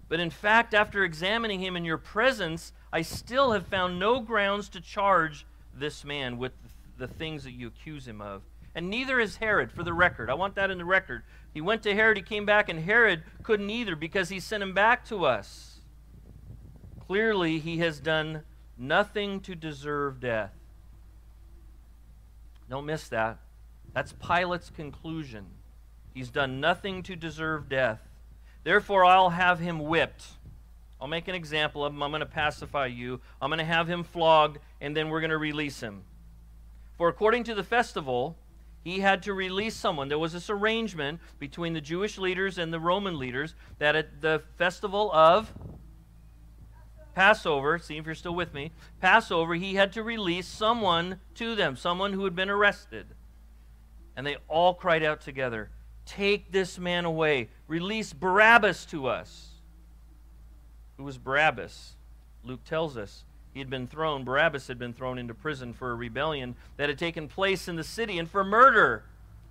But 0.08 0.20
in 0.20 0.30
fact, 0.30 0.74
after 0.74 1.04
examining 1.04 1.60
him 1.60 1.76
in 1.76 1.84
your 1.84 1.98
presence, 1.98 2.72
I 2.92 3.02
still 3.02 3.52
have 3.52 3.66
found 3.66 3.98
no 3.98 4.20
grounds 4.20 4.68
to 4.70 4.80
charge 4.80 5.46
this 5.74 6.04
man 6.04 6.38
with 6.38 6.52
the 6.96 7.08
things 7.08 7.44
that 7.44 7.52
you 7.52 7.68
accuse 7.68 8.06
him 8.06 8.20
of. 8.20 8.42
And 8.74 8.90
neither 8.90 9.20
is 9.20 9.36
Herod, 9.36 9.70
for 9.72 9.82
the 9.82 9.92
record. 9.92 10.30
I 10.30 10.34
want 10.34 10.54
that 10.54 10.70
in 10.70 10.78
the 10.78 10.84
record. 10.84 11.22
He 11.52 11.60
went 11.60 11.82
to 11.82 11.94
Herod, 11.94 12.16
he 12.16 12.22
came 12.22 12.46
back, 12.46 12.68
and 12.68 12.84
Herod 12.84 13.22
couldn't 13.42 13.70
either 13.70 13.96
because 13.96 14.28
he 14.28 14.40
sent 14.40 14.62
him 14.62 14.72
back 14.72 15.04
to 15.06 15.24
us. 15.24 15.80
Clearly, 17.06 17.58
he 17.58 17.78
has 17.78 18.00
done 18.00 18.42
nothing 18.78 19.40
to 19.40 19.54
deserve 19.54 20.20
death. 20.20 20.52
Don't 22.70 22.86
miss 22.86 23.08
that. 23.08 23.38
That's 23.94 24.12
Pilate's 24.12 24.70
conclusion. 24.70 25.46
He's 26.14 26.30
done 26.30 26.60
nothing 26.60 27.02
to 27.04 27.16
deserve 27.16 27.68
death. 27.68 28.00
Therefore, 28.64 29.04
I'll 29.04 29.30
have 29.30 29.58
him 29.58 29.80
whipped. 29.80 30.24
I'll 31.00 31.08
make 31.08 31.28
an 31.28 31.34
example 31.34 31.84
of 31.84 31.92
him. 31.92 32.02
I'm 32.02 32.10
going 32.10 32.20
to 32.20 32.26
pacify 32.26 32.86
you. 32.86 33.20
I'm 33.40 33.50
going 33.50 33.58
to 33.58 33.64
have 33.64 33.88
him 33.88 34.04
flogged, 34.04 34.58
and 34.80 34.96
then 34.96 35.08
we're 35.08 35.20
going 35.20 35.30
to 35.30 35.38
release 35.38 35.80
him. 35.80 36.02
For 36.96 37.08
according 37.08 37.44
to 37.44 37.54
the 37.54 37.62
festival, 37.62 38.36
he 38.82 39.00
had 39.00 39.22
to 39.22 39.32
release 39.32 39.76
someone. 39.76 40.08
There 40.08 40.18
was 40.18 40.32
this 40.32 40.50
arrangement 40.50 41.20
between 41.38 41.72
the 41.72 41.80
Jewish 41.80 42.18
leaders 42.18 42.58
and 42.58 42.72
the 42.72 42.80
Roman 42.80 43.18
leaders 43.18 43.54
that 43.78 43.94
at 43.94 44.20
the 44.20 44.42
festival 44.56 45.12
of 45.12 45.52
Passover, 47.18 47.80
see 47.80 47.96
if 47.96 48.06
you're 48.06 48.14
still 48.14 48.36
with 48.36 48.54
me, 48.54 48.70
Passover, 49.00 49.54
he 49.54 49.74
had 49.74 49.92
to 49.94 50.04
release 50.04 50.46
someone 50.46 51.18
to 51.34 51.56
them, 51.56 51.74
someone 51.74 52.12
who 52.12 52.22
had 52.22 52.36
been 52.36 52.48
arrested. 52.48 53.08
And 54.14 54.24
they 54.24 54.36
all 54.46 54.72
cried 54.72 55.02
out 55.02 55.20
together, 55.20 55.70
Take 56.06 56.52
this 56.52 56.78
man 56.78 57.04
away. 57.04 57.48
Release 57.66 58.12
Barabbas 58.12 58.86
to 58.86 59.08
us. 59.08 59.48
Who 60.96 61.02
was 61.02 61.18
Barabbas? 61.18 61.96
Luke 62.44 62.62
tells 62.62 62.96
us 62.96 63.24
he 63.52 63.58
had 63.58 63.68
been 63.68 63.88
thrown, 63.88 64.22
Barabbas 64.22 64.68
had 64.68 64.78
been 64.78 64.94
thrown 64.94 65.18
into 65.18 65.34
prison 65.34 65.72
for 65.72 65.90
a 65.90 65.96
rebellion 65.96 66.54
that 66.76 66.88
had 66.88 66.98
taken 67.00 67.26
place 67.26 67.66
in 67.66 67.74
the 67.74 67.82
city 67.82 68.20
and 68.20 68.30
for 68.30 68.44
murder. 68.44 69.02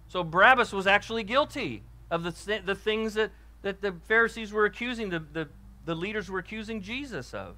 So 0.07 0.23
Barabbas 0.23 0.71
was 0.71 0.87
actually 0.87 1.23
guilty 1.23 1.83
of 2.09 2.23
the, 2.23 2.61
the 2.65 2.75
things 2.75 3.15
that, 3.15 3.31
that 3.61 3.81
the 3.81 3.91
Pharisees 4.07 4.53
were 4.53 4.63
accusing, 4.63 5.09
the, 5.09 5.19
the, 5.19 5.49
the 5.87 5.95
leaders 5.95 6.29
were 6.29 6.39
accusing 6.39 6.81
Jesus 6.81 7.33
of. 7.33 7.55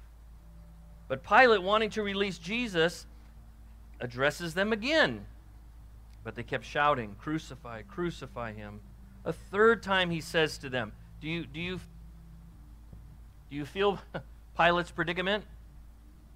But 1.08 1.24
Pilate, 1.24 1.62
wanting 1.62 1.90
to 1.90 2.02
release 2.02 2.38
Jesus, 2.38 3.04
addresses 3.98 4.54
them 4.54 4.72
again. 4.72 5.26
But 6.22 6.36
they 6.36 6.44
kept 6.44 6.64
shouting, 6.64 7.16
Crucify, 7.18 7.82
crucify 7.82 8.52
him. 8.52 8.80
A 9.24 9.32
third 9.32 9.82
time 9.82 10.10
he 10.10 10.20
says 10.20 10.58
to 10.58 10.70
them, 10.70 10.92
Do 11.20 11.26
you, 11.26 11.44
do 11.44 11.58
you, 11.58 11.80
do 13.50 13.56
you 13.56 13.64
feel 13.64 13.98
Pilate's 14.56 14.92
predicament? 14.92 15.44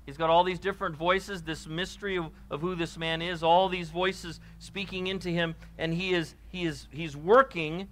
He's 0.04 0.16
got 0.16 0.30
all 0.30 0.42
these 0.42 0.58
different 0.58 0.96
voices, 0.96 1.42
this 1.42 1.68
mystery 1.68 2.18
of, 2.18 2.30
of 2.50 2.60
who 2.60 2.74
this 2.74 2.98
man 2.98 3.22
is, 3.22 3.44
all 3.44 3.68
these 3.68 3.90
voices 3.90 4.40
speaking 4.58 5.06
into 5.06 5.28
him, 5.28 5.54
and 5.78 5.94
he 5.94 6.12
is 6.12 6.34
he 6.48 6.64
is 6.64 6.88
he's 6.90 7.16
working. 7.16 7.88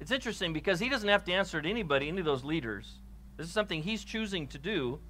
It's 0.00 0.10
interesting 0.10 0.52
because 0.52 0.80
he 0.80 0.88
doesn't 0.88 1.08
have 1.08 1.24
to 1.24 1.32
answer 1.32 1.60
to 1.60 1.68
anybody, 1.68 2.08
any 2.08 2.20
of 2.20 2.24
those 2.24 2.44
leaders. 2.44 3.00
This 3.36 3.46
is 3.46 3.52
something 3.52 3.82
he's 3.82 4.04
choosing 4.04 4.46
to 4.48 4.58
do. 4.58 5.00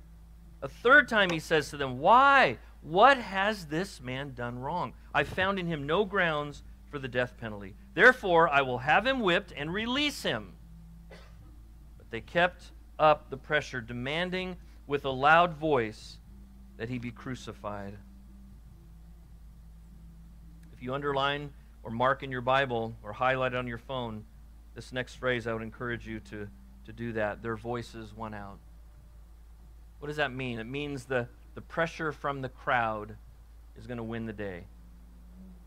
A 0.63 0.69
third 0.69 1.09
time 1.09 1.31
he 1.31 1.39
says 1.39 1.71
to 1.71 1.77
them, 1.77 1.99
Why? 1.99 2.59
What 2.83 3.19
has 3.19 3.67
this 3.67 4.01
man 4.01 4.35
done 4.35 4.59
wrong? 4.59 4.93
I 5.13 5.25
found 5.25 5.59
in 5.59 5.67
him 5.67 5.87
no 5.87 6.05
grounds 6.05 6.63
for 6.91 6.99
the 6.99 7.09
death 7.09 7.37
penalty. 7.39 7.75
Therefore, 7.95 8.49
I 8.49 8.63
will 8.63 8.79
have 8.79 9.07
him 9.07 9.21
whipped 9.21 9.53
and 9.57 9.73
release 9.73 10.23
him. 10.23 10.53
But 11.09 12.11
they 12.11 12.21
kept 12.21 12.71
up 12.99 13.31
the 13.31 13.37
pressure, 13.37 13.81
demanding 13.81 14.57
with 14.87 15.05
a 15.05 15.11
loud 15.11 15.55
voice 15.55 16.19
that 16.77 16.89
he 16.89 16.99
be 16.99 17.11
crucified. 17.11 17.97
If 20.73 20.83
you 20.83 20.95
underline 20.95 21.51
or 21.83 21.91
mark 21.91 22.23
in 22.23 22.31
your 22.31 22.41
Bible 22.41 22.95
or 23.03 23.13
highlight 23.13 23.55
on 23.55 23.67
your 23.67 23.79
phone, 23.79 24.25
this 24.79 24.93
next 24.93 25.17
phrase, 25.17 25.49
I 25.49 25.53
would 25.53 25.63
encourage 25.65 26.07
you 26.07 26.21
to, 26.21 26.47
to 26.87 26.93
do 26.93 27.13
that. 27.15 27.43
Their 27.43 27.57
voices 27.57 28.17
went 28.17 28.37
out. 28.37 28.59
What 29.99 30.07
does 30.07 30.19
that 30.19 30.33
mean? 30.33 30.61
It 30.61 30.69
means 30.69 31.07
the, 31.07 31.27
the 31.57 31.61
pressure 31.61 32.13
from 32.13 32.43
the 32.43 32.49
crowd 32.49 33.17
is 33.77 33.89
going 33.89 33.97
to 33.97 34.05
win 34.05 34.27
the 34.27 34.33
day. 34.33 34.67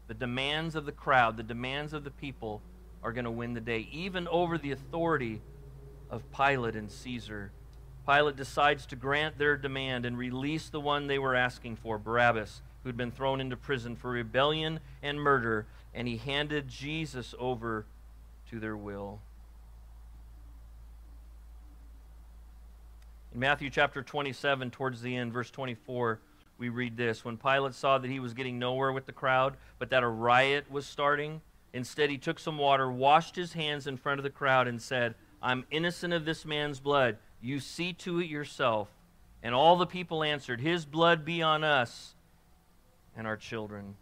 The 0.07 0.14
demands 0.14 0.76
of 0.76 0.86
the 0.86 0.93
crowd, 0.93 1.36
the 1.36 1.43
demands 1.43 1.91
of 1.91 2.05
the 2.05 2.09
people 2.09 2.62
are 3.03 3.12
going 3.12 3.26
to 3.26 3.32
win 3.32 3.53
the 3.53 3.59
day, 3.59 3.89
even 3.91 4.30
over 4.30 4.57
the 4.57 4.72
authority 4.72 5.41
of 6.09 6.24
Pilate 6.32 6.78
and 6.78 6.89
Caesar 6.89 7.51
Pilate 8.07 8.36
decides 8.36 8.86
to 8.88 8.95
grant 8.95 9.38
their 9.38 9.55
demand 9.55 10.05
and 10.05 10.18
release 10.18 10.70
the 10.70 10.80
one 10.80 11.07
they 11.07 11.20
were 11.20 11.36
asking 11.36 11.76
for, 11.76 11.97
Barabbas, 11.97 12.62
who'd 12.84 12.97
been 12.97 13.12
thrown 13.12 13.39
into 13.39 13.55
prison 13.55 13.95
for 13.95 14.12
rebellion 14.12 14.80
and 15.03 15.22
murder, 15.22 15.68
and 15.93 16.07
he 16.07 16.18
handed 16.18 16.68
Jesus 16.68 17.36
over 17.38 17.86
to 18.52 18.60
their 18.60 18.76
will. 18.76 19.20
In 23.34 23.39
Matthew 23.39 23.70
chapter 23.70 24.04
27, 24.04 24.72
towards 24.72 25.02
the 25.02 25.16
end, 25.16 25.32
verse 25.32 25.49
24, 25.49 26.20
we 26.58 26.68
read 26.68 26.97
this 26.97 27.24
When 27.24 27.38
Pilate 27.38 27.74
saw 27.74 27.97
that 27.97 28.12
he 28.12 28.20
was 28.20 28.34
getting 28.34 28.60
nowhere 28.60 28.91
with 28.91 29.06
the 29.06 29.14
crowd, 29.14 29.56
but 29.80 29.89
that 29.91 30.04
a 30.04 30.08
riot 30.08 30.70
was 30.70 30.86
starting, 30.86 31.41
instead 31.72 32.10
he 32.10 32.18
took 32.18 32.39
some 32.39 32.58
water, 32.58 32.91
washed 32.91 33.38
his 33.38 33.54
hands 33.54 33.88
in 33.88 33.95
front 33.95 34.20
of 34.20 34.24
the 34.24 34.30
crowd, 34.30 34.68
and 34.68 34.82
said, 34.82 35.16
I'm 35.41 35.66
innocent 35.72 36.14
of 36.14 36.26
this 36.26 36.45
man's 36.45 36.82
blood. 36.82 37.18
You 37.41 37.62
see 37.62 37.93
to 37.93 38.20
it 38.20 38.28
yourself. 38.28 38.89
And 39.41 39.56
all 39.56 39.78
the 39.78 39.88
people 39.88 40.24
answered, 40.24 40.60
His 40.60 40.86
blood 40.86 41.24
be 41.24 41.41
on 41.41 41.64
us 41.64 42.16
and 43.16 43.26
our 43.26 43.38
children. 43.38 43.95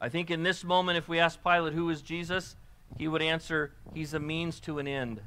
I 0.00 0.08
think 0.08 0.30
in 0.30 0.44
this 0.44 0.62
moment, 0.62 0.98
if 0.98 1.08
we 1.08 1.18
ask 1.18 1.42
Pilate 1.42 1.74
who 1.74 1.90
is 1.90 2.00
Jesus, 2.00 2.56
he 2.96 3.08
would 3.08 3.22
answer, 3.22 3.72
He's 3.94 4.14
a 4.14 4.20
means 4.20 4.60
to 4.60 4.78
an 4.78 4.88
end. 4.88 5.20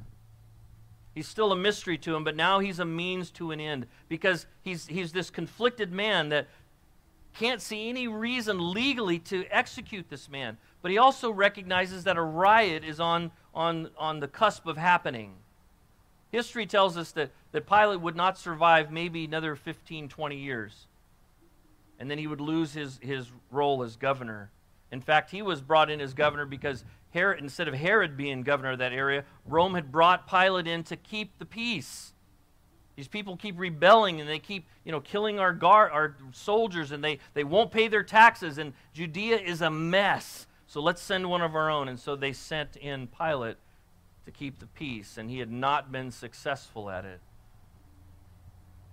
He's 1.14 1.28
still 1.28 1.52
a 1.52 1.58
mystery 1.58 1.98
to 2.00 2.16
him, 2.16 2.24
but 2.24 2.36
now 2.36 2.60
he's 2.60 2.80
a 2.80 2.86
means 2.86 3.32
to 3.32 3.52
an 3.52 3.60
end 3.60 3.88
because 4.08 4.46
he's, 4.62 4.88
he's 4.88 5.12
this 5.12 5.30
conflicted 5.30 5.92
man 5.92 6.30
that 6.30 6.48
can't 7.34 7.62
see 7.62 7.90
any 7.90 8.08
reason 8.08 8.74
legally 8.74 9.20
to 9.20 9.46
execute 9.52 10.10
this 10.10 10.30
man. 10.30 10.58
But 10.82 10.92
he 10.92 10.98
also 10.98 11.32
recognizes 11.32 12.06
that 12.06 12.18
a 12.18 12.22
riot 12.22 12.84
is 12.84 13.00
on, 13.00 13.32
on, 13.54 13.90
on 13.98 14.20
the 14.20 14.28
cusp 14.28 14.68
of 14.68 14.78
happening. 14.78 15.36
History 16.32 16.66
tells 16.66 16.96
us 16.98 17.12
that, 17.12 17.32
that 17.52 17.68
Pilate 17.68 18.00
would 18.00 18.16
not 18.16 18.38
survive 18.38 18.92
maybe 18.92 19.26
another 19.26 19.56
15, 19.56 20.08
20 20.08 20.38
years. 20.38 20.88
And 22.00 22.10
then 22.10 22.18
he 22.18 22.28
would 22.28 22.42
lose 22.42 22.74
his, 22.74 23.00
his 23.02 23.28
role 23.52 23.84
as 23.84 23.98
governor. 23.98 24.50
In 24.92 25.02
fact, 25.02 25.30
he 25.30 25.42
was 25.42 25.62
brought 25.62 25.90
in 25.90 26.02
as 26.02 26.14
governor 26.14 26.46
because 26.46 26.84
Herod, 27.12 27.40
instead 27.40 27.68
of 27.68 27.74
Herod 27.74 28.18
being 28.18 28.44
governor 28.44 28.72
of 28.72 28.80
that 28.80 28.94
area, 28.94 29.26
Rome 29.46 29.76
had 29.76 29.92
brought 29.92 30.30
Pilate 30.30 30.68
in 30.68 30.84
to 30.86 30.96
keep 30.96 31.38
the 31.40 31.46
peace. 31.46 32.14
These 32.96 33.08
people 33.08 33.36
keep 33.36 33.60
rebelling 33.60 34.20
and 34.20 34.30
they 34.30 34.40
keep, 34.40 34.66
you 34.84 34.92
know, 34.92 35.00
killing 35.02 35.40
our 35.40 35.54
guard, 35.54 35.92
our 35.92 36.16
soldiers, 36.32 36.92
and 36.92 37.04
they, 37.04 37.20
they 37.34 37.44
won't 37.44 37.72
pay 37.72 37.88
their 37.88 38.04
taxes. 38.04 38.58
And 38.58 38.74
Judea 38.94 39.38
is 39.38 39.62
a 39.62 39.70
mess. 39.70 40.48
So 40.68 40.82
let's 40.82 41.02
send 41.02 41.30
one 41.30 41.42
of 41.42 41.56
our 41.56 41.70
own. 41.70 41.88
And 41.88 42.00
so 42.00 42.16
they 42.16 42.34
sent 42.34 42.76
in 42.78 43.08
Pilate 43.08 43.58
to 44.26 44.32
keep 44.32 44.60
the 44.60 44.68
peace, 44.68 45.18
and 45.18 45.30
he 45.30 45.40
had 45.40 45.52
not 45.52 45.92
been 45.92 46.12
successful 46.12 46.90
at 46.90 47.06
it. 47.06 47.20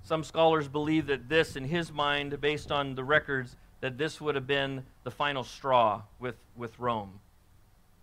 Some 0.03 0.25
scholars 0.25 0.69
believe 0.69 1.07
that 1.07 1.29
this, 1.29 1.55
in 1.55 1.64
his 1.64 1.93
mind, 1.93 2.41
based 2.41 2.73
on 2.73 2.95
the 2.95 3.05
records, 3.05 3.57
that 3.81 3.99
this 3.99 4.21
would 4.21 4.35
have 4.35 4.47
been 4.47 4.85
the 5.05 5.11
final 5.11 5.45
straw 5.45 6.03
with, 6.19 6.37
with 6.57 6.79
Rome. 6.79 7.21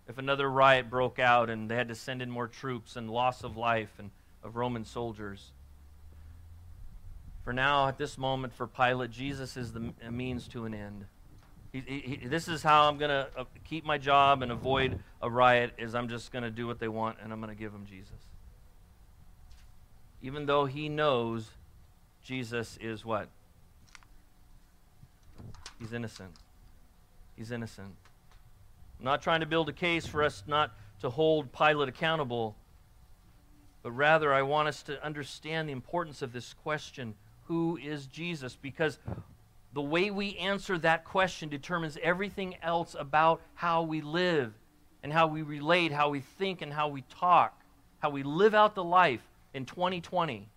If 0.08 0.18
another 0.18 0.48
riot 0.50 0.88
broke 0.88 1.18
out 1.18 1.50
and 1.50 1.70
they 1.70 1.74
had 1.74 1.88
to 1.88 1.94
send 1.94 2.22
in 2.22 2.30
more 2.30 2.46
troops 2.46 2.96
and 2.96 3.10
loss 3.10 3.42
of 3.42 3.56
life 3.56 3.90
and 3.98 4.10
of 4.42 4.56
Roman 4.56 4.84
soldiers. 4.84 5.50
For 7.42 7.52
now, 7.52 7.88
at 7.88 7.98
this 7.98 8.16
moment, 8.16 8.52
for 8.52 8.66
Pilate, 8.66 9.10
Jesus 9.10 9.56
is 9.56 9.72
the 9.72 9.92
means 10.10 10.48
to 10.48 10.64
an 10.64 10.74
end. 10.74 11.04
He, 11.72 11.80
he, 11.80 12.26
this 12.26 12.48
is 12.48 12.62
how 12.62 12.88
I'm 12.88 12.96
going 12.96 13.10
to 13.10 13.28
uh, 13.36 13.44
keep 13.64 13.84
my 13.84 13.98
job 13.98 14.42
and 14.42 14.50
avoid 14.50 14.98
a 15.20 15.28
riot 15.28 15.72
is 15.76 15.94
I'm 15.94 16.08
just 16.08 16.32
going 16.32 16.44
to 16.44 16.50
do 16.50 16.66
what 16.66 16.78
they 16.78 16.88
want 16.88 17.18
and 17.22 17.32
I'm 17.32 17.40
going 17.40 17.54
to 17.54 17.60
give 17.60 17.72
them 17.72 17.84
Jesus. 17.84 18.12
Even 20.22 20.46
though 20.46 20.64
he 20.64 20.88
knows 20.88 21.50
Jesus 22.24 22.78
is 22.80 23.04
what? 23.04 23.28
He's 25.78 25.92
innocent. 25.92 26.32
He's 27.36 27.50
innocent. 27.50 27.94
I'm 28.98 29.04
not 29.04 29.22
trying 29.22 29.40
to 29.40 29.46
build 29.46 29.68
a 29.68 29.72
case 29.72 30.06
for 30.06 30.22
us 30.22 30.42
not 30.46 30.72
to 31.00 31.10
hold 31.10 31.52
Pilate 31.52 31.88
accountable, 31.88 32.56
but 33.82 33.92
rather 33.92 34.32
I 34.32 34.42
want 34.42 34.68
us 34.68 34.82
to 34.84 35.04
understand 35.04 35.68
the 35.68 35.72
importance 35.72 36.22
of 36.22 36.32
this 36.32 36.54
question 36.62 37.14
who 37.46 37.76
is 37.76 38.06
Jesus? 38.06 38.56
Because 38.60 38.98
the 39.72 39.82
way 39.82 40.10
we 40.10 40.36
answer 40.36 40.78
that 40.78 41.04
question 41.04 41.48
determines 41.48 41.96
everything 42.02 42.56
else 42.62 42.96
about 42.98 43.40
how 43.54 43.82
we 43.82 44.00
live 44.00 44.52
and 45.02 45.12
how 45.12 45.28
we 45.28 45.42
relate, 45.42 45.92
how 45.92 46.08
we 46.08 46.20
think, 46.20 46.62
and 46.62 46.72
how 46.72 46.88
we 46.88 47.02
talk, 47.02 47.60
how 48.00 48.10
we 48.10 48.22
live 48.22 48.54
out 48.54 48.74
the 48.74 48.82
life 48.82 49.22
in 49.54 49.64
2020. 49.64 50.48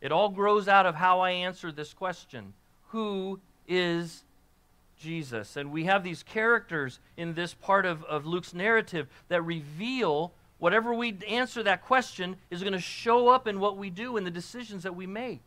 It 0.00 0.10
all 0.10 0.28
grows 0.28 0.66
out 0.66 0.86
of 0.86 0.96
how 0.96 1.20
I 1.20 1.30
answer 1.30 1.70
this 1.70 1.94
question 1.94 2.54
Who 2.88 3.38
is 3.68 4.24
Jesus? 5.02 5.56
And 5.56 5.70
we 5.70 5.84
have 5.84 6.02
these 6.02 6.22
characters 6.22 7.00
in 7.16 7.34
this 7.34 7.52
part 7.52 7.84
of, 7.84 8.02
of 8.04 8.24
Luke's 8.24 8.54
narrative 8.54 9.08
that 9.28 9.42
reveal 9.42 10.32
whatever 10.58 10.94
we 10.94 11.16
answer 11.28 11.62
that 11.64 11.84
question 11.84 12.36
is 12.50 12.62
going 12.62 12.72
to 12.72 12.80
show 12.80 13.28
up 13.28 13.46
in 13.46 13.60
what 13.60 13.76
we 13.76 13.90
do 13.90 14.16
and 14.16 14.26
the 14.26 14.30
decisions 14.30 14.84
that 14.84 14.94
we 14.94 15.06
make. 15.06 15.40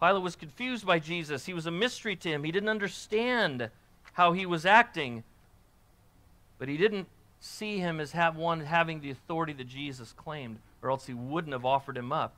Pilate 0.00 0.22
was 0.22 0.34
confused 0.34 0.84
by 0.84 0.98
Jesus. 0.98 1.46
He 1.46 1.54
was 1.54 1.66
a 1.66 1.70
mystery 1.70 2.16
to 2.16 2.28
him. 2.28 2.42
He 2.42 2.50
didn't 2.50 2.68
understand 2.68 3.70
how 4.14 4.32
he 4.32 4.44
was 4.44 4.66
acting. 4.66 5.22
But 6.58 6.68
he 6.68 6.76
didn't 6.76 7.06
see 7.38 7.78
him 7.78 8.00
as 8.00 8.12
have 8.12 8.36
one 8.36 8.60
having 8.60 9.00
the 9.00 9.10
authority 9.10 9.52
that 9.52 9.68
Jesus 9.68 10.12
claimed, 10.12 10.58
or 10.82 10.90
else 10.90 11.06
he 11.06 11.14
wouldn't 11.14 11.52
have 11.52 11.64
offered 11.64 11.96
him 11.96 12.12
up 12.12 12.34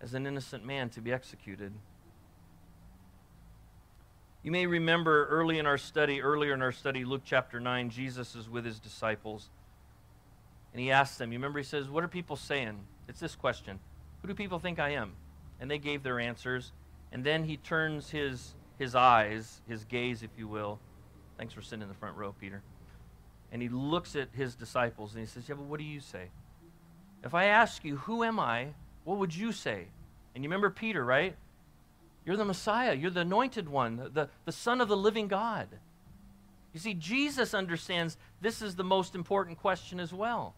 as 0.00 0.14
an 0.14 0.26
innocent 0.26 0.64
man 0.64 0.90
to 0.90 1.00
be 1.00 1.12
executed. 1.12 1.72
You 4.42 4.50
may 4.50 4.66
remember 4.66 5.26
early 5.26 5.58
in 5.58 5.66
our 5.66 5.78
study, 5.78 6.20
earlier 6.20 6.52
in 6.52 6.62
our 6.62 6.72
study, 6.72 7.04
Luke 7.04 7.22
chapter 7.24 7.60
9, 7.60 7.90
Jesus 7.90 8.34
is 8.34 8.48
with 8.48 8.64
his 8.64 8.80
disciples. 8.80 9.50
And 10.72 10.80
he 10.80 10.90
asks 10.90 11.16
them, 11.16 11.30
you 11.30 11.38
remember 11.38 11.60
he 11.60 11.64
says, 11.64 11.88
What 11.88 12.02
are 12.02 12.08
people 12.08 12.34
saying? 12.34 12.80
It's 13.08 13.20
this 13.20 13.36
question 13.36 13.78
Who 14.20 14.28
do 14.28 14.34
people 14.34 14.58
think 14.58 14.80
I 14.80 14.90
am? 14.90 15.12
And 15.60 15.70
they 15.70 15.78
gave 15.78 16.02
their 16.02 16.18
answers. 16.18 16.72
And 17.12 17.22
then 17.22 17.44
he 17.44 17.56
turns 17.58 18.10
his, 18.10 18.54
his 18.78 18.94
eyes, 18.96 19.60
his 19.68 19.84
gaze, 19.84 20.24
if 20.24 20.30
you 20.36 20.48
will. 20.48 20.80
Thanks 21.38 21.54
for 21.54 21.62
sitting 21.62 21.82
in 21.82 21.88
the 21.88 21.94
front 21.94 22.16
row, 22.16 22.34
Peter. 22.40 22.62
And 23.52 23.62
he 23.62 23.68
looks 23.68 24.16
at 24.16 24.28
his 24.32 24.56
disciples 24.56 25.12
and 25.12 25.20
he 25.20 25.26
says, 25.26 25.48
Yeah, 25.48 25.54
but 25.54 25.66
what 25.66 25.78
do 25.78 25.84
you 25.84 26.00
say? 26.00 26.30
If 27.22 27.32
I 27.32 27.44
ask 27.44 27.84
you, 27.84 27.96
Who 27.98 28.24
am 28.24 28.40
I? 28.40 28.68
What 29.04 29.18
would 29.18 29.36
you 29.36 29.52
say? 29.52 29.86
And 30.34 30.42
you 30.42 30.48
remember 30.50 30.70
Peter, 30.70 31.04
right? 31.04 31.36
You're 32.24 32.36
the 32.36 32.44
Messiah. 32.44 32.94
You're 32.94 33.10
the 33.10 33.20
anointed 33.20 33.68
one, 33.68 34.10
the, 34.12 34.28
the 34.44 34.52
Son 34.52 34.80
of 34.80 34.88
the 34.88 34.96
living 34.96 35.28
God. 35.28 35.68
You 36.72 36.80
see, 36.80 36.94
Jesus 36.94 37.52
understands 37.52 38.16
this 38.40 38.62
is 38.62 38.76
the 38.76 38.84
most 38.84 39.14
important 39.14 39.58
question 39.58 40.00
as 40.00 40.12
well. 40.12 40.54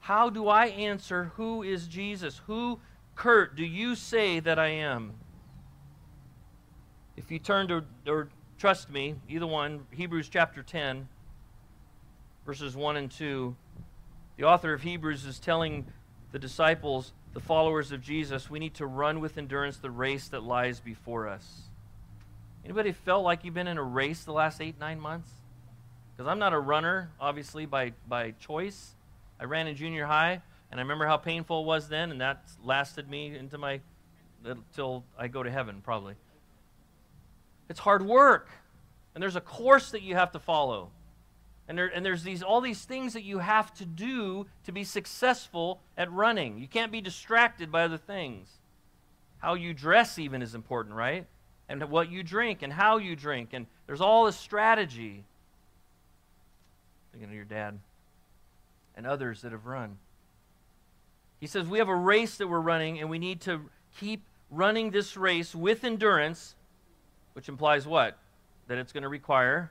How 0.00 0.28
do 0.28 0.48
I 0.48 0.66
answer 0.66 1.32
who 1.36 1.62
is 1.62 1.86
Jesus? 1.86 2.42
Who, 2.46 2.78
Kurt, 3.14 3.56
do 3.56 3.64
you 3.64 3.94
say 3.94 4.40
that 4.40 4.58
I 4.58 4.68
am? 4.68 5.14
If 7.16 7.30
you 7.30 7.38
turn 7.38 7.68
to, 7.68 7.84
or 8.06 8.28
trust 8.58 8.90
me, 8.90 9.14
either 9.28 9.46
one, 9.46 9.86
Hebrews 9.92 10.28
chapter 10.28 10.62
10, 10.62 11.08
verses 12.44 12.76
1 12.76 12.96
and 12.96 13.10
2, 13.10 13.56
the 14.36 14.44
author 14.44 14.74
of 14.74 14.82
Hebrews 14.82 15.24
is 15.24 15.38
telling 15.38 15.86
the 16.32 16.38
disciples 16.38 17.12
the 17.34 17.40
followers 17.40 17.90
of 17.90 18.00
Jesus, 18.00 18.48
we 18.48 18.60
need 18.60 18.74
to 18.74 18.86
run 18.86 19.20
with 19.20 19.36
endurance 19.36 19.76
the 19.76 19.90
race 19.90 20.28
that 20.28 20.44
lies 20.44 20.78
before 20.78 21.28
us. 21.28 21.62
Anybody 22.64 22.92
felt 22.92 23.24
like 23.24 23.44
you've 23.44 23.54
been 23.54 23.66
in 23.66 23.76
a 23.76 23.82
race 23.82 24.22
the 24.22 24.32
last 24.32 24.60
eight, 24.60 24.78
nine 24.78 25.00
months? 25.00 25.30
Because 26.16 26.30
I'm 26.30 26.38
not 26.38 26.52
a 26.52 26.58
runner, 26.58 27.10
obviously, 27.20 27.66
by, 27.66 27.92
by 28.08 28.30
choice. 28.32 28.94
I 29.40 29.44
ran 29.44 29.66
in 29.66 29.74
junior 29.74 30.06
high, 30.06 30.40
and 30.70 30.78
I 30.78 30.82
remember 30.84 31.06
how 31.06 31.16
painful 31.16 31.62
it 31.62 31.66
was 31.66 31.88
then, 31.88 32.12
and 32.12 32.20
that 32.20 32.44
lasted 32.62 33.10
me 33.10 33.36
into 33.36 33.58
my, 33.58 33.80
until 34.44 35.02
I 35.18 35.26
go 35.26 35.42
to 35.42 35.50
heaven, 35.50 35.82
probably. 35.84 36.14
It's 37.68 37.80
hard 37.80 38.06
work, 38.06 38.48
and 39.12 39.20
there's 39.20 39.36
a 39.36 39.40
course 39.40 39.90
that 39.90 40.02
you 40.02 40.14
have 40.14 40.30
to 40.32 40.38
follow. 40.38 40.90
And, 41.66 41.78
there, 41.78 41.86
and 41.86 42.04
there's 42.04 42.22
these, 42.22 42.42
all 42.42 42.60
these 42.60 42.84
things 42.84 43.14
that 43.14 43.22
you 43.22 43.38
have 43.38 43.72
to 43.74 43.86
do 43.86 44.46
to 44.64 44.72
be 44.72 44.84
successful 44.84 45.80
at 45.96 46.12
running. 46.12 46.58
You 46.58 46.68
can't 46.68 46.92
be 46.92 47.00
distracted 47.00 47.72
by 47.72 47.84
other 47.84 47.96
things. 47.96 48.48
How 49.38 49.54
you 49.54 49.72
dress, 49.72 50.18
even, 50.18 50.42
is 50.42 50.54
important, 50.54 50.94
right? 50.94 51.26
And 51.68 51.82
what 51.90 52.10
you 52.10 52.22
drink 52.22 52.62
and 52.62 52.72
how 52.72 52.98
you 52.98 53.16
drink. 53.16 53.50
And 53.52 53.66
there's 53.86 54.02
all 54.02 54.26
this 54.26 54.36
strategy. 54.36 55.24
Thinking 57.12 57.30
of 57.30 57.34
your 57.34 57.44
dad 57.44 57.78
and 58.96 59.06
others 59.06 59.42
that 59.42 59.52
have 59.52 59.66
run. 59.66 59.96
He 61.40 61.46
says, 61.46 61.66
We 61.66 61.78
have 61.78 61.88
a 61.88 61.94
race 61.94 62.36
that 62.36 62.48
we're 62.48 62.60
running, 62.60 63.00
and 63.00 63.08
we 63.08 63.18
need 63.18 63.40
to 63.42 63.62
keep 63.98 64.22
running 64.50 64.90
this 64.90 65.16
race 65.16 65.54
with 65.54 65.84
endurance, 65.84 66.54
which 67.32 67.48
implies 67.48 67.86
what? 67.86 68.18
That 68.68 68.78
it's 68.78 68.92
going 68.92 69.02
to 69.02 69.08
require 69.08 69.70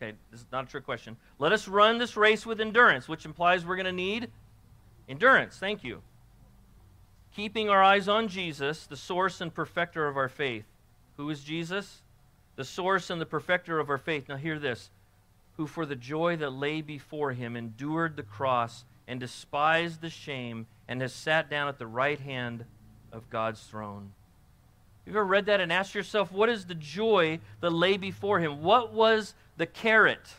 Okay, 0.00 0.14
this 0.30 0.40
is 0.40 0.46
not 0.52 0.64
a 0.64 0.66
trick 0.66 0.84
question. 0.84 1.16
Let 1.38 1.52
us 1.52 1.68
run 1.68 1.98
this 1.98 2.16
race 2.16 2.44
with 2.44 2.60
endurance, 2.60 3.08
which 3.08 3.24
implies 3.24 3.64
we're 3.64 3.76
going 3.76 3.86
to 3.86 3.92
need 3.92 4.30
endurance. 5.08 5.56
Thank 5.56 5.82
you. 5.82 6.02
Keeping 7.34 7.68
our 7.68 7.82
eyes 7.82 8.08
on 8.08 8.28
Jesus, 8.28 8.86
the 8.86 8.96
source 8.96 9.40
and 9.40 9.54
perfecter 9.54 10.06
of 10.06 10.16
our 10.16 10.28
faith. 10.28 10.64
Who 11.16 11.30
is 11.30 11.42
Jesus? 11.42 12.02
The 12.56 12.64
source 12.64 13.10
and 13.10 13.20
the 13.20 13.26
perfecter 13.26 13.78
of 13.78 13.90
our 13.90 13.98
faith. 13.98 14.28
Now, 14.28 14.36
hear 14.36 14.58
this. 14.58 14.90
Who 15.56 15.66
for 15.66 15.86
the 15.86 15.96
joy 15.96 16.36
that 16.36 16.50
lay 16.50 16.82
before 16.82 17.32
him 17.32 17.56
endured 17.56 18.16
the 18.16 18.22
cross 18.22 18.84
and 19.08 19.20
despised 19.20 20.00
the 20.00 20.10
shame 20.10 20.66
and 20.88 21.00
has 21.00 21.12
sat 21.12 21.48
down 21.48 21.68
at 21.68 21.78
the 21.78 21.86
right 21.86 22.20
hand 22.20 22.64
of 23.12 23.30
God's 23.30 23.62
throne. 23.62 24.12
You 25.06 25.12
ever 25.12 25.24
read 25.24 25.46
that 25.46 25.60
and 25.60 25.72
asked 25.72 25.94
yourself, 25.94 26.32
what 26.32 26.48
is 26.48 26.66
the 26.66 26.74
joy 26.74 27.38
that 27.60 27.70
lay 27.70 27.96
before 27.96 28.40
him? 28.40 28.62
What 28.62 28.92
was 28.92 29.34
the 29.56 29.66
carrot. 29.66 30.34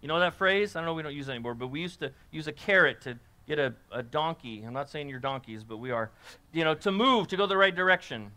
You 0.00 0.08
know 0.08 0.18
that 0.20 0.34
phrase? 0.34 0.76
I 0.76 0.80
don't 0.80 0.86
know 0.86 0.94
we 0.94 1.02
don't 1.02 1.14
use 1.14 1.28
it 1.28 1.32
anymore, 1.32 1.54
but 1.54 1.68
we 1.68 1.80
used 1.80 2.00
to 2.00 2.12
use 2.30 2.46
a 2.46 2.52
carrot 2.52 3.00
to 3.02 3.18
get 3.46 3.58
a, 3.58 3.74
a 3.92 4.02
donkey. 4.02 4.62
I'm 4.66 4.72
not 4.72 4.90
saying 4.90 5.08
you're 5.08 5.20
donkeys, 5.20 5.64
but 5.64 5.78
we 5.78 5.90
are. 5.90 6.10
You 6.52 6.64
know, 6.64 6.74
to 6.74 6.92
move, 6.92 7.28
to 7.28 7.36
go 7.36 7.46
the 7.46 7.56
right 7.56 7.74
direction. 7.74 8.32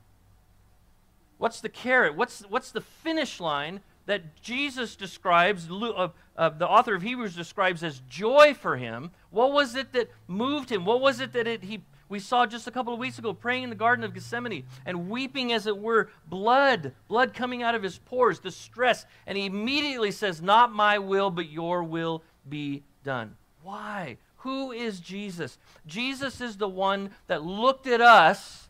What's 1.37 1.61
the 1.61 1.69
carrot? 1.69 2.15
What's, 2.15 2.41
what's 2.41 2.71
the 2.71 2.81
finish 2.81 3.39
line 3.39 3.81
that 4.05 4.41
Jesus 4.41 4.95
describes, 4.95 5.69
uh, 5.69 6.09
uh, 6.37 6.49
the 6.49 6.67
author 6.67 6.95
of 6.95 7.01
Hebrews 7.01 7.35
describes 7.35 7.83
as 7.83 8.01
joy 8.09 8.53
for 8.53 8.77
him? 8.77 9.11
What 9.29 9.51
was 9.51 9.75
it 9.75 9.93
that 9.93 10.09
moved 10.27 10.71
him? 10.71 10.85
What 10.85 11.01
was 11.01 11.19
it 11.19 11.33
that 11.33 11.47
it, 11.47 11.63
he 11.63 11.81
we 12.09 12.19
saw 12.19 12.47
just 12.47 12.67
a 12.67 12.71
couple 12.71 12.91
of 12.91 12.99
weeks 12.99 13.19
ago 13.19 13.33
praying 13.33 13.63
in 13.63 13.69
the 13.69 13.75
Garden 13.75 14.03
of 14.03 14.15
Gethsemane 14.15 14.63
and 14.85 15.09
weeping, 15.09 15.53
as 15.53 15.67
it 15.67 15.77
were, 15.77 16.09
blood, 16.27 16.93
blood 17.07 17.35
coming 17.35 17.61
out 17.61 17.75
of 17.75 17.83
his 17.83 17.99
pores, 17.99 18.39
distress. 18.39 19.05
And 19.27 19.37
he 19.37 19.45
immediately 19.45 20.11
says, 20.11 20.41
Not 20.41 20.73
my 20.73 20.97
will, 20.97 21.29
but 21.29 21.49
your 21.49 21.83
will 21.83 22.23
be 22.49 22.83
done. 23.03 23.35
Why? 23.61 24.17
Who 24.37 24.71
is 24.71 24.99
Jesus? 24.99 25.59
Jesus 25.85 26.41
is 26.41 26.57
the 26.57 26.67
one 26.67 27.11
that 27.27 27.43
looked 27.43 27.85
at 27.85 28.01
us 28.01 28.69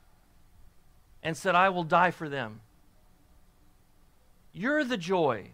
and 1.23 1.37
said, 1.37 1.55
I 1.55 1.69
will 1.69 1.83
die 1.83 2.11
for 2.11 2.27
them. 2.27 2.59
You're 4.51 4.83
the 4.83 4.97
joy. 4.97 5.51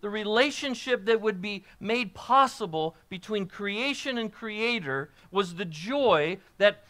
The 0.00 0.10
relationship 0.10 1.06
that 1.06 1.20
would 1.20 1.42
be 1.42 1.64
made 1.80 2.14
possible 2.14 2.94
between 3.08 3.46
creation 3.46 4.16
and 4.16 4.32
creator 4.32 5.10
was 5.32 5.54
the 5.54 5.64
joy 5.64 6.38
that 6.58 6.84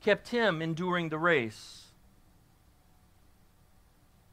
kept 0.00 0.28
him 0.28 0.62
enduring 0.62 1.08
the 1.08 1.18
race. 1.18 1.86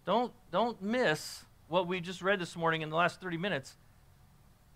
Don't, 0.05 0.31
don't 0.51 0.81
miss 0.81 1.43
what 1.67 1.87
we 1.87 1.99
just 1.99 2.21
read 2.21 2.39
this 2.39 2.55
morning 2.55 2.81
in 2.81 2.89
the 2.89 2.95
last 2.95 3.19
30 3.19 3.37
minutes, 3.37 3.75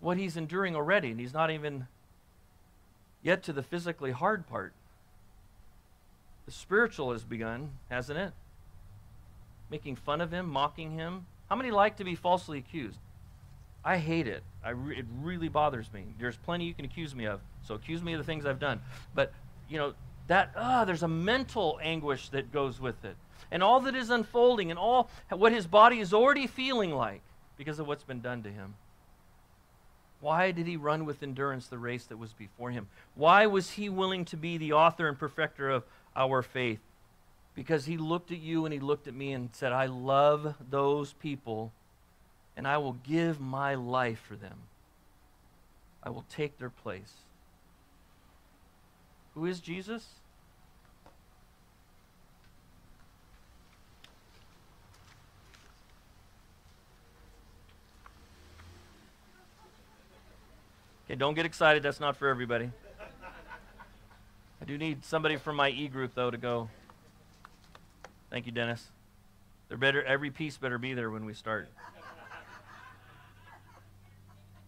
what 0.00 0.18
he's 0.18 0.36
enduring 0.36 0.76
already, 0.76 1.10
and 1.10 1.18
he's 1.18 1.32
not 1.32 1.50
even 1.50 1.86
yet 3.22 3.42
to 3.44 3.52
the 3.52 3.62
physically 3.62 4.10
hard 4.10 4.46
part. 4.46 4.74
The 6.44 6.52
spiritual 6.52 7.12
has 7.12 7.24
begun, 7.24 7.70
hasn't 7.88 8.18
it? 8.18 8.32
Making 9.70 9.96
fun 9.96 10.20
of 10.20 10.32
him, 10.32 10.48
mocking 10.48 10.92
him. 10.92 11.26
How 11.48 11.56
many 11.56 11.70
like 11.70 11.96
to 11.96 12.04
be 12.04 12.14
falsely 12.14 12.58
accused? 12.58 12.98
I 13.84 13.96
hate 13.96 14.28
it. 14.28 14.42
I 14.64 14.70
re- 14.70 14.98
it 14.98 15.06
really 15.20 15.48
bothers 15.48 15.92
me. 15.92 16.04
There's 16.18 16.36
plenty 16.36 16.66
you 16.66 16.74
can 16.74 16.84
accuse 16.84 17.14
me 17.14 17.26
of, 17.26 17.40
so 17.66 17.74
accuse 17.74 18.02
me 18.02 18.12
of 18.12 18.18
the 18.18 18.24
things 18.24 18.44
I've 18.44 18.60
done. 18.60 18.80
But, 19.14 19.32
you 19.68 19.78
know, 19.78 19.94
that 20.32 20.50
ah, 20.56 20.86
there's 20.86 21.02
a 21.02 21.08
mental 21.08 21.78
anguish 21.82 22.30
that 22.30 22.50
goes 22.50 22.80
with 22.80 23.04
it. 23.04 23.16
And 23.50 23.62
all 23.62 23.80
that 23.80 23.94
is 23.94 24.08
unfolding 24.08 24.70
and 24.70 24.78
all 24.78 25.10
what 25.28 25.52
his 25.52 25.66
body 25.66 26.00
is 26.00 26.14
already 26.14 26.46
feeling 26.46 26.90
like 26.90 27.20
because 27.58 27.78
of 27.78 27.86
what's 27.86 28.02
been 28.02 28.22
done 28.22 28.42
to 28.44 28.48
him. 28.50 28.72
Why 30.20 30.50
did 30.50 30.66
he 30.66 30.78
run 30.78 31.04
with 31.04 31.22
endurance 31.22 31.66
the 31.66 31.76
race 31.76 32.06
that 32.06 32.16
was 32.16 32.32
before 32.32 32.70
him? 32.70 32.88
Why 33.14 33.44
was 33.44 33.72
he 33.72 33.90
willing 33.90 34.24
to 34.26 34.38
be 34.38 34.56
the 34.56 34.72
author 34.72 35.06
and 35.06 35.18
perfecter 35.18 35.68
of 35.68 35.84
our 36.16 36.40
faith? 36.40 36.80
Because 37.54 37.84
he 37.84 37.98
looked 37.98 38.32
at 38.32 38.40
you 38.40 38.64
and 38.64 38.72
he 38.72 38.80
looked 38.80 39.08
at 39.08 39.14
me 39.14 39.34
and 39.34 39.50
said, 39.52 39.70
I 39.72 39.84
love 39.84 40.54
those 40.70 41.12
people 41.12 41.72
and 42.56 42.66
I 42.66 42.78
will 42.78 42.94
give 42.94 43.38
my 43.38 43.74
life 43.74 44.24
for 44.26 44.36
them. 44.36 44.56
I 46.02 46.08
will 46.08 46.24
take 46.30 46.58
their 46.58 46.70
place. 46.70 47.12
Who 49.34 49.44
is 49.44 49.60
Jesus? 49.60 50.21
Okay, 61.12 61.18
don't 61.18 61.34
get 61.34 61.44
excited. 61.44 61.82
That's 61.82 62.00
not 62.00 62.16
for 62.16 62.28
everybody. 62.28 62.70
I 64.62 64.64
do 64.64 64.78
need 64.78 65.04
somebody 65.04 65.36
from 65.36 65.56
my 65.56 65.68
E 65.68 65.86
group, 65.88 66.14
though, 66.14 66.30
to 66.30 66.38
go. 66.38 66.70
Thank 68.30 68.46
you, 68.46 68.52
Dennis. 68.52 68.88
They're 69.68 69.76
better. 69.76 70.02
Every 70.02 70.30
piece 70.30 70.56
better 70.56 70.78
be 70.78 70.94
there 70.94 71.10
when 71.10 71.26
we 71.26 71.34
start. 71.34 71.68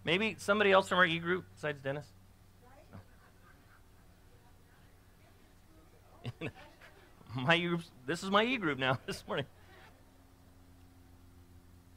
Maybe 0.05 0.37
somebody 0.39 0.71
else 0.71 0.87
from 0.87 0.99
our 0.99 1.07
E 1.07 1.19
group 1.19 1.47
besides 1.55 1.81
Dennis. 1.83 2.05
my 7.35 7.55
e 7.55 7.75
this 8.07 8.23
is 8.23 8.31
my 8.31 8.45
e 8.45 8.59
group 8.59 8.79
now 8.79 8.99
this 9.07 9.25
morning. 9.27 9.47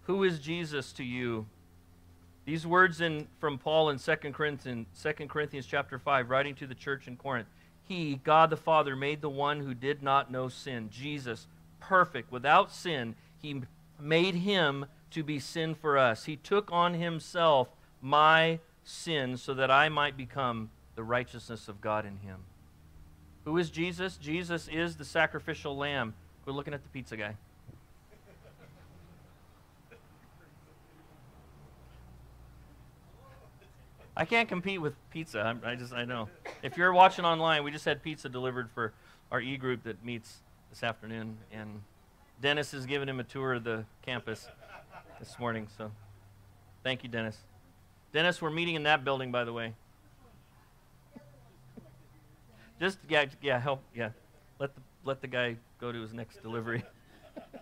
Who 0.03 0.23
is 0.23 0.39
Jesus 0.39 0.93
to 0.93 1.03
you? 1.03 1.47
These 2.47 2.65
words 2.65 3.01
in 3.01 3.27
from 3.41 3.57
Paul 3.57 3.89
in 3.89 3.99
2 3.99 4.15
Corinthians, 4.31 4.87
2 5.03 5.27
Corinthians 5.27 5.65
chapter 5.65 5.99
5, 5.99 6.29
writing 6.29 6.55
to 6.55 6.65
the 6.65 6.73
church 6.73 7.05
in 7.05 7.17
Corinth. 7.17 7.49
He, 7.83 8.21
God 8.23 8.49
the 8.49 8.55
Father, 8.55 8.95
made 8.95 9.19
the 9.19 9.29
one 9.29 9.59
who 9.59 9.73
did 9.73 10.01
not 10.01 10.31
know 10.31 10.47
sin, 10.47 10.89
Jesus, 10.89 11.45
perfect, 11.81 12.31
without 12.31 12.71
sin, 12.71 13.15
he 13.41 13.63
made 13.99 14.35
him 14.35 14.85
to 15.11 15.23
be 15.23 15.39
sin 15.39 15.75
for 15.75 15.97
us. 15.97 16.23
He 16.23 16.37
took 16.37 16.71
on 16.71 16.93
himself 16.93 17.67
my 18.01 18.59
sin 18.85 19.35
so 19.35 19.53
that 19.53 19.69
I 19.69 19.89
might 19.89 20.15
become 20.15 20.69
the 20.95 21.03
righteousness 21.03 21.67
of 21.67 21.81
God 21.81 22.05
in 22.05 22.15
him. 22.19 22.39
Who 23.43 23.57
is 23.57 23.69
Jesus? 23.69 24.15
Jesus 24.15 24.69
is 24.69 24.95
the 24.95 25.03
sacrificial 25.03 25.75
lamb. 25.75 26.13
We're 26.45 26.53
looking 26.53 26.73
at 26.73 26.83
the 26.83 26.89
pizza 26.89 27.17
guy. 27.17 27.35
I 34.17 34.25
can't 34.25 34.49
compete 34.49 34.81
with 34.81 34.95
pizza. 35.11 35.39
I'm, 35.41 35.61
i 35.63 35.75
just 35.75 35.93
I 35.93 36.03
know. 36.03 36.27
If 36.63 36.75
you're 36.75 36.91
watching 36.91 37.23
online, 37.23 37.63
we 37.63 37.69
just 37.69 37.85
had 37.85 38.01
pizza 38.01 38.27
delivered 38.27 38.71
for 38.71 38.91
our 39.31 39.39
e 39.39 39.57
group 39.57 39.83
that 39.83 40.03
meets 40.03 40.37
this 40.71 40.81
afternoon, 40.81 41.37
and 41.51 41.83
Dennis 42.41 42.73
is 42.73 42.87
giving 42.87 43.07
him 43.07 43.19
a 43.19 43.23
tour 43.23 43.53
of 43.53 43.63
the 43.63 43.85
campus 44.01 44.47
this 45.19 45.37
morning. 45.37 45.67
So, 45.77 45.91
thank 46.83 47.03
you, 47.03 47.09
Dennis. 47.09 47.37
Dennis, 48.11 48.41
we're 48.41 48.49
meeting 48.49 48.73
in 48.73 48.83
that 48.83 49.05
building, 49.05 49.31
by 49.31 49.43
the 49.43 49.53
way. 49.53 49.75
Just 52.79 52.97
yeah, 53.07 53.25
yeah, 53.43 53.59
help, 53.59 53.83
yeah. 53.95 54.09
Let 54.57 54.73
the 54.73 54.81
let 55.03 55.21
the 55.21 55.27
guy 55.27 55.57
go 55.79 55.91
to 55.91 56.01
his 56.01 56.13
next 56.13 56.41
delivery. 56.41 56.83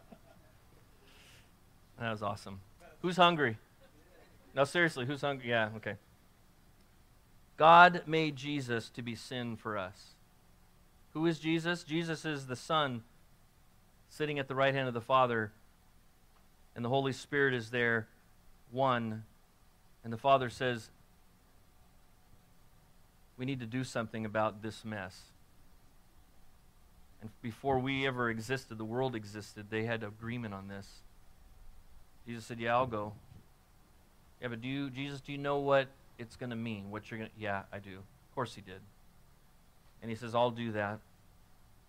that 1.99 2.11
was 2.11 2.23
awesome. 2.23 2.61
Who's 3.01 3.17
hungry? 3.17 3.57
No, 4.55 4.63
seriously, 4.63 5.05
who's 5.05 5.19
hungry? 5.19 5.49
Yeah, 5.49 5.71
okay. 5.75 5.95
God 7.57 8.03
made 8.05 8.35
Jesus 8.35 8.89
to 8.89 9.01
be 9.01 9.15
sin 9.15 9.55
for 9.55 9.77
us. 9.77 10.15
Who 11.13 11.25
is 11.25 11.39
Jesus? 11.39 11.83
Jesus 11.83 12.25
is 12.25 12.47
the 12.47 12.55
Son 12.55 13.03
sitting 14.09 14.39
at 14.39 14.47
the 14.47 14.55
right 14.55 14.73
hand 14.73 14.87
of 14.87 14.93
the 14.93 15.01
Father, 15.01 15.51
and 16.75 16.83
the 16.83 16.89
Holy 16.89 17.13
Spirit 17.13 17.53
is 17.53 17.69
there, 17.69 18.07
one. 18.71 19.23
And 20.03 20.11
the 20.11 20.17
Father 20.17 20.49
says, 20.49 20.89
We 23.37 23.45
need 23.45 23.61
to 23.61 23.65
do 23.65 23.83
something 23.83 24.25
about 24.25 24.61
this 24.61 24.83
mess. 24.83 25.17
And 27.21 27.29
before 27.41 27.79
we 27.79 28.05
ever 28.05 28.29
existed, 28.29 28.77
the 28.77 28.85
world 28.85 29.15
existed, 29.15 29.67
they 29.69 29.85
had 29.85 30.03
agreement 30.03 30.53
on 30.53 30.67
this. 30.67 30.87
Jesus 32.27 32.45
said, 32.45 32.59
Yeah, 32.59 32.75
I'll 32.75 32.87
go. 32.87 33.13
Yeah, 34.41 34.49
but 34.49 34.61
do 34.61 34.67
you, 34.67 34.89
Jesus, 34.89 35.21
do 35.21 35.31
you 35.31 35.37
know 35.37 35.59
what 35.59 35.87
it's 36.17 36.35
going 36.35 36.49
to 36.49 36.55
mean, 36.55 36.89
what 36.89 37.09
you're 37.09 37.19
going 37.19 37.29
to. 37.29 37.41
Yeah, 37.41 37.63
I 37.71 37.79
do. 37.79 37.95
Of 37.95 38.35
course 38.35 38.55
he 38.55 38.61
did. 38.61 38.79
And 40.01 40.09
he 40.09 40.15
says, 40.15 40.35
I'll 40.35 40.51
do 40.51 40.71
that. 40.73 40.99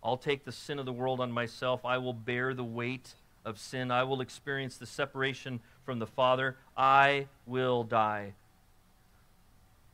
I'll 0.03 0.17
take 0.17 0.45
the 0.45 0.53
sin 0.53 0.79
of 0.79 0.87
the 0.87 0.93
world 0.93 1.21
on 1.21 1.33
myself. 1.33 1.85
I 1.85 1.99
will 1.99 2.13
bear 2.13 2.55
the 2.55 2.65
weight 2.65 3.15
of 3.45 3.59
sin. 3.59 3.91
I 3.91 4.05
will 4.05 4.21
experience 4.21 4.77
the 4.77 4.87
separation 4.87 5.61
from 5.85 5.99
the 5.99 6.07
Father. 6.07 6.57
I 6.77 7.27
will 7.47 7.85
die 7.85 8.35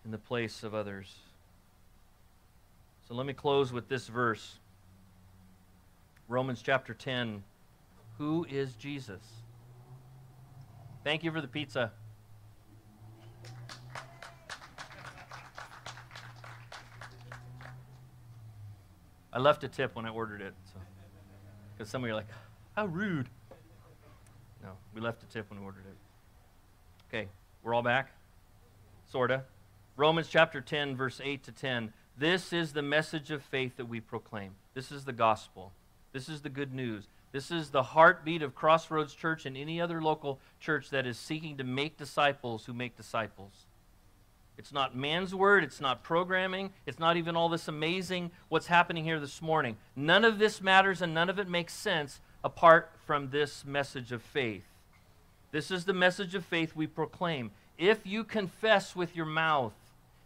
in 0.04 0.10
the 0.10 0.18
place 0.18 0.62
of 0.62 0.74
others. 0.74 1.14
So 3.08 3.14
let 3.14 3.26
me 3.26 3.32
close 3.32 3.72
with 3.72 3.88
this 3.88 4.08
verse 4.08 4.58
Romans 6.28 6.62
chapter 6.62 6.94
10. 6.94 7.42
Who 8.18 8.46
is 8.48 8.74
Jesus? 8.74 9.20
Thank 11.04 11.24
you 11.24 11.32
for 11.32 11.40
the 11.40 11.48
pizza. 11.48 11.92
I 19.32 19.38
left 19.38 19.64
a 19.64 19.68
tip 19.68 19.94
when 19.96 20.04
I 20.04 20.10
ordered 20.10 20.42
it. 20.42 20.54
So, 20.72 20.80
because 21.72 21.88
some 21.88 22.02
of 22.02 22.08
you 22.08 22.12
are 22.12 22.16
like, 22.16 22.28
how 22.76 22.86
rude. 22.86 23.28
No, 24.62 24.70
we 24.94 25.00
left 25.00 25.22
a 25.22 25.26
tip 25.26 25.48
when 25.50 25.58
we 25.58 25.64
ordered 25.64 25.84
it. 25.86 25.96
Okay, 27.08 27.28
we're 27.62 27.74
all 27.74 27.82
back? 27.82 28.10
Sorta. 29.10 29.42
Romans 29.96 30.28
chapter 30.28 30.60
10, 30.60 30.96
verse 30.96 31.20
8 31.22 31.42
to 31.44 31.52
10. 31.52 31.92
This 32.16 32.52
is 32.52 32.72
the 32.72 32.82
message 32.82 33.30
of 33.30 33.42
faith 33.42 33.76
that 33.76 33.86
we 33.86 34.00
proclaim. 34.00 34.52
This 34.74 34.92
is 34.92 35.04
the 35.04 35.12
gospel. 35.12 35.72
This 36.12 36.28
is 36.28 36.42
the 36.42 36.48
good 36.48 36.74
news. 36.74 37.08
This 37.32 37.50
is 37.50 37.70
the 37.70 37.82
heartbeat 37.82 38.42
of 38.42 38.54
Crossroads 38.54 39.14
Church 39.14 39.46
and 39.46 39.56
any 39.56 39.80
other 39.80 40.02
local 40.02 40.38
church 40.60 40.90
that 40.90 41.06
is 41.06 41.18
seeking 41.18 41.56
to 41.56 41.64
make 41.64 41.96
disciples 41.96 42.66
who 42.66 42.74
make 42.74 42.96
disciples. 42.96 43.66
It's 44.58 44.72
not 44.72 44.96
man's 44.96 45.34
word. 45.34 45.64
It's 45.64 45.80
not 45.80 46.02
programming. 46.02 46.72
It's 46.86 46.98
not 46.98 47.16
even 47.16 47.36
all 47.36 47.48
this 47.48 47.68
amazing 47.68 48.30
what's 48.48 48.66
happening 48.66 49.04
here 49.04 49.18
this 49.18 49.40
morning. 49.40 49.76
None 49.96 50.24
of 50.24 50.38
this 50.38 50.60
matters 50.60 51.02
and 51.02 51.14
none 51.14 51.30
of 51.30 51.38
it 51.38 51.48
makes 51.48 51.72
sense 51.72 52.20
apart 52.44 52.90
from 53.06 53.30
this 53.30 53.64
message 53.64 54.12
of 54.12 54.22
faith. 54.22 54.64
This 55.52 55.70
is 55.70 55.84
the 55.84 55.92
message 55.92 56.34
of 56.34 56.44
faith 56.44 56.76
we 56.76 56.86
proclaim. 56.86 57.50
If 57.78 58.06
you 58.06 58.24
confess 58.24 58.94
with 58.94 59.16
your 59.16 59.26
mouth, 59.26 59.72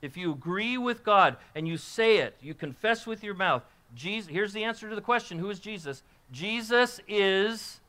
if 0.02 0.16
you 0.16 0.32
agree 0.32 0.76
with 0.76 1.04
God 1.04 1.36
and 1.54 1.66
you 1.66 1.76
say 1.76 2.18
it, 2.18 2.36
you 2.40 2.54
confess 2.54 3.06
with 3.06 3.22
your 3.22 3.34
mouth, 3.34 3.62
Jesus, 3.94 4.30
here's 4.30 4.52
the 4.52 4.64
answer 4.64 4.88
to 4.88 4.94
the 4.94 5.00
question 5.00 5.38
who 5.38 5.50
is 5.50 5.58
Jesus? 5.58 6.02
Jesus 6.32 7.00
is 7.08 7.80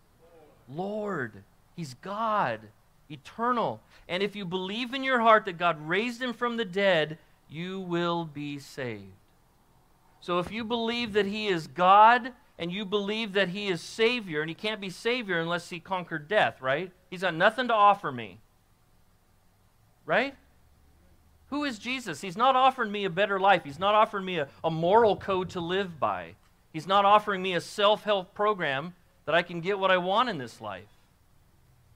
Lord. 0.70 1.44
He's 1.76 1.96
God 1.96 2.62
eternal. 3.10 3.82
And 4.08 4.24
if 4.24 4.36
you 4.36 4.46
believe 4.46 4.94
in 4.94 5.04
your 5.04 5.20
heart 5.20 5.46
that 5.46 5.58
God 5.58 5.88
raised 5.88 6.22
him 6.22 6.34
from 6.34 6.58
the 6.58 6.66
dead, 6.66 7.18
you 7.50 7.80
will 7.80 8.26
be 8.26 8.60
saved. 8.60 9.04
So 10.22 10.40
if 10.40 10.52
you 10.52 10.64
believe 10.64 11.14
that 11.14 11.26
he 11.26 11.48
is 11.48 11.68
God 11.68 12.34
and 12.60 12.72
you 12.72 12.86
believe 12.86 13.34
that 13.34 13.50
he 13.50 13.68
is 13.68 13.82
Savior, 13.82 14.42
and 14.42 14.50
he 14.50 14.56
can't 14.56 14.82
be 14.82 14.90
Savior 14.90 15.40
unless 15.40 15.70
he 15.70 15.80
conquered 15.80 16.28
death, 16.28 16.60
right? 16.60 16.92
He's 17.10 17.22
got 17.22 17.36
nothing 17.36 17.68
to 17.68 17.74
offer 17.74 18.12
me. 18.12 18.40
Right? 20.06 20.36
Who 21.50 21.64
is 21.64 21.78
Jesus? 21.78 22.22
He's 22.22 22.38
not 22.38 22.56
offering 22.56 22.92
me 22.92 23.06
a 23.06 23.10
better 23.10 23.40
life. 23.40 23.64
He's 23.64 23.80
not 23.80 23.96
offering 23.96 24.26
me 24.26 24.40
a, 24.40 24.48
a 24.64 24.72
moral 24.72 25.16
code 25.16 25.50
to 25.52 25.60
live 25.60 26.00
by. 26.00 26.34
He's 26.74 26.88
not 26.88 27.06
offering 27.06 27.42
me 27.42 27.54
a 27.54 27.62
self 27.62 28.04
help 28.04 28.34
program 28.34 28.96
that 29.26 29.36
I 29.36 29.44
can 29.44 29.62
get 29.62 29.80
what 29.80 29.92
I 29.92 29.98
want 29.98 30.30
in 30.30 30.38
this 30.38 30.60
life. 30.60 30.88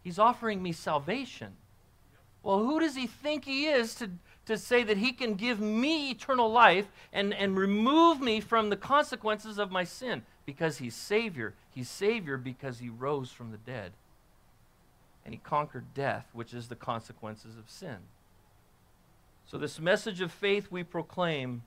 He's 0.04 0.20
offering 0.20 0.62
me 0.62 0.72
salvation. 0.72 1.54
Well, 2.44 2.60
who 2.60 2.80
does 2.80 2.96
he 2.96 3.08
think 3.08 3.46
he 3.46 3.68
is 3.68 3.94
to, 3.96 4.10
to 4.48 4.58
say 4.58 4.84
that 4.84 4.98
he 4.98 5.12
can 5.12 5.36
give 5.36 5.60
me 5.60 6.10
eternal 6.10 6.52
life 6.52 6.88
and, 7.14 7.34
and 7.34 7.56
remove 7.56 8.20
me 8.20 8.40
from 8.40 8.70
the 8.70 8.78
consequences 8.78 9.60
of 9.60 9.72
my 9.72 9.84
sin? 9.84 10.24
Because 10.46 10.80
he's 10.80 10.96
Savior. 10.96 11.54
He's 11.70 11.90
Savior 11.90 12.38
because 12.38 12.80
he 12.80 12.90
rose 12.90 13.32
from 13.32 13.52
the 13.52 13.58
dead. 13.58 13.92
And 15.24 15.36
he 15.36 15.40
conquered 15.44 15.94
death, 15.94 16.26
which 16.34 16.54
is 16.54 16.68
the 16.68 16.76
consequences 16.76 17.58
of 17.58 17.70
sin. 17.70 17.98
So, 19.46 19.58
this 19.58 19.80
message 19.80 20.22
of 20.22 20.32
faith 20.32 20.72
we 20.72 20.84
proclaim 20.84 21.62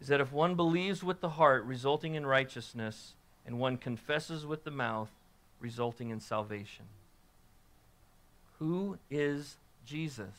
is 0.00 0.08
that 0.08 0.20
if 0.20 0.32
one 0.32 0.56
believes 0.56 1.02
with 1.02 1.20
the 1.20 1.30
heart, 1.30 1.64
resulting 1.64 2.16
in 2.16 2.26
righteousness, 2.26 3.14
and 3.46 3.58
one 3.58 3.76
confesses 3.76 4.44
with 4.44 4.64
the 4.64 4.70
mouth, 4.70 5.10
resulting 5.60 6.10
in 6.10 6.20
salvation. 6.20 6.84
Who 8.62 8.96
is 9.10 9.56
Jesus? 9.84 10.30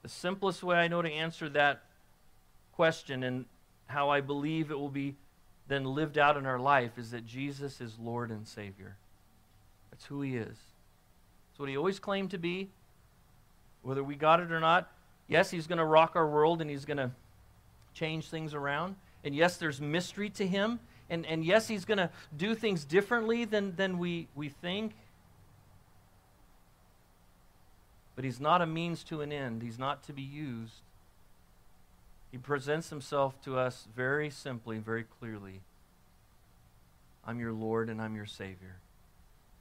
The 0.00 0.08
simplest 0.08 0.62
way 0.62 0.76
I 0.76 0.88
know 0.88 1.02
to 1.02 1.12
answer 1.12 1.46
that 1.50 1.82
question 2.72 3.22
and 3.22 3.44
how 3.86 4.08
I 4.08 4.22
believe 4.22 4.70
it 4.70 4.78
will 4.78 4.88
be 4.88 5.16
then 5.68 5.84
lived 5.84 6.16
out 6.16 6.38
in 6.38 6.46
our 6.46 6.58
life 6.58 6.96
is 6.96 7.10
that 7.10 7.26
Jesus 7.26 7.82
is 7.82 7.98
Lord 7.98 8.30
and 8.30 8.48
Savior. 8.48 8.96
That's 9.90 10.06
who 10.06 10.22
He 10.22 10.38
is. 10.38 10.46
That's 10.46 11.58
what 11.58 11.68
He 11.68 11.76
always 11.76 11.98
claimed 11.98 12.30
to 12.30 12.38
be, 12.38 12.70
whether 13.82 14.02
we 14.02 14.14
got 14.14 14.40
it 14.40 14.50
or 14.50 14.58
not. 14.58 14.90
Yes, 15.28 15.50
He's 15.50 15.66
going 15.66 15.80
to 15.80 15.84
rock 15.84 16.12
our 16.14 16.26
world 16.26 16.62
and 16.62 16.70
He's 16.70 16.86
going 16.86 16.96
to 16.96 17.10
change 17.92 18.30
things 18.30 18.54
around. 18.54 18.96
And 19.22 19.34
yes, 19.34 19.58
there's 19.58 19.82
mystery 19.82 20.30
to 20.30 20.46
Him. 20.46 20.80
And, 21.10 21.26
and 21.26 21.44
yes, 21.44 21.68
He's 21.68 21.84
going 21.84 21.98
to 21.98 22.08
do 22.34 22.54
things 22.54 22.86
differently 22.86 23.44
than, 23.44 23.76
than 23.76 23.98
we, 23.98 24.28
we 24.34 24.48
think 24.48 24.92
But 28.14 28.24
he's 28.24 28.40
not 28.40 28.62
a 28.62 28.66
means 28.66 29.04
to 29.04 29.20
an 29.20 29.32
end, 29.32 29.62
he's 29.62 29.78
not 29.78 30.02
to 30.04 30.12
be 30.12 30.22
used. 30.22 30.82
He 32.30 32.38
presents 32.38 32.90
himself 32.90 33.40
to 33.42 33.58
us 33.58 33.86
very 33.94 34.30
simply, 34.30 34.78
very 34.78 35.04
clearly. 35.04 35.60
I'm 37.26 37.38
your 37.38 37.52
Lord 37.52 37.90
and 37.90 38.00
I'm 38.00 38.16
your 38.16 38.26
Savior. 38.26 38.76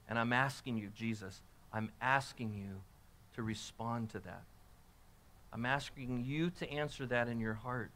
And 0.10 0.18
I'm 0.18 0.34
asking 0.34 0.78
you, 0.78 0.89
Jesus, 0.95 1.41
I'm 1.74 1.89
asking 2.02 2.54
you 2.54 2.82
to 3.36 3.43
respond 3.43 4.10
to 4.12 4.20
that. 4.20 4.43
I'm 5.54 5.66
asking 5.66 6.24
you 6.26 6.49
to 6.60 6.72
answer 6.72 7.06
that 7.08 7.28
in 7.28 7.41
your 7.41 7.54
heart. 7.56 7.91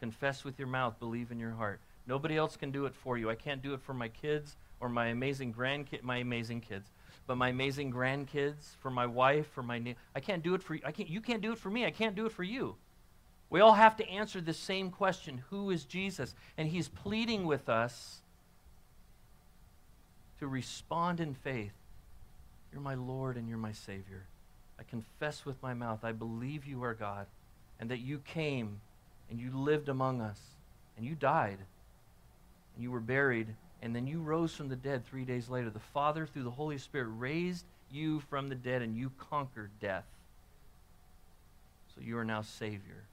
Confess 0.00 0.44
with 0.44 0.58
your 0.58 0.68
mouth, 0.68 0.98
believe 0.98 1.30
in 1.30 1.38
your 1.38 1.52
heart. 1.52 1.80
Nobody 2.06 2.36
else 2.36 2.56
can 2.56 2.70
do 2.70 2.86
it 2.86 2.94
for 2.94 3.18
you. 3.18 3.28
I 3.28 3.34
can't 3.34 3.62
do 3.62 3.74
it 3.74 3.82
for 3.82 3.92
my 3.92 4.08
kids 4.08 4.56
or 4.80 4.88
my 4.88 5.08
amazing 5.08 5.52
grandkids, 5.52 6.02
my 6.02 6.18
amazing 6.18 6.62
kids 6.62 6.90
but 7.26 7.36
my 7.36 7.48
amazing 7.48 7.92
grandkids, 7.92 8.76
for 8.80 8.90
my 8.90 9.06
wife, 9.06 9.46
for 9.52 9.62
my 9.62 9.94
I 10.14 10.20
can't 10.20 10.42
do 10.42 10.54
it 10.54 10.62
for 10.62 10.74
you. 10.74 10.82
I 10.84 10.92
can't 10.92 11.08
you 11.08 11.20
can't 11.20 11.42
do 11.42 11.52
it 11.52 11.58
for 11.58 11.70
me. 11.70 11.84
I 11.84 11.90
can't 11.90 12.14
do 12.14 12.26
it 12.26 12.32
for 12.32 12.44
you. 12.44 12.76
We 13.48 13.60
all 13.60 13.74
have 13.74 13.96
to 13.96 14.08
answer 14.08 14.40
the 14.40 14.52
same 14.52 14.90
question, 14.90 15.42
who 15.50 15.70
is 15.70 15.84
Jesus? 15.84 16.34
And 16.58 16.68
he's 16.68 16.88
pleading 16.88 17.46
with 17.46 17.68
us 17.68 18.20
to 20.40 20.48
respond 20.48 21.20
in 21.20 21.34
faith. 21.34 21.72
You're 22.72 22.80
my 22.80 22.94
Lord 22.94 23.36
and 23.36 23.48
you're 23.48 23.58
my 23.58 23.72
Savior. 23.72 24.24
I 24.78 24.82
confess 24.82 25.46
with 25.46 25.62
my 25.62 25.74
mouth, 25.74 26.04
I 26.04 26.12
believe 26.12 26.66
you 26.66 26.82
are 26.82 26.92
God, 26.92 27.26
and 27.80 27.90
that 27.90 28.00
you 28.00 28.18
came 28.18 28.80
and 29.30 29.40
you 29.40 29.50
lived 29.56 29.88
among 29.88 30.20
us, 30.20 30.40
and 30.96 31.06
you 31.06 31.14
died, 31.14 31.58
and 32.74 32.82
you 32.82 32.90
were 32.90 33.00
buried, 33.00 33.48
and 33.82 33.94
then 33.94 34.06
you 34.06 34.20
rose 34.20 34.54
from 34.54 34.68
the 34.68 34.76
dead 34.76 35.04
three 35.06 35.24
days 35.24 35.48
later. 35.48 35.70
The 35.70 35.78
Father, 35.78 36.26
through 36.26 36.44
the 36.44 36.50
Holy 36.50 36.78
Spirit, 36.78 37.08
raised 37.16 37.64
you 37.90 38.20
from 38.20 38.48
the 38.48 38.54
dead, 38.54 38.82
and 38.82 38.96
you 38.96 39.12
conquered 39.18 39.70
death. 39.80 40.06
So 41.94 42.00
you 42.02 42.18
are 42.18 42.24
now 42.24 42.42
Savior. 42.42 43.04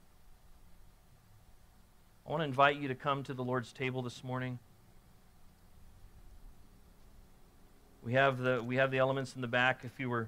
I 2.25 2.31
want 2.31 2.41
to 2.41 2.45
invite 2.45 2.77
you 2.77 2.87
to 2.87 2.95
come 2.95 3.23
to 3.23 3.33
the 3.33 3.43
Lord's 3.43 3.73
table 3.73 4.01
this 4.01 4.23
morning. 4.23 4.59
We 8.03 8.13
have 8.13 8.37
the 8.37 8.61
we 8.61 8.77
have 8.77 8.91
the 8.91 8.97
elements 8.97 9.35
in 9.35 9.41
the 9.41 9.47
back. 9.47 9.81
If 9.83 9.99
you 9.99 10.09
were 10.09 10.27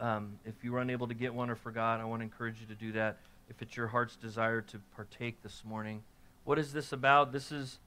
um, 0.00 0.38
if 0.44 0.54
you 0.62 0.72
were 0.72 0.80
unable 0.80 1.06
to 1.08 1.14
get 1.14 1.32
one 1.32 1.50
or 1.50 1.54
forgot, 1.54 2.00
I 2.00 2.04
want 2.04 2.20
to 2.20 2.24
encourage 2.24 2.60
you 2.60 2.66
to 2.66 2.74
do 2.74 2.92
that. 2.92 3.18
If 3.48 3.62
it's 3.62 3.76
your 3.76 3.86
heart's 3.86 4.16
desire 4.16 4.60
to 4.62 4.80
partake 4.96 5.42
this 5.42 5.62
morning, 5.64 6.02
what 6.44 6.58
is 6.58 6.72
this 6.72 6.92
about? 6.92 7.32
This 7.32 7.52
is 7.52 7.78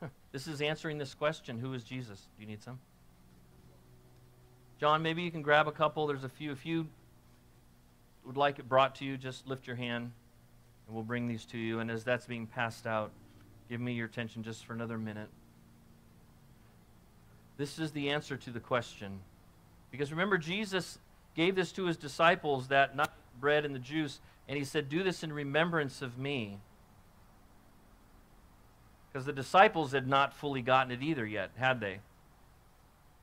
this 0.32 0.46
is 0.46 0.60
answering 0.60 0.98
this 0.98 1.14
question: 1.14 1.58
Who 1.58 1.72
is 1.74 1.84
Jesus? 1.84 2.26
Do 2.36 2.42
you 2.42 2.48
need 2.48 2.62
some? 2.62 2.78
John, 4.80 5.02
maybe 5.02 5.22
you 5.22 5.30
can 5.30 5.42
grab 5.42 5.66
a 5.66 5.72
couple. 5.72 6.06
There's 6.06 6.24
a 6.24 6.28
few. 6.28 6.52
If 6.52 6.64
you 6.64 6.86
would 8.24 8.36
like 8.36 8.58
it 8.58 8.68
brought 8.68 8.94
to 8.96 9.04
you, 9.04 9.16
just 9.16 9.46
lift 9.46 9.66
your 9.66 9.76
hand, 9.76 10.12
and 10.86 10.94
we'll 10.94 11.04
bring 11.04 11.26
these 11.26 11.44
to 11.46 11.58
you. 11.58 11.80
And 11.80 11.90
as 11.90 12.04
that's 12.04 12.26
being 12.26 12.46
passed 12.46 12.86
out, 12.86 13.10
give 13.68 13.80
me 13.80 13.92
your 13.92 14.06
attention 14.06 14.42
just 14.42 14.64
for 14.64 14.74
another 14.74 14.98
minute. 14.98 15.28
This 17.56 17.78
is 17.80 17.90
the 17.90 18.10
answer 18.10 18.36
to 18.36 18.50
the 18.50 18.60
question. 18.60 19.18
Because 19.90 20.12
remember, 20.12 20.38
Jesus 20.38 20.98
gave 21.34 21.56
this 21.56 21.72
to 21.72 21.86
his 21.86 21.96
disciples, 21.96 22.68
that 22.68 22.94
not 22.94 23.12
bread 23.40 23.64
and 23.64 23.74
the 23.74 23.80
juice, 23.80 24.20
and 24.48 24.56
he 24.56 24.64
said, 24.64 24.88
Do 24.88 25.02
this 25.02 25.22
in 25.22 25.32
remembrance 25.32 26.02
of 26.02 26.18
me. 26.18 26.58
Because 29.18 29.26
the 29.26 29.32
disciples 29.32 29.90
had 29.90 30.06
not 30.06 30.32
fully 30.32 30.62
gotten 30.62 30.92
it 30.92 31.02
either 31.02 31.26
yet, 31.26 31.50
had 31.56 31.80
they? 31.80 31.98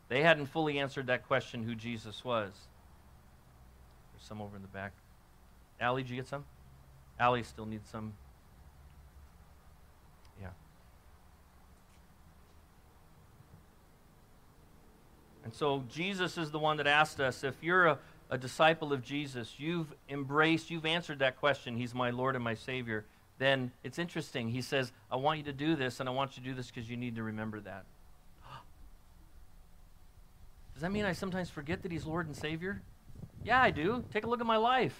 They 0.09 0.23
hadn't 0.23 0.47
fully 0.47 0.77
answered 0.77 1.07
that 1.07 1.25
question 1.25 1.63
who 1.63 1.73
Jesus 1.73 2.21
was. 2.21 2.51
There's 4.11 4.27
some 4.27 4.41
over 4.41 4.57
in 4.57 4.61
the 4.61 4.67
back. 4.67 4.91
Allie, 5.79 6.03
did 6.03 6.09
you 6.09 6.17
get 6.17 6.27
some? 6.27 6.43
Allie 7.17 7.43
still 7.43 7.65
needs 7.65 7.89
some. 7.89 8.11
Yeah. 10.41 10.49
And 15.45 15.53
so 15.53 15.85
Jesus 15.89 16.37
is 16.37 16.51
the 16.51 16.59
one 16.59 16.75
that 16.75 16.87
asked 16.87 17.21
us 17.21 17.45
if 17.45 17.55
you're 17.63 17.85
a, 17.85 17.99
a 18.29 18.37
disciple 18.37 18.91
of 18.91 19.01
Jesus, 19.01 19.53
you've 19.57 19.93
embraced, 20.09 20.69
you've 20.69 20.85
answered 20.85 21.19
that 21.19 21.37
question, 21.37 21.77
He's 21.77 21.95
my 21.95 22.09
Lord 22.09 22.35
and 22.35 22.43
my 22.43 22.55
Savior, 22.55 23.05
then 23.37 23.71
it's 23.83 23.99
interesting. 23.99 24.49
He 24.49 24.61
says, 24.61 24.91
I 25.11 25.17
want 25.17 25.39
you 25.39 25.45
to 25.45 25.53
do 25.53 25.75
this, 25.75 25.99
and 25.99 26.07
I 26.07 26.11
want 26.11 26.37
you 26.37 26.43
to 26.43 26.49
do 26.49 26.55
this 26.55 26.67
because 26.67 26.89
you 26.89 26.97
need 26.97 27.15
to 27.15 27.23
remember 27.23 27.59
that. 27.61 27.85
Does 30.73 30.81
that 30.81 30.91
mean 30.91 31.05
I 31.05 31.13
sometimes 31.13 31.49
forget 31.49 31.83
that 31.83 31.91
He's 31.91 32.05
Lord 32.05 32.27
and 32.27 32.35
Savior? 32.35 32.81
Yeah, 33.43 33.61
I 33.61 33.71
do. 33.71 34.03
Take 34.11 34.25
a 34.25 34.27
look 34.27 34.39
at 34.39 34.45
my 34.45 34.57
life. 34.57 34.99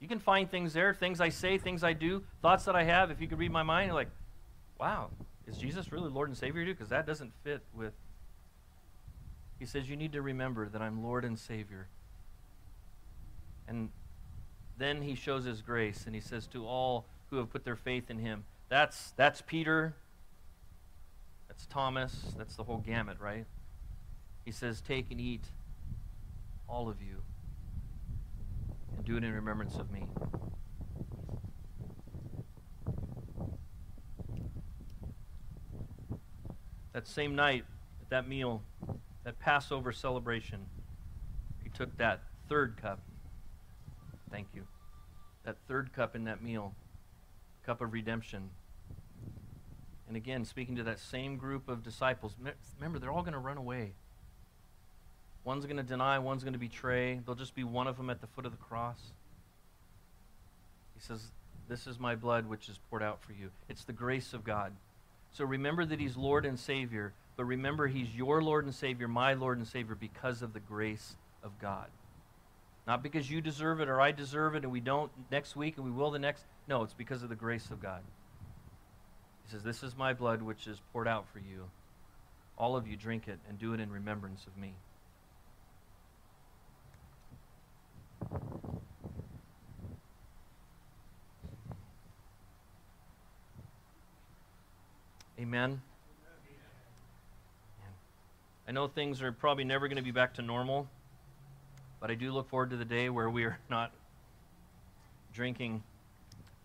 You 0.00 0.08
can 0.08 0.18
find 0.18 0.50
things 0.50 0.72
there, 0.72 0.92
things 0.92 1.20
I 1.20 1.30
say, 1.30 1.56
things 1.56 1.82
I 1.82 1.94
do, 1.94 2.22
thoughts 2.42 2.64
that 2.64 2.76
I 2.76 2.82
have. 2.84 3.10
If 3.10 3.20
you 3.20 3.28
could 3.28 3.38
read 3.38 3.50
my 3.50 3.62
mind, 3.62 3.86
you're 3.86 3.94
like, 3.94 4.10
wow, 4.78 5.08
is 5.46 5.56
Jesus 5.56 5.90
really 5.90 6.10
Lord 6.10 6.28
and 6.28 6.36
Savior? 6.36 6.64
Because 6.66 6.90
that 6.90 7.06
doesn't 7.06 7.32
fit 7.44 7.62
with 7.74 7.94
he 9.58 9.64
says, 9.64 9.88
You 9.88 9.96
need 9.96 10.12
to 10.12 10.22
remember 10.22 10.68
that 10.68 10.82
I'm 10.82 11.02
Lord 11.02 11.24
and 11.24 11.38
Savior. 11.38 11.88
And 13.68 13.90
then 14.78 15.02
he 15.02 15.14
shows 15.14 15.44
his 15.44 15.62
grace 15.62 16.04
and 16.06 16.14
he 16.14 16.20
says, 16.20 16.46
To 16.48 16.66
all 16.66 17.06
who 17.30 17.36
have 17.36 17.50
put 17.50 17.64
their 17.64 17.76
faith 17.76 18.10
in 18.10 18.18
him. 18.18 18.44
That's, 18.68 19.12
that's 19.16 19.42
Peter. 19.42 19.94
That's 21.48 21.66
Thomas. 21.66 22.34
That's 22.36 22.56
the 22.56 22.64
whole 22.64 22.78
gamut, 22.78 23.18
right? 23.20 23.46
He 24.44 24.52
says, 24.52 24.80
Take 24.80 25.10
and 25.10 25.20
eat, 25.20 25.44
all 26.68 26.88
of 26.88 27.00
you, 27.00 27.22
and 28.96 29.04
do 29.04 29.16
it 29.16 29.24
in 29.24 29.32
remembrance 29.32 29.76
of 29.76 29.90
me. 29.90 30.06
That 36.92 37.06
same 37.06 37.34
night, 37.34 37.64
at 38.00 38.10
that 38.10 38.28
meal, 38.28 38.62
that 39.24 39.38
Passover 39.38 39.92
celebration, 39.92 40.64
he 41.62 41.68
took 41.70 41.94
that 41.98 42.22
third 42.48 42.76
cup. 42.80 43.00
Thank 44.30 44.48
you. 44.54 44.66
That 45.44 45.56
third 45.68 45.92
cup 45.92 46.16
in 46.16 46.24
that 46.24 46.42
meal, 46.42 46.74
cup 47.66 47.80
of 47.80 47.92
redemption. 47.92 48.48
And 50.08 50.16
again, 50.16 50.44
speaking 50.44 50.76
to 50.76 50.84
that 50.84 51.00
same 51.00 51.36
group 51.36 51.68
of 51.68 51.82
disciples, 51.82 52.34
remember, 52.78 52.98
they're 52.98 53.10
all 53.10 53.22
going 53.22 53.32
to 53.32 53.38
run 53.38 53.58
away. 53.58 53.92
One's 55.44 55.66
going 55.66 55.76
to 55.76 55.82
deny, 55.82 56.18
one's 56.18 56.42
going 56.42 56.54
to 56.54 56.58
betray. 56.58 57.20
There'll 57.24 57.36
just 57.36 57.54
be 57.54 57.64
one 57.64 57.86
of 57.86 57.96
them 57.96 58.08
at 58.10 58.20
the 58.20 58.26
foot 58.28 58.46
of 58.46 58.52
the 58.52 58.58
cross. 58.58 58.98
He 60.94 61.00
says, 61.00 61.20
This 61.68 61.86
is 61.86 61.98
my 61.98 62.14
blood 62.14 62.48
which 62.48 62.68
is 62.68 62.78
poured 62.88 63.02
out 63.02 63.20
for 63.20 63.32
you. 63.32 63.50
It's 63.68 63.84
the 63.84 63.92
grace 63.92 64.32
of 64.32 64.44
God. 64.44 64.72
So 65.32 65.44
remember 65.44 65.84
that 65.84 66.00
He's 66.00 66.16
Lord 66.16 66.46
and 66.46 66.58
Savior. 66.58 67.12
But 67.36 67.44
remember, 67.44 67.86
He's 67.86 68.14
your 68.14 68.42
Lord 68.42 68.64
and 68.64 68.74
Savior, 68.74 69.08
my 69.08 69.34
Lord 69.34 69.58
and 69.58 69.66
Savior, 69.66 69.94
because 69.94 70.42
of 70.42 70.52
the 70.52 70.60
grace 70.60 71.16
of 71.42 71.58
God. 71.60 71.86
Not 72.86 73.02
because 73.02 73.30
you 73.30 73.40
deserve 73.40 73.80
it 73.80 73.88
or 73.88 74.00
I 74.00 74.12
deserve 74.12 74.54
it 74.54 74.62
and 74.62 74.72
we 74.72 74.80
don't 74.80 75.10
next 75.30 75.56
week 75.56 75.76
and 75.76 75.84
we 75.84 75.90
will 75.90 76.10
the 76.10 76.18
next. 76.18 76.44
No, 76.68 76.82
it's 76.82 76.94
because 76.94 77.22
of 77.22 77.28
the 77.28 77.36
grace 77.36 77.70
of 77.70 77.80
God. 77.80 78.02
He 79.44 79.52
says, 79.52 79.62
This 79.62 79.82
is 79.82 79.96
my 79.96 80.12
blood 80.12 80.42
which 80.42 80.66
is 80.66 80.80
poured 80.92 81.06
out 81.06 81.26
for 81.32 81.38
you. 81.38 81.64
All 82.58 82.76
of 82.76 82.88
you 82.88 82.96
drink 82.96 83.28
it 83.28 83.38
and 83.48 83.58
do 83.58 83.74
it 83.74 83.80
in 83.80 83.90
remembrance 83.90 84.46
of 84.46 84.56
me. 84.56 84.74
Amen. 95.38 95.82
I 98.66 98.72
know 98.72 98.88
things 98.88 99.22
are 99.22 99.30
probably 99.30 99.64
never 99.64 99.86
going 99.86 99.98
to 99.98 100.02
be 100.02 100.10
back 100.10 100.34
to 100.34 100.42
normal, 100.42 100.88
but 102.00 102.10
I 102.10 102.14
do 102.14 102.32
look 102.32 102.48
forward 102.48 102.70
to 102.70 102.76
the 102.76 102.84
day 102.84 103.10
where 103.10 103.30
we 103.30 103.44
are 103.44 103.58
not 103.70 103.92
drinking. 105.32 105.82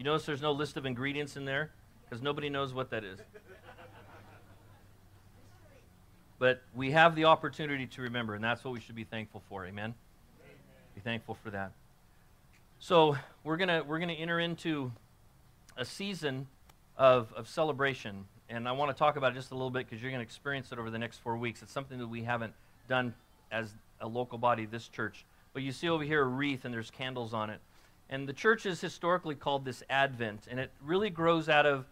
You 0.02 0.06
notice 0.06 0.26
there's 0.26 0.42
no 0.42 0.52
list 0.52 0.78
of 0.78 0.88
ingredients 0.88 1.38
in 1.38 1.46
there 1.46 1.70
because 2.04 2.24
nobody 2.24 2.50
knows 2.50 2.74
what 2.74 2.90
that 2.90 3.04
is. 3.04 3.20
But 6.40 6.64
we 6.74 6.90
have 6.90 7.14
the 7.14 7.26
opportunity 7.26 7.86
to 7.86 8.02
remember, 8.02 8.34
and 8.34 8.44
that's 8.44 8.64
what 8.64 8.74
we 8.74 8.80
should 8.80 8.96
be 8.96 9.04
thankful 9.04 9.44
for. 9.48 9.64
Amen? 9.68 9.94
Amen. 10.44 10.56
Be 10.96 11.02
thankful 11.02 11.36
for 11.44 11.52
that. 11.52 11.74
So 12.80 13.16
we're 13.44 13.58
gonna 13.58 13.84
we're 13.84 14.00
gonna 14.00 14.14
enter 14.14 14.40
into 14.40 14.92
a 15.78 15.86
season 15.86 16.48
of, 16.98 17.32
of 17.34 17.48
celebration 17.48 18.26
and 18.50 18.68
I 18.68 18.72
want 18.72 18.90
to 18.90 18.98
talk 18.98 19.18
about 19.18 19.34
it 19.34 19.36
just 19.36 19.52
a 19.52 19.54
little 19.54 19.70
bit 19.70 19.88
because 19.88 20.02
you're 20.02 20.10
going 20.10 20.20
to 20.20 20.26
experience 20.26 20.72
it 20.72 20.80
over 20.80 20.90
the 20.90 20.98
next 20.98 21.20
four 21.20 21.38
weeks. 21.38 21.62
It's 21.62 21.72
something 21.72 22.00
that 22.00 22.08
we 22.08 22.24
haven't 22.24 22.54
done 22.90 23.14
as 23.52 23.72
a 24.00 24.08
local 24.08 24.40
body, 24.40 24.66
this 24.66 24.88
church. 24.88 25.26
But 25.54 25.62
you 25.62 25.72
see 25.72 25.90
over 25.90 26.04
here 26.04 26.24
a 26.24 26.26
wreath, 26.26 26.66
and 26.66 26.74
there's 26.74 26.90
candles 26.90 27.36
on 27.36 27.52
it. 27.52 27.62
And 28.12 28.28
the 28.28 28.34
church 28.34 28.66
is 28.66 28.82
historically 28.82 29.36
called 29.36 29.64
this 29.64 29.84
Advent, 29.90 30.48
and 30.52 30.60
it 30.60 30.70
really 30.84 31.10
grows 31.10 31.48
out 31.48 31.66
of 31.66 31.86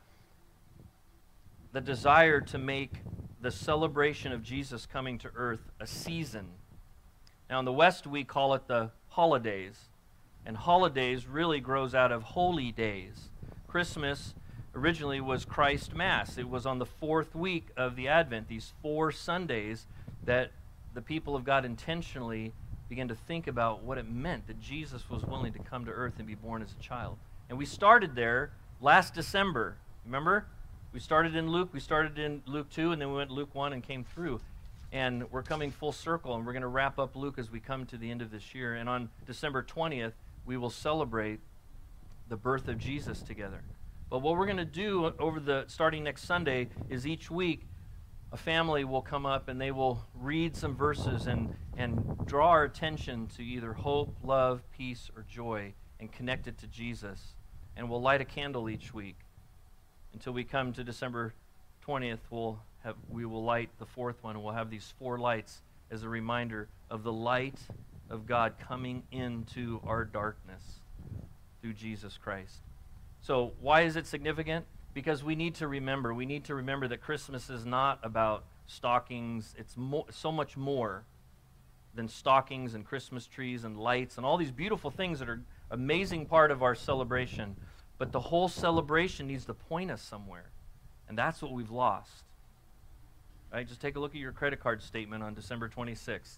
the 1.71 1.79
desire 1.79 2.41
to 2.41 2.57
make 2.57 2.91
the 3.41 3.51
celebration 3.51 4.33
of 4.33 4.43
Jesus 4.43 4.85
coming 4.85 5.17
to 5.19 5.31
earth 5.33 5.71
a 5.79 5.87
season. 5.87 6.47
Now, 7.49 7.59
in 7.59 7.65
the 7.65 7.71
West, 7.71 8.05
we 8.05 8.25
call 8.25 8.53
it 8.53 8.67
the 8.67 8.91
holidays. 9.07 9.87
And 10.45 10.57
holidays 10.57 11.25
really 11.25 11.61
grows 11.61 11.95
out 11.95 12.11
of 12.11 12.23
holy 12.23 12.71
days. 12.71 13.29
Christmas 13.67 14.33
originally 14.75 15.21
was 15.21 15.45
Christ 15.45 15.93
Mass. 15.93 16.37
It 16.37 16.49
was 16.49 16.65
on 16.65 16.79
the 16.79 16.85
fourth 16.85 17.33
week 17.33 17.67
of 17.77 17.95
the 17.95 18.07
Advent, 18.07 18.49
these 18.49 18.73
four 18.81 19.11
Sundays, 19.11 19.85
that 20.23 20.51
the 20.93 21.01
people 21.01 21.35
of 21.35 21.43
God 21.43 21.65
intentionally 21.65 22.53
began 22.89 23.07
to 23.07 23.15
think 23.15 23.47
about 23.47 23.83
what 23.83 23.97
it 23.97 24.09
meant 24.09 24.47
that 24.47 24.59
Jesus 24.59 25.09
was 25.09 25.23
willing 25.23 25.53
to 25.53 25.59
come 25.59 25.85
to 25.85 25.91
earth 25.91 26.13
and 26.17 26.27
be 26.27 26.35
born 26.35 26.61
as 26.61 26.73
a 26.77 26.83
child. 26.83 27.17
And 27.47 27.57
we 27.57 27.65
started 27.65 28.15
there 28.15 28.51
last 28.81 29.13
December. 29.13 29.77
Remember? 30.05 30.47
We 30.91 30.99
started 30.99 31.35
in 31.35 31.51
Luke, 31.51 31.69
we 31.71 31.79
started 31.79 32.17
in 32.17 32.41
Luke 32.47 32.67
2, 32.71 32.91
and 32.91 32.99
then 32.99 33.09
we 33.11 33.17
went 33.17 33.29
Luke 33.29 33.53
1 33.53 33.73
and 33.73 33.83
came 33.83 34.03
through. 34.03 34.41
And 34.91 35.31
we're 35.31 35.43
coming 35.43 35.69
full 35.69 35.91
circle, 35.91 36.33
and 36.35 36.47
we're 36.47 36.53
going 36.53 36.63
to 36.63 36.67
wrap 36.67 36.97
up 36.97 37.15
Luke 37.15 37.37
as 37.37 37.51
we 37.51 37.59
come 37.59 37.85
to 37.87 37.97
the 37.97 38.09
end 38.09 38.23
of 38.23 38.31
this 38.31 38.55
year. 38.55 38.73
And 38.73 38.89
on 38.89 39.09
December 39.27 39.61
20th, 39.61 40.13
we 40.47 40.57
will 40.57 40.71
celebrate 40.71 41.41
the 42.27 42.37
birth 42.37 42.67
of 42.67 42.79
Jesus 42.79 43.21
together. 43.21 43.61
But 44.09 44.23
what 44.23 44.35
we're 44.35 44.47
going 44.47 44.57
to 44.57 44.65
do 44.65 45.13
over 45.19 45.39
the 45.39 45.65
starting 45.67 46.03
next 46.03 46.23
Sunday 46.23 46.69
is 46.89 47.05
each 47.05 47.29
week 47.29 47.67
a 48.31 48.37
family 48.37 48.83
will 48.83 49.01
come 49.01 49.25
up 49.25 49.47
and 49.47 49.59
they 49.59 49.71
will 49.71 50.05
read 50.13 50.55
some 50.55 50.75
verses 50.75 51.27
and, 51.27 51.55
and 51.77 52.17
draw 52.25 52.49
our 52.49 52.63
attention 52.63 53.27
to 53.27 53.43
either 53.43 53.73
hope, 53.73 54.15
love, 54.23 54.61
peace, 54.77 55.09
or 55.15 55.25
joy 55.29 55.73
and 55.99 56.11
connect 56.11 56.47
it 56.47 56.57
to 56.59 56.67
Jesus. 56.67 57.33
And 57.75 57.89
we'll 57.89 58.01
light 58.01 58.21
a 58.21 58.25
candle 58.25 58.69
each 58.69 58.93
week. 58.93 59.17
Until 60.13 60.33
we 60.33 60.43
come 60.43 60.73
to 60.73 60.83
December 60.83 61.33
20th, 61.87 62.19
we'll 62.29 62.59
have, 62.83 62.95
we 63.09 63.25
will 63.25 63.43
light 63.43 63.69
the 63.79 63.85
fourth 63.85 64.23
one, 64.23 64.41
we'll 64.41 64.53
have 64.53 64.69
these 64.69 64.93
four 64.99 65.17
lights 65.17 65.61
as 65.91 66.03
a 66.03 66.09
reminder 66.09 66.67
of 66.89 67.03
the 67.03 67.13
light 67.13 67.59
of 68.09 68.25
God 68.25 68.53
coming 68.59 69.03
into 69.11 69.81
our 69.85 70.05
darkness 70.05 70.81
through 71.61 71.73
Jesus 71.73 72.17
Christ. 72.17 72.61
So, 73.21 73.53
why 73.59 73.81
is 73.81 73.95
it 73.95 74.07
significant? 74.07 74.65
Because 74.93 75.23
we 75.23 75.35
need 75.35 75.55
to 75.55 75.67
remember, 75.67 76.13
we 76.13 76.25
need 76.25 76.45
to 76.45 76.55
remember 76.55 76.87
that 76.87 77.01
Christmas 77.01 77.49
is 77.49 77.65
not 77.65 77.99
about 78.03 78.43
stockings. 78.65 79.53
It's 79.57 79.77
mo- 79.77 80.07
so 80.09 80.31
much 80.31 80.57
more 80.57 81.03
than 81.95 82.07
stockings 82.07 82.75
and 82.75 82.85
Christmas 82.85 83.27
trees 83.27 83.63
and 83.63 83.77
lights 83.77 84.17
and 84.17 84.25
all 84.25 84.37
these 84.37 84.51
beautiful 84.51 84.89
things 84.89 85.19
that 85.19 85.29
are 85.29 85.41
amazing 85.71 86.25
part 86.25 86.51
of 86.51 86.63
our 86.63 86.75
celebration. 86.75 87.55
But 87.97 88.11
the 88.11 88.19
whole 88.19 88.47
celebration 88.47 89.27
needs 89.27 89.45
to 89.45 89.53
point 89.53 89.91
us 89.91 90.01
somewhere. 90.01 90.49
And 91.07 91.17
that's 91.17 91.41
what 91.41 91.51
we've 91.51 91.71
lost. 91.71 92.23
Right? 93.51 93.67
Just 93.67 93.81
take 93.81 93.95
a 93.95 93.99
look 93.99 94.11
at 94.11 94.21
your 94.21 94.31
credit 94.31 94.59
card 94.59 94.81
statement 94.81 95.23
on 95.23 95.33
December 95.33 95.67
26th. 95.67 96.37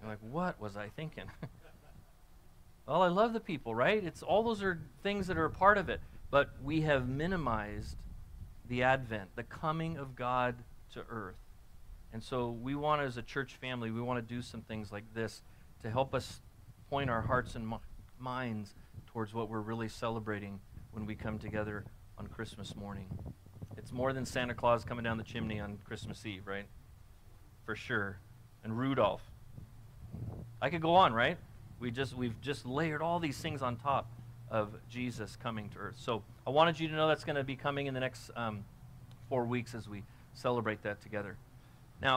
You're 0.00 0.10
like, 0.10 0.18
what 0.20 0.60
was 0.60 0.76
I 0.76 0.88
thinking? 0.88 1.24
well, 2.86 3.02
I 3.02 3.08
love 3.08 3.32
the 3.32 3.40
people, 3.40 3.74
right? 3.74 4.02
It's 4.02 4.22
all 4.22 4.42
those 4.42 4.62
are 4.62 4.80
things 5.02 5.26
that 5.26 5.36
are 5.36 5.44
a 5.44 5.50
part 5.50 5.78
of 5.78 5.88
it. 5.88 6.00
But 6.30 6.50
we 6.62 6.82
have 6.82 7.08
minimized 7.08 7.96
the 8.68 8.82
advent, 8.82 9.30
the 9.36 9.42
coming 9.42 9.96
of 9.96 10.16
God 10.16 10.56
to 10.92 11.04
earth. 11.08 11.36
And 12.12 12.22
so 12.22 12.50
we 12.50 12.74
want, 12.74 13.02
as 13.02 13.16
a 13.16 13.22
church 13.22 13.54
family, 13.60 13.90
we 13.90 14.00
want 14.00 14.26
to 14.26 14.34
do 14.34 14.42
some 14.42 14.62
things 14.62 14.90
like 14.90 15.04
this 15.14 15.42
to 15.82 15.90
help 15.90 16.14
us 16.14 16.40
point 16.88 17.10
our 17.10 17.22
hearts 17.22 17.54
and 17.54 17.68
mi- 17.68 17.76
minds 18.18 18.74
towards 19.06 19.34
what 19.34 19.48
we're 19.48 19.60
really 19.60 19.88
celebrating 19.88 20.60
when 20.92 21.06
we 21.06 21.14
come 21.14 21.38
together 21.38 21.84
on 22.18 22.26
Christmas 22.26 22.74
morning. 22.74 23.06
It's 23.76 23.92
more 23.92 24.12
than 24.12 24.24
Santa 24.24 24.54
Claus 24.54 24.84
coming 24.84 25.04
down 25.04 25.18
the 25.18 25.24
chimney 25.24 25.60
on 25.60 25.78
Christmas 25.84 26.24
Eve, 26.24 26.46
right? 26.46 26.66
For 27.64 27.76
sure. 27.76 28.18
And 28.64 28.78
Rudolph. 28.78 29.22
I 30.60 30.70
could 30.70 30.80
go 30.80 30.94
on, 30.94 31.12
right? 31.12 31.36
We 31.78 31.90
just 31.90 32.16
we've 32.16 32.40
just 32.40 32.64
layered 32.64 33.02
all 33.02 33.20
these 33.20 33.36
things 33.38 33.60
on 33.60 33.76
top 33.76 34.08
of 34.50 34.74
Jesus 34.88 35.36
coming 35.36 35.68
to 35.70 35.78
earth. 35.78 35.96
So 35.98 36.22
I 36.46 36.50
wanted 36.50 36.78
you 36.78 36.88
to 36.88 36.94
know 36.94 37.08
that's 37.08 37.24
going 37.24 37.36
to 37.36 37.44
be 37.44 37.56
coming 37.56 37.86
in 37.86 37.94
the 37.94 38.00
next 38.00 38.30
um, 38.36 38.64
four 39.28 39.44
weeks 39.44 39.74
as 39.74 39.88
we 39.88 40.02
celebrate 40.34 40.82
that 40.82 41.00
together. 41.00 41.36